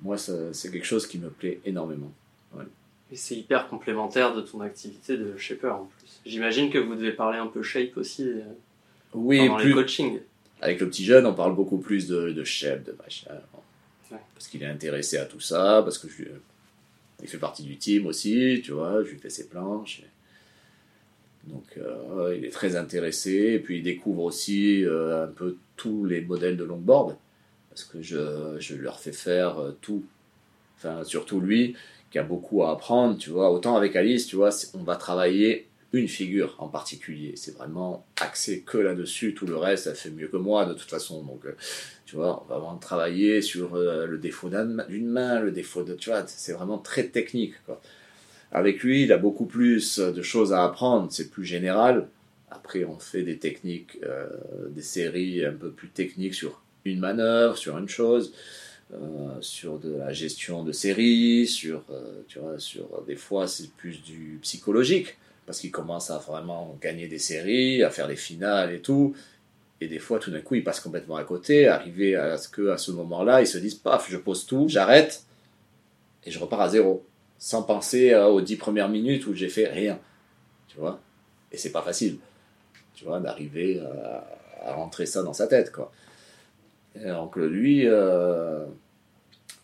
moi, 0.03 0.17
ça- 0.19 0.53
c'est 0.53 0.71
quelque 0.71 0.87
chose 0.87 1.07
qui 1.07 1.19
me 1.19 1.29
plaît 1.31 1.61
énormément. 1.65 2.13
Et 3.11 3.17
c'est 3.17 3.37
hyper 3.37 3.69
complémentaire 3.69 4.35
de 4.35 4.43
ton 4.43 4.61
activité 4.61 5.17
de 5.17 5.35
shaper 5.39 5.69
en 5.75 5.87
plus. 5.99 6.21
J'imagine 6.31 6.71
que 6.71 6.77
vous 6.77 6.95
devez 6.95 7.13
parler 7.13 7.39
un 7.39 7.47
peu 7.47 7.63
shape 7.63 7.97
aussi 7.97 8.23
euh, 8.29 8.41
Oui, 9.15 9.39
pendant 9.39 9.57
plus, 9.57 9.69
les 9.71 9.75
coachings. 9.75 10.21
avec 10.61 10.79
le 10.81 10.89
petit 10.91 11.05
jeune, 11.07 11.25
on 11.25 11.33
parle 11.33 11.55
beaucoup 11.57 11.79
plus 11.79 12.07
de, 12.07 12.31
de 12.33 12.45
chef, 12.45 12.85
de 12.85 12.95
machin. 13.03 13.31
Ouais. 14.11 14.19
Parce 14.35 14.47
qu'il 14.49 14.63
est 14.63 14.67
intéressé 14.67 15.17
à 15.17 15.25
tout 15.25 15.41
ça, 15.41 15.81
parce 15.83 15.97
que 15.97 16.07
je, 16.09 16.19
lui- 16.23 16.29
il 17.23 17.29
fait 17.29 17.39
partie 17.39 17.63
du 17.63 17.79
team 17.79 18.05
aussi, 18.07 18.61
tu 18.63 18.73
vois, 18.73 19.03
je 19.05 19.11
lui 19.13 19.19
fais 19.19 19.31
ses 19.31 19.49
planches. 19.49 20.03
Donc, 21.49 21.65
euh, 21.79 22.35
il 22.37 22.45
est 22.45 22.51
très 22.51 22.77
intéressé, 22.77 23.53
et 23.55 23.59
puis 23.59 23.79
il 23.79 23.83
découvre 23.83 24.23
aussi 24.23 24.85
euh, 24.85 25.25
un 25.25 25.29
peu 25.29 25.57
tous 25.77 26.05
les 26.05 26.21
modèles 26.21 26.57
de 26.57 26.65
longboard, 26.65 27.17
parce 27.71 27.85
que 27.85 28.03
je, 28.03 28.57
je 28.59 28.75
leur 28.77 29.01
fais 29.01 29.13
faire 29.13 29.59
euh, 29.59 29.71
tout. 29.81 30.05
Enfin, 30.77 31.03
surtout 31.05 31.41
lui, 31.41 31.75
qui 32.11 32.19
a 32.19 32.23
beaucoup 32.23 32.63
à 32.63 32.73
apprendre, 32.73 33.19
tu 33.19 33.31
vois. 33.31 33.51
Autant 33.51 33.77
avec 33.77 33.97
Alice, 33.97 34.27
tu 34.27 34.37
vois, 34.37 34.51
on 34.75 34.83
va 34.83 34.97
travailler 34.97 35.67
une 35.93 36.07
figure 36.07 36.55
en 36.59 36.69
particulier. 36.69 37.33
C'est 37.37 37.57
vraiment 37.57 38.07
axé 38.21 38.61
que 38.61 38.79
là-dessus. 38.79 39.35
Tout 39.35 39.47
le 39.47 39.57
reste, 39.57 39.87
elle 39.87 39.97
fait 39.97 40.11
mieux 40.11 40.29
que 40.29 40.37
moi, 40.37 40.67
de 40.67 40.75
toute 40.75 40.91
façon. 40.91 41.23
Donc, 41.25 41.43
tu 42.05 42.15
vois, 42.15 42.45
on 42.45 42.53
va 42.53 42.59
vraiment 42.59 42.79
travailler 42.79 43.43
sur 43.43 43.77
le 43.77 44.19
défaut 44.19 44.49
d'un- 44.51 44.85
d'une 44.87 45.09
main, 45.09 45.41
le 45.41 45.51
défaut 45.51 45.83
de, 45.83 45.95
tu 45.95 46.11
vois, 46.11 46.25
c'est 46.27 46.53
vraiment 46.53 46.79
très 46.79 47.05
technique, 47.05 47.55
quoi. 47.65 47.81
Avec 48.53 48.83
lui, 48.83 49.03
il 49.03 49.13
a 49.13 49.19
beaucoup 49.19 49.47
plus 49.47 49.99
de 49.99 50.23
choses 50.23 50.53
à 50.53 50.65
apprendre, 50.65 51.09
c'est 51.11 51.31
plus 51.31 51.45
général. 51.45 52.09
Après, 52.51 52.85
on 52.85 52.99
fait 52.99 53.23
des 53.23 53.39
techniques, 53.39 53.99
euh, 54.05 54.27
des 54.71 54.83
séries 54.83 55.45
un 55.45 55.53
peu 55.53 55.71
plus 55.71 55.89
techniques 55.89 56.35
sur 56.35 56.63
une 56.85 57.01
manœuvre, 57.01 57.59
sur 57.59 57.77
une 57.77 57.89
chose, 57.89 58.33
euh, 58.95 58.97
sur 59.41 59.79
de 59.79 59.97
la 59.97 60.15
gestion 60.15 60.65
de 60.65 60.73
séries, 60.73 61.47
sur, 61.47 61.85
euh, 61.91 62.23
tu 62.27 62.39
vois, 62.39 62.59
sur 62.59 63.03
des 63.07 63.17
fois 63.17 63.47
c'est 63.47 63.71
plus 63.73 64.03
du 64.03 64.39
psychologique, 64.41 65.19
parce 65.45 65.61
qu'il 65.61 65.71
commence 65.71 66.11
à 66.11 66.19
vraiment 66.19 66.79
gagner 66.81 67.07
des 67.07 67.19
séries, 67.19 67.83
à 67.83 67.91
faire 67.91 68.09
des 68.09 68.17
finales 68.17 68.75
et 68.75 68.81
tout. 68.81 69.15
Et 69.81 69.89
des 69.89 69.99
fois, 69.99 70.19
tout 70.19 70.31
d'un 70.31 70.41
coup, 70.41 70.55
il 70.57 70.65
passe 70.65 70.81
complètement 70.81 71.17
à 71.17 71.25
côté, 71.25 71.69
arrivé 71.69 72.17
à 72.17 72.37
ce 72.39 72.49
que, 72.49 72.71
à 72.71 72.79
ce 72.79 72.91
moment-là, 72.93 73.43
ils 73.43 73.47
se 73.47 73.59
disent, 73.59 73.77
paf, 73.77 74.11
je 74.11 74.17
pose 74.17 74.47
tout, 74.47 74.67
j'arrête, 74.69 75.23
et 76.25 76.31
je 76.31 76.39
repars 76.39 76.63
à 76.63 76.69
zéro 76.69 77.07
sans 77.39 77.63
penser 77.63 78.13
euh, 78.13 78.27
aux 78.27 78.41
dix 78.41 78.57
premières 78.57 78.89
minutes 78.89 79.27
où 79.27 79.35
j'ai 79.35 79.49
fait 79.49 79.69
rien. 79.69 79.99
Tu 80.69 80.79
vois? 80.79 81.01
Et 81.53 81.57
c'est 81.57 81.73
pas 81.73 81.83
facile, 81.83 82.19
tu 82.95 83.05
vois, 83.05 83.21
d'arriver 83.21 83.81
à, 83.81 84.27
à 84.63 84.75
rentrer 84.75 85.07
ça 85.07 85.23
dans 85.23 85.33
sa 85.33 85.47
tête, 85.47 85.73
quoi. 85.73 85.93
Donc 87.05 87.37
lui, 87.37 87.87
euh, 87.87 88.65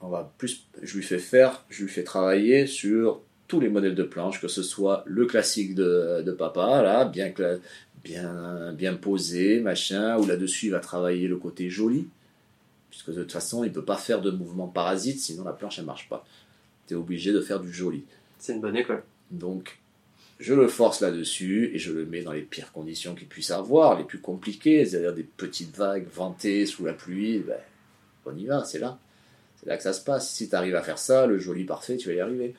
on 0.01 0.09
va 0.09 0.33
plus, 0.39 0.67
je 0.83 0.97
lui 0.97 1.03
fais 1.03 1.19
faire, 1.19 1.65
je 1.69 1.83
lui 1.83 1.91
fais 1.91 2.05
travailler 2.05 2.67
sur 2.67 3.21
tous 3.49 3.61
les 3.61 3.69
modèles 3.69 3.95
de 3.95 4.03
planche, 4.03 4.41
que 4.41 4.49
ce 4.49 4.63
soit 4.63 5.03
le 5.07 5.27
classique 5.27 5.75
de, 5.75 6.35
papa, 6.39 6.83
là, 6.83 7.05
bien, 7.05 7.33
bien, 8.05 8.73
bien 8.73 8.95
posé, 8.95 9.61
machin, 9.61 10.19
ou 10.19 10.27
là-dessus 10.27 10.67
il 10.67 10.71
va 10.71 10.81
travailler 10.81 11.29
le 11.29 11.37
côté 11.37 11.71
joli, 11.71 12.09
puisque 12.91 13.11
de 13.11 13.23
toute 13.23 13.33
façon 13.33 13.65
il 13.65 13.73
peut 13.73 13.85
pas 13.85 13.97
faire 13.97 14.21
de 14.21 14.31
mouvement 14.31 14.69
parasite, 14.69 15.21
sinon 15.21 15.45
la 15.45 15.53
planche 15.53 15.79
elle 15.79 15.87
marche 15.87 16.09
pas 16.09 16.25
tu 16.87 16.95
es 16.95 16.97
obligé 16.97 17.33
de 17.33 17.41
faire 17.41 17.61
du 17.61 17.73
joli. 17.73 18.05
C'est 18.39 18.55
une 18.55 18.61
bonne 18.61 18.77
école. 18.77 19.03
Donc, 19.31 19.79
je 20.41 20.55
le 20.55 20.69
force 20.69 21.01
là-dessus 21.01 21.71
et 21.75 21.79
je 21.79 21.93
le 21.93 22.07
mets 22.07 22.23
dans 22.23 22.33
les 22.33 22.43
pires 22.43 22.73
conditions 22.73 23.15
qu'il 23.15 23.29
puisse 23.29 23.51
avoir, 23.51 23.97
les 23.99 24.05
plus 24.05 24.21
compliquées, 24.21 24.85
c'est-à-dire 24.85 25.15
des 25.15 25.23
petites 25.23 25.77
vagues 25.77 26.07
ventées 26.13 26.67
sous 26.67 26.85
la 26.85 26.93
pluie. 26.93 27.39
Ben, 27.39 27.57
on 28.27 28.37
y 28.37 28.47
va, 28.47 28.65
c'est 28.65 28.79
là. 28.79 28.99
C'est 29.57 29.67
là 29.67 29.77
que 29.77 29.83
ça 29.83 29.93
se 29.93 30.03
passe. 30.03 30.31
Si 30.31 30.49
tu 30.49 30.55
arrives 30.55 30.75
à 30.75 30.83
faire 30.83 30.99
ça, 30.99 31.27
le 31.27 31.39
joli 31.39 31.65
parfait, 31.65 31.97
tu 31.97 32.09
vas 32.09 32.15
y 32.15 32.21
arriver. 32.21 32.55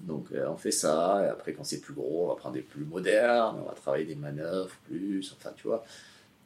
Donc, 0.00 0.26
euh, 0.32 0.48
on 0.48 0.56
fait 0.56 0.70
ça, 0.70 1.22
et 1.24 1.28
après, 1.28 1.52
quand 1.52 1.64
c'est 1.64 1.80
plus 1.80 1.92
gros, 1.92 2.24
on 2.24 2.28
va 2.28 2.36
prendre 2.36 2.54
des 2.54 2.62
plus 2.62 2.84
modernes, 2.84 3.58
on 3.60 3.68
va 3.68 3.74
travailler 3.74 4.06
des 4.06 4.14
manœuvres 4.14 4.74
plus, 4.88 5.36
enfin, 5.38 5.52
tu 5.56 5.68
vois. 5.68 5.84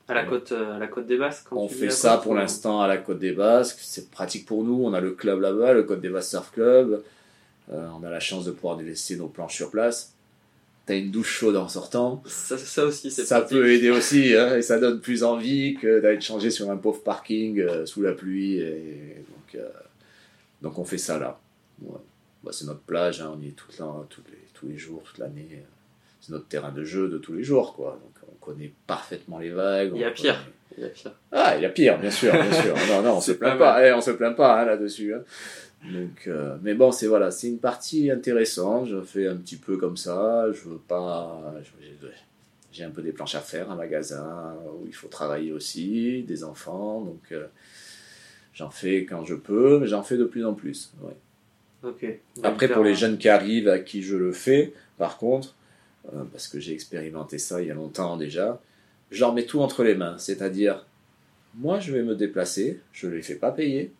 À 0.08 0.14
la 0.14 0.24
côte, 0.24 0.52
euh, 0.52 0.76
à 0.76 0.78
la 0.78 0.86
côte 0.86 1.06
des 1.06 1.16
Basques. 1.16 1.46
quand 1.48 1.56
On 1.56 1.68
fait 1.68 1.88
ça 1.90 2.14
côte, 2.14 2.22
pour 2.24 2.32
ou- 2.32 2.36
l'instant 2.36 2.80
à 2.82 2.86
la 2.88 2.98
Côte 2.98 3.18
des 3.18 3.32
Basques. 3.32 3.78
C'est 3.80 4.10
pratique 4.10 4.44
pour 4.46 4.62
nous. 4.64 4.84
On 4.84 4.92
a 4.92 5.00
le 5.00 5.12
club 5.12 5.40
là-bas, 5.40 5.72
le 5.72 5.82
Côte 5.84 6.00
des 6.02 6.10
Basques 6.10 6.30
Surf 6.30 6.50
Club. 6.52 7.02
Euh, 7.72 7.88
on 7.98 8.04
a 8.04 8.10
la 8.10 8.20
chance 8.20 8.44
de 8.44 8.50
pouvoir 8.50 8.76
laisser 8.76 9.16
nos 9.16 9.28
planches 9.28 9.54
sur 9.56 9.70
place. 9.70 10.12
T'as 10.84 10.96
une 10.98 11.10
douche 11.10 11.30
chaude 11.38 11.56
en 11.56 11.68
sortant. 11.68 12.22
Ça, 12.26 12.58
ça 12.58 12.84
aussi, 12.84 13.10
c'est 13.10 13.24
Ça 13.24 13.40
pratique. 13.40 13.56
peut 13.56 13.70
aider 13.72 13.88
aussi, 13.90 14.34
hein, 14.36 14.56
et 14.56 14.60
ça 14.60 14.78
donne 14.78 15.00
plus 15.00 15.24
envie 15.24 15.76
que 15.80 16.00
d'aller 16.00 16.18
te 16.18 16.24
changer 16.24 16.50
sur 16.50 16.70
un 16.70 16.76
pauvre 16.76 17.02
parking 17.02 17.58
euh, 17.60 17.86
sous 17.86 18.02
la 18.02 18.12
pluie. 18.12 18.58
Et 18.58 19.24
donc, 19.26 19.54
euh, 19.54 19.66
donc 20.60 20.78
on 20.78 20.84
fait 20.84 20.98
ça 20.98 21.18
là. 21.18 21.40
Ouais. 21.80 21.96
Bah, 22.42 22.50
c'est 22.52 22.66
notre 22.66 22.80
plage, 22.82 23.22
hein, 23.22 23.32
on 23.34 23.40
y 23.40 23.48
est 23.48 23.52
toute 23.52 23.78
la- 23.78 23.86
tous, 24.10 24.20
les, 24.30 24.38
tous 24.52 24.66
les 24.68 24.76
jours, 24.76 25.02
toute 25.02 25.16
l'année. 25.16 25.64
C'est 26.20 26.32
notre 26.32 26.46
terrain 26.48 26.72
de 26.72 26.84
jeu 26.84 27.08
de 27.08 27.16
tous 27.16 27.32
les 27.32 27.42
jours, 27.42 27.72
quoi. 27.74 27.98
Donc 28.02 28.23
connaît 28.44 28.72
parfaitement 28.86 29.38
les 29.38 29.50
vagues. 29.50 29.92
Il 29.94 30.00
y 30.00 30.04
a 30.04 30.10
pire. 30.10 30.34
connaît- 30.34 30.50
Il 30.78 30.82
y 30.82 30.86
a 30.86 30.90
pire. 30.90 31.12
Ah, 31.32 31.56
il 31.56 31.62
y 31.62 31.66
a 31.66 31.68
pire, 31.70 31.98
bien 31.98 32.10
sûr, 32.10 32.32
bien 32.32 32.52
sûr. 32.52 32.74
Non, 32.90 33.02
non, 33.02 33.16
on 33.16 33.20
se 33.20 33.32
plaint 33.32 33.58
pas 33.58 33.74
pas, 33.74 33.86
eh, 33.88 33.92
on 33.92 34.00
se 34.00 34.10
plaint 34.12 34.36
pas 34.36 34.60
hein, 34.60 34.64
là-dessus. 34.66 35.14
hein. 35.14 35.22
Donc, 35.92 36.26
euh, 36.28 36.56
mais 36.62 36.74
bon, 36.74 36.90
c'est 36.92 37.06
voilà, 37.06 37.30
c'est 37.30 37.48
une 37.48 37.58
partie 37.58 38.10
intéressante. 38.10 38.88
Je 38.88 39.00
fais 39.02 39.26
un 39.28 39.36
petit 39.36 39.56
peu 39.56 39.76
comme 39.76 39.96
ça. 39.98 40.46
Je 40.52 40.68
veux 40.68 40.78
pas. 40.78 41.54
J'ai 42.72 42.84
un 42.84 42.90
peu 42.90 43.02
des 43.02 43.12
planches 43.12 43.34
à 43.36 43.40
faire, 43.40 43.70
un 43.70 43.76
magasin 43.76 44.54
où 44.80 44.86
il 44.86 44.94
faut 44.94 45.06
travailler 45.08 45.52
aussi, 45.52 46.22
des 46.26 46.42
enfants. 46.42 47.02
Donc, 47.02 47.20
euh, 47.32 47.46
j'en 48.52 48.70
fais 48.70 49.04
quand 49.04 49.24
je 49.24 49.34
peux, 49.34 49.78
mais 49.78 49.86
j'en 49.86 50.02
fais 50.02 50.16
de 50.16 50.24
plus 50.24 50.44
en 50.44 50.54
plus. 50.54 50.92
ouais. 51.02 51.12
Ok. 51.84 52.06
Après, 52.42 52.66
pour 52.68 52.82
les 52.82 52.94
jeunes 52.94 53.18
qui 53.18 53.28
arrivent, 53.28 53.68
à 53.68 53.78
qui 53.78 54.02
je 54.02 54.16
le 54.16 54.32
fais, 54.32 54.72
par 54.96 55.18
contre, 55.18 55.54
parce 56.32 56.48
que 56.48 56.60
j'ai 56.60 56.72
expérimenté 56.72 57.38
ça 57.38 57.62
il 57.62 57.68
y 57.68 57.70
a 57.70 57.74
longtemps 57.74 58.16
déjà, 58.16 58.60
je 59.10 59.24
mets 59.26 59.46
tout 59.46 59.60
entre 59.60 59.84
les 59.84 59.94
mains. 59.94 60.16
C'est-à-dire, 60.18 60.84
moi, 61.54 61.80
je 61.80 61.92
vais 61.92 62.02
me 62.02 62.14
déplacer, 62.14 62.80
je 62.92 63.06
ne 63.06 63.14
les 63.14 63.22
fais 63.22 63.36
pas 63.36 63.52
payer. 63.52 63.92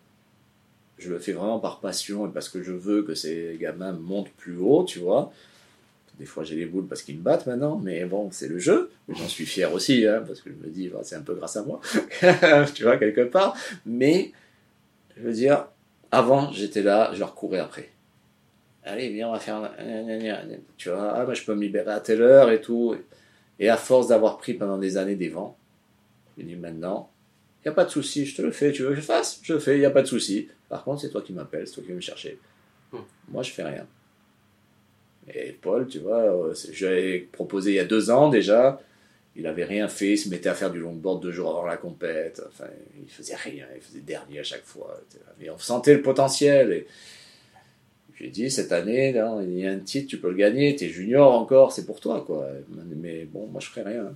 Je 0.99 1.11
le 1.11 1.19
fais 1.19 1.33
vraiment 1.33 1.59
par 1.59 1.81
passion 1.81 2.29
et 2.29 2.33
parce 2.33 2.49
que 2.49 2.63
je 2.63 2.73
veux 2.73 3.03
que 3.03 3.15
ces 3.15 3.57
gamins 3.61 3.93
montent 3.93 4.31
plus 4.31 4.57
haut, 4.57 4.85
tu 4.85 5.01
vois. 5.01 5.33
Des 6.19 6.27
fois, 6.27 6.45
j'ai 6.45 6.55
les 6.55 6.67
boules 6.67 6.87
parce 6.87 7.03
qu'ils 7.03 7.17
me 7.17 7.23
battent 7.23 7.47
maintenant, 7.47 7.77
mais 7.77 8.05
bon, 8.05 8.31
c'est 8.31 8.47
le 8.47 8.59
jeu. 8.59 8.91
J'en 9.09 9.27
suis 9.27 9.47
fier 9.47 9.73
aussi, 9.73 10.07
hein, 10.07 10.23
parce 10.25 10.41
que 10.41 10.51
je 10.51 10.67
me 10.67 10.73
dis, 10.73 10.89
bah, 10.89 11.01
c'est 11.03 11.17
un 11.17 11.23
peu 11.23 11.35
grâce 11.35 11.57
à 11.57 11.65
moi, 11.65 11.81
tu 12.75 12.85
vois, 12.85 12.97
quelque 12.99 13.23
part. 13.23 13.57
Mais, 13.85 14.31
je 15.17 15.23
veux 15.23 15.33
dire, 15.33 15.67
avant, 16.13 16.53
j'étais 16.53 16.83
là, 16.83 17.11
je 17.13 17.19
leur 17.19 17.35
courais 17.35 17.59
après. 17.59 17.91
Allez, 18.85 19.09
viens, 19.09 19.28
on 19.28 19.32
va 19.32 19.39
faire. 19.39 19.72
Tu 20.76 20.91
vois, 20.91 21.12
ah, 21.12 21.24
moi, 21.24 21.35
je 21.35 21.43
peux 21.45 21.55
me 21.55 21.62
libérer 21.62 21.91
à 21.91 22.01
telle 22.01 22.22
heure 22.22 22.51
et 22.51 22.61
tout. 22.61 22.95
Et 23.59 23.68
à 23.68 23.76
force 23.76 24.09
d'avoir 24.09 24.39
pris 24.39 24.55
pendant 24.55 24.78
des 24.78 24.97
années 24.97 25.14
des 25.14 25.28
vents, 25.28 25.57
je 26.37 26.43
dis 26.43 26.57
maintenant, 26.57 27.11
il 27.61 27.68
n'y 27.68 27.72
a 27.72 27.74
pas 27.74 27.85
de 27.85 27.91
souci, 27.91 28.26
je 28.26 28.37
te 28.37 28.43
le 28.43 28.51
fais. 28.51 28.72
Tu 28.72 28.82
veux 28.82 28.91
que 28.91 28.97
je 28.97 29.01
fasse? 29.01 29.41
Je 29.43 29.55
le 29.55 29.59
fais, 29.59 29.76
il 29.76 29.80
n'y 29.80 29.87
a 29.87 29.91
pas 29.91 30.03
de 30.03 30.07
souci. 30.07 30.49
Par 30.68 30.85
contre, 30.85 31.03
c'est 31.03 31.11
toi 31.11 31.22
qui 31.22 31.32
m'appelles, 31.32 31.66
c'est 31.66 31.74
toi 31.74 31.82
qui 31.82 31.89
viens 31.89 31.97
me 31.97 32.01
chercher. 32.01 32.39
Hmm. 32.93 32.99
Moi, 33.28 33.43
je 33.43 33.53
fais 33.53 33.62
rien. 33.62 33.87
Et 35.32 35.53
Paul, 35.53 35.87
tu 35.87 36.01
vois, 36.01 36.20
euh, 36.20 36.55
je 36.72 37.24
proposé 37.32 37.70
il 37.70 37.76
y 37.76 37.80
a 37.80 37.85
deux 37.85 38.11
ans 38.11 38.28
déjà. 38.28 38.80
Il 39.37 39.47
avait 39.47 39.64
rien 39.64 39.89
fait, 39.89 40.12
il 40.12 40.18
se 40.18 40.28
mettait 40.28 40.49
à 40.49 40.55
faire 40.55 40.70
du 40.70 40.78
longboard 40.78 41.22
deux 41.22 41.32
jours 41.32 41.51
avant 41.51 41.66
la 41.66 41.76
compète. 41.76 42.43
Enfin, 42.47 42.66
il 43.03 43.11
faisait 43.11 43.35
rien, 43.35 43.66
il 43.74 43.80
faisait 43.80 44.01
dernier 44.01 44.41
à 44.41 44.45
chaque 44.45 44.64
fois. 44.64 45.01
Mais 45.41 45.49
on 45.51 45.59
sentait 45.59 45.95
le 45.95 46.03
potentiel. 46.03 46.72
Et 46.72 46.87
j'ai 48.17 48.29
dit 48.29 48.51
cette 48.51 48.73
année, 48.73 49.11
il 49.11 49.59
y 49.59 49.67
a 49.67 49.71
un 49.73 49.79
titre, 49.79 50.09
tu 50.09 50.19
peux 50.19 50.31
le 50.31 50.37
gagner. 50.37 50.77
T'es 50.77 50.89
junior 50.89 51.33
encore, 51.33 51.73
c'est 51.73 51.85
pour 51.87 52.01
toi, 52.01 52.23
quoi. 52.27 52.49
Mais 52.97 53.25
bon, 53.25 53.47
moi 53.49 53.61
je 53.61 53.69
ferai 53.69 53.83
rien. 53.83 54.15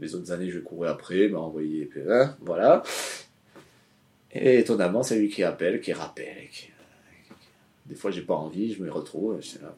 Les 0.00 0.14
autres 0.14 0.32
années, 0.32 0.50
je 0.50 0.58
courais 0.58 0.88
après, 0.88 1.28
m'a 1.28 1.38
envoyé, 1.38 1.84
puis, 1.84 2.00
hein, 2.08 2.36
voilà. 2.40 2.82
Et 4.32 4.58
étonnamment, 4.58 5.02
c'est 5.02 5.18
lui 5.18 5.28
qui 5.28 5.42
appelle, 5.44 5.80
qui 5.80 5.92
rappelle. 5.92 6.48
qui- 6.52 6.70
Des 7.86 7.94
fois, 7.94 8.10
j'ai 8.10 8.22
pas 8.22 8.34
envie, 8.34 8.72
je 8.72 8.82
me 8.82 8.90
retrouve. 8.90 9.40
je 9.40 9.58
là. 9.62 9.74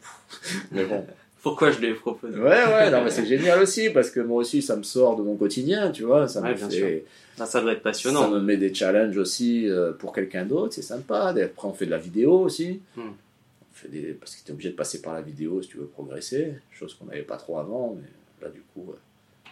Mais 0.70 0.84
bon. 0.84 1.04
Pourquoi 1.44 1.70
je 1.70 1.78
l'ai 1.78 1.94
proposé 1.94 2.36
Ouais, 2.38 2.48
ouais, 2.64 2.90
non, 2.90 3.04
mais 3.04 3.10
c'est 3.10 3.26
génial 3.26 3.60
aussi, 3.62 3.90
parce 3.90 4.10
que 4.10 4.18
moi 4.20 4.38
aussi, 4.38 4.62
ça 4.62 4.74
me 4.76 4.82
sort 4.82 5.14
de 5.16 5.22
mon 5.22 5.36
quotidien, 5.36 5.90
tu 5.92 6.02
vois. 6.02 6.26
Ça 6.26 6.40
Ouais, 6.40 6.50
me 6.50 6.54
bien 6.56 6.68
fait. 6.70 7.04
Ah, 7.38 7.46
Ça 7.46 7.60
doit 7.60 7.72
être 7.72 7.78
Ça 7.78 7.82
passionnant. 7.84 8.28
me 8.30 8.40
met 8.40 8.56
des 8.56 8.72
challenges 8.74 9.16
aussi 9.18 9.68
euh, 9.68 9.92
pour 9.92 10.12
quelqu'un 10.12 10.44
d'autre, 10.46 10.72
c'est 10.74 10.82
sympa. 10.82 11.28
Après, 11.28 11.68
on 11.68 11.72
fait 11.72 11.86
de 11.86 11.90
la 11.92 11.98
vidéo 11.98 12.40
aussi. 12.40 12.80
Hmm. 12.96 13.02
On 13.10 13.74
fait 13.74 13.88
des... 13.88 14.12
Parce 14.14 14.34
que 14.36 14.44
tu 14.44 14.50
es 14.50 14.52
obligé 14.54 14.70
de 14.70 14.74
passer 14.76 15.02
par 15.02 15.12
la 15.14 15.20
vidéo 15.20 15.60
si 15.62 15.68
tu 15.68 15.76
veux 15.76 15.86
progresser, 15.86 16.54
chose 16.72 16.94
qu'on 16.94 17.04
n'avait 17.04 17.22
pas 17.22 17.36
trop 17.36 17.58
avant, 17.58 17.96
mais 18.00 18.08
là, 18.42 18.50
du 18.50 18.60
coup, 18.72 18.90
ouais. 18.90 19.50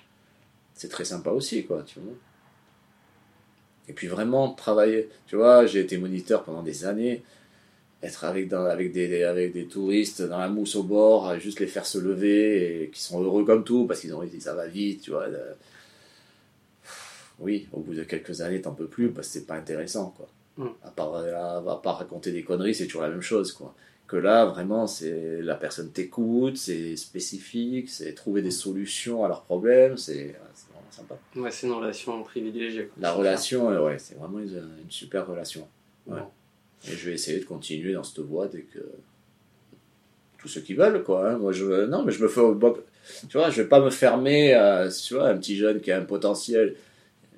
c'est 0.74 0.88
très 0.88 1.05
sympa 1.05 1.30
aussi, 1.30 1.64
quoi, 1.66 1.82
tu 1.86 2.01
vois. 2.01 2.14
Et 3.88 3.93
puis 3.93 4.07
vraiment, 4.07 4.51
travailler, 4.55 5.09
tu 5.26 5.36
vois, 5.36 5.66
j'ai 5.66 5.80
été 5.80 5.99
moniteur 5.99 6.45
pendant 6.45 6.62
des 6.62 6.84
années, 6.84 7.22
être 8.03 8.24
avec, 8.24 8.48
dans- 8.48 8.64
avec, 8.66 8.92
des, 8.92 9.22
avec 9.24 9.53
des 9.53 9.66
touristes 9.66 10.22
dans 10.22 10.38
la 10.38 10.48
mousse 10.48 10.74
au 10.76 10.82
bord, 10.82 11.28
à 11.28 11.38
juste 11.38 11.61
les 11.61 11.66
faire 11.66 11.86
se 11.86 11.98
lever, 11.98 12.82
et 12.84 12.88
qui 12.90 13.00
sont 13.00 13.22
heureux 13.22 13.44
comme 13.44 13.64
tout, 13.64 13.86
parce 13.86 14.00
qu'ils 14.00 14.14
ont 14.14 14.22
dit 14.24 14.40
ça 14.40 14.55
va 14.55 14.66
vite, 14.66 15.03
tu 15.03 15.11
vois. 15.12 15.28
le- 15.28 15.38
oui, 17.38 17.66
au 17.72 17.80
bout 17.80 17.94
de 17.94 18.05
quelques 18.05 18.40
années, 18.40 18.61
t'en 18.61 18.72
peux 18.74 18.86
plus 18.86 19.11
parce 19.11 19.26
que 19.28 19.32
c'est 19.34 19.46
pas 19.46 19.55
intéressant, 19.57 20.14
quoi. 20.16 20.28
Mm. 20.59 20.68
À, 20.84 20.90
part, 20.90 21.14
à, 21.14 21.57
à 21.59 21.80
part 21.82 21.98
raconter 21.98 22.30
des 22.30 22.42
conneries, 22.44 22.74
c'est 22.74 22.86
toujours 22.86 23.03
la 23.03 23.09
même 23.09 23.22
chose, 23.22 23.53
quoi. 23.53 23.74
Que 24.07 24.16
là, 24.16 24.44
vraiment, 24.44 24.86
c'est 24.86 25.40
la 25.40 25.55
personne 25.55 25.90
t'écoute, 25.90 26.57
c'est 26.59 26.96
spécifique, 26.96 27.88
c'est 27.88 28.12
trouver 28.12 28.42
des 28.42 28.50
solutions 28.50 29.24
à 29.24 29.28
leurs 29.28 29.42
problèmes, 29.42 29.96
c'est 29.96 30.34
vraiment 30.70 30.90
sympa. 30.90 31.16
Ouais, 31.36 31.50
c'est 31.50 31.66
une 31.66 31.72
relation 31.72 32.22
privilégiée. 32.22 32.84
quoi. 32.86 32.94
La 33.00 33.12
relation, 33.12 33.70
euh, 33.70 33.82
ouais, 33.86 33.98
c'est 33.98 34.16
vraiment 34.16 34.38
une, 34.38 34.62
une 34.84 34.90
super 34.90 35.26
relation. 35.26 35.66
Ouais. 36.07 36.20
Et 36.88 36.92
je 36.96 37.08
vais 37.08 37.14
essayer 37.14 37.38
de 37.38 37.44
continuer 37.44 37.92
dans 37.92 38.02
cette 38.02 38.20
voie 38.24 38.48
dès 38.48 38.62
que 38.62 38.80
tous 40.38 40.48
ceux 40.48 40.60
qui 40.60 40.74
veulent, 40.74 41.02
quoi. 41.04 41.30
hein. 41.30 41.38
Moi, 41.38 41.52
je 41.52 41.86
non, 41.86 42.02
mais 42.04 42.12
je 42.12 42.22
me 42.22 42.28
fais, 42.28 42.40
tu 43.28 43.36
vois, 43.36 43.50
je 43.50 43.62
vais 43.62 43.68
pas 43.68 43.80
me 43.80 43.90
fermer 43.90 44.54
à, 44.54 44.88
tu 44.88 45.14
vois, 45.14 45.28
un 45.28 45.36
petit 45.38 45.56
jeune 45.56 45.80
qui 45.80 45.92
a 45.92 45.98
un 45.98 46.04
potentiel. 46.04 46.74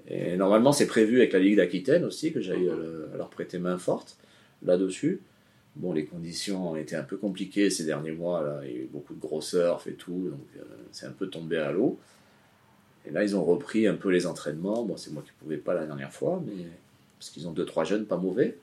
Et 0.09 0.37
normalement, 0.37 0.73
c'est 0.73 0.87
prévu 0.87 1.19
avec 1.19 1.33
la 1.33 1.39
Ligue 1.39 1.57
d'Aquitaine 1.57 2.05
aussi 2.05 2.33
que 2.33 2.41
j'aille 2.41 2.69
euh, 2.69 3.07
leur 3.17 3.29
prêter 3.31 3.59
main 3.59 3.79
forte 3.79 4.17
là-dessus. 4.63 5.21
Bon, 5.77 5.93
les 5.93 6.05
conditions 6.05 6.71
ont 6.71 6.77
été 6.77 6.95
un 6.95 7.03
peu 7.03 7.17
compliquées 7.17 7.69
ces 7.69 7.85
derniers 7.85 8.13
mois. 8.13 8.43
Là, 8.43 8.61
il 8.65 8.71
y 8.71 8.75
a 8.75 8.79
eu 8.81 8.89
beaucoup 8.91 9.15
de 9.15 9.21
gros 9.21 9.41
surf 9.41 9.87
et 9.87 9.95
tout, 9.95 10.31
donc 10.31 10.47
euh, 10.59 10.63
c'est 10.93 11.07
un 11.07 11.11
peu 11.13 11.29
tombé 11.29 11.57
à 11.57 11.73
l'eau. 11.73 11.99
Et 13.07 13.11
là, 13.11 13.23
ils 13.25 13.35
ont 13.37 13.45
repris 13.45 13.87
un 13.87 13.95
peu 13.95 14.11
les 14.11 14.27
entraînements. 14.27 14.85
Bon, 14.85 14.97
c'est 14.97 15.13
moi 15.13 15.23
qui 15.25 15.33
pouvais 15.43 15.57
pas 15.57 15.75
la 15.75 15.85
dernière 15.85 16.13
fois, 16.13 16.43
mais 16.47 16.65
parce 17.19 17.31
qu'ils 17.31 17.47
ont 17.49 17.53
deux 17.53 17.67
trois 17.67 17.85
jeunes 17.85 18.07
pas 18.07 18.17
mauvais. 18.17 18.57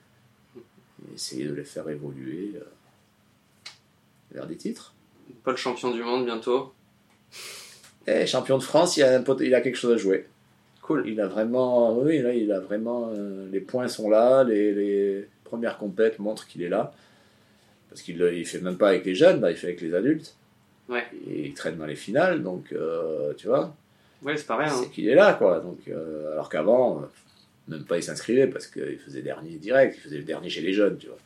Et 1.10 1.16
essayer 1.16 1.46
de 1.46 1.54
les 1.54 1.64
faire 1.64 1.88
évoluer 1.90 2.52
euh, 2.56 2.64
vers 4.32 4.46
des 4.48 4.56
titres. 4.58 4.94
Paul 5.44 5.58
champion 5.58 5.92
du 5.92 6.04
monde 6.04 6.26
bientôt. 6.26 6.74
Eh, 8.08 8.26
champion 8.26 8.58
de 8.58 8.64
France, 8.64 8.98
il 8.98 9.04
a, 9.04 9.16
un 9.16 9.22
pot- 9.22 9.40
il 9.42 9.54
a 9.56 9.62
quelque 9.62 9.76
chose 9.78 9.94
à 9.94 9.98
jouer. 9.98 10.28
Cool. 10.82 11.08
Il 11.08 11.20
a 11.22 11.28
vraiment, 11.28 11.98
oui, 12.00 12.20
là, 12.20 12.34
il 12.34 12.52
a 12.52 12.60
vraiment, 12.60 13.10
euh, 13.16 13.48
les 13.52 13.60
points 13.60 13.88
sont 13.88 14.10
là, 14.10 14.44
les, 14.44 14.74
les 14.74 15.28
premières 15.44 15.78
compètes 15.78 16.20
montrent 16.20 16.48
qu'il 16.48 16.62
est 16.64 16.70
là. 16.70 16.94
Parce 17.90 18.02
qu'il 18.02 18.18
ne 18.18 18.44
fait 18.44 18.60
même 18.62 18.78
pas 18.78 18.90
avec 18.90 19.06
les 19.06 19.16
jeunes, 19.16 19.42
là, 19.42 19.52
il 19.52 19.58
fait 19.58 19.68
avec 19.68 19.82
les 19.82 19.94
adultes. 19.94 20.36
Ouais. 20.90 21.06
Et 21.28 21.48
il 21.48 21.54
traîne 21.54 21.78
dans 21.78 21.86
les 21.86 21.96
finales, 21.96 22.42
donc, 22.44 22.72
euh, 22.74 23.34
tu 23.38 23.48
vois, 23.48 23.74
Ouais, 24.24 24.38
c'est 24.38 24.46
pareil. 24.46 24.68
Hein. 24.70 24.80
c'est 24.84 24.90
qu'il 24.92 25.08
est 25.10 25.16
là, 25.16 25.34
quoi. 25.34 25.60
Donc, 25.62 25.80
euh, 25.88 26.32
alors 26.34 26.48
qu'avant, 26.50 27.00
euh, 27.02 27.06
même 27.72 27.86
pas 27.86 27.98
il 27.98 28.04
s'inscrivait 28.04 28.48
parce 28.48 28.68
qu'il 28.68 29.00
faisait 29.00 29.22
dernier 29.22 29.56
direct, 29.58 29.96
il 29.98 30.02
faisait 30.02 30.18
le 30.18 30.24
dernier 30.24 30.50
chez 30.50 30.62
les 30.62 30.74
jeunes, 30.74 30.98
tu 30.98 31.08
vois. 31.08 31.18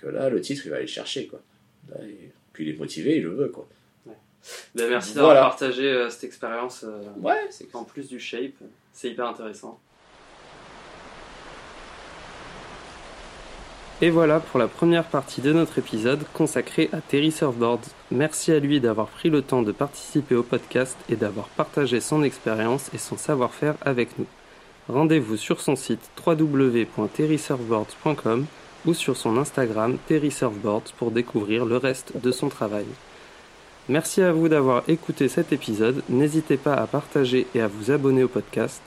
Que 0.00 0.06
là, 0.08 0.28
le 0.30 0.40
titre, 0.40 0.62
il 0.66 0.70
va 0.70 0.76
aller 0.76 0.86
le 0.86 0.90
chercher, 0.90 1.26
quoi. 1.26 1.40
Là, 1.90 1.96
il- 2.04 2.30
Puis 2.52 2.64
il 2.68 2.74
est 2.74 2.78
motivé, 2.78 3.16
il 3.16 3.22
le 3.22 3.30
veut, 3.34 3.48
quoi. 3.48 3.68
Ben, 4.74 4.88
merci 4.88 5.14
d'avoir 5.14 5.32
Voilà. 5.34 5.46
partagé 5.48 5.84
euh, 5.84 6.08
cette 6.10 6.24
expérience. 6.24 6.84
euh, 6.84 7.02
Ouais, 7.18 7.46
c'est 7.50 7.72
En 7.74 7.84
plus 7.84 8.08
du 8.08 8.18
shape, 8.18 8.54
c'est 8.92 9.10
hyper 9.10 9.26
intéressant. 9.26 9.78
Et 14.02 14.08
voilà 14.08 14.40
pour 14.40 14.58
la 14.58 14.66
première 14.66 15.04
partie 15.04 15.42
de 15.42 15.52
notre 15.52 15.78
épisode 15.78 16.24
consacré 16.32 16.88
à 16.94 17.02
Terry 17.02 17.30
Surfboard. 17.30 17.82
Merci 18.10 18.50
à 18.50 18.58
lui 18.58 18.80
d'avoir 18.80 19.08
pris 19.08 19.28
le 19.28 19.42
temps 19.42 19.60
de 19.62 19.72
participer 19.72 20.34
au 20.34 20.42
podcast 20.42 20.96
et 21.10 21.16
d'avoir 21.16 21.48
partagé 21.50 22.00
son 22.00 22.22
expérience 22.22 22.88
et 22.94 22.98
son 22.98 23.18
savoir-faire 23.18 23.74
avec 23.82 24.18
nous. 24.18 24.26
Rendez-vous 24.90 25.36
sur 25.36 25.60
son 25.60 25.76
site 25.76 26.10
www.terrysurfboards.com 26.26 28.46
ou 28.86 28.94
sur 28.94 29.16
son 29.16 29.36
Instagram 29.36 29.98
Terry 30.08 30.32
Surfboards 30.32 30.90
pour 30.98 31.12
découvrir 31.12 31.64
le 31.64 31.76
reste 31.76 32.20
de 32.20 32.32
son 32.32 32.48
travail. 32.48 32.86
Merci 33.88 34.20
à 34.20 34.32
vous 34.32 34.48
d'avoir 34.48 34.82
écouté 34.88 35.28
cet 35.28 35.52
épisode. 35.52 36.02
N'hésitez 36.08 36.56
pas 36.56 36.74
à 36.74 36.88
partager 36.88 37.46
et 37.54 37.60
à 37.60 37.68
vous 37.68 37.92
abonner 37.92 38.24
au 38.24 38.28
podcast. 38.28 38.82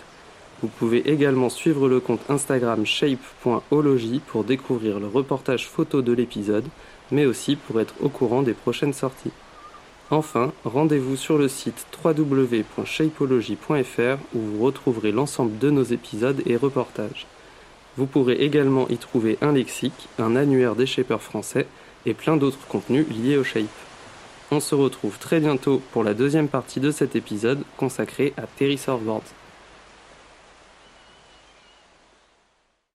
Vous 0.61 0.67
pouvez 0.67 1.09
également 1.09 1.49
suivre 1.49 1.87
le 1.87 2.01
compte 2.01 2.29
Instagram 2.29 2.85
shape.ology 2.85 4.19
pour 4.27 4.43
découvrir 4.43 4.99
le 4.99 5.07
reportage 5.07 5.69
photo 5.69 6.01
de 6.01 6.11
l'épisode, 6.11 6.65
mais 7.11 7.25
aussi 7.25 7.55
pour 7.55 7.79
être 7.79 7.95
au 8.01 8.09
courant 8.09 8.43
des 8.43 8.53
prochaines 8.53 8.93
sorties. 8.93 9.31
Enfin, 10.13 10.53
rendez-vous 10.63 11.15
sur 11.15 11.39
le 11.39 11.47
site 11.47 11.87
www.shapeology.fr 12.05 14.17
où 14.35 14.39
vous 14.39 14.63
retrouverez 14.63 15.11
l'ensemble 15.11 15.57
de 15.57 15.71
nos 15.71 15.81
épisodes 15.81 16.43
et 16.45 16.55
reportages. 16.55 17.25
Vous 17.97 18.05
pourrez 18.05 18.33
également 18.33 18.87
y 18.89 18.97
trouver 18.97 19.39
un 19.41 19.53
lexique, 19.53 20.07
un 20.19 20.35
annuaire 20.35 20.75
des 20.75 20.85
shapers 20.85 21.19
français 21.19 21.65
et 22.05 22.13
plein 22.13 22.37
d'autres 22.37 22.67
contenus 22.67 23.07
liés 23.09 23.37
au 23.37 23.43
shape. 23.43 23.65
On 24.51 24.59
se 24.59 24.75
retrouve 24.75 25.17
très 25.17 25.39
bientôt 25.39 25.81
pour 25.91 26.03
la 26.03 26.13
deuxième 26.13 26.47
partie 26.47 26.79
de 26.79 26.91
cet 26.91 27.15
épisode 27.15 27.63
consacré 27.77 28.33
à 28.37 28.43
Terry 28.43 28.77
Surfboard. 28.77 29.23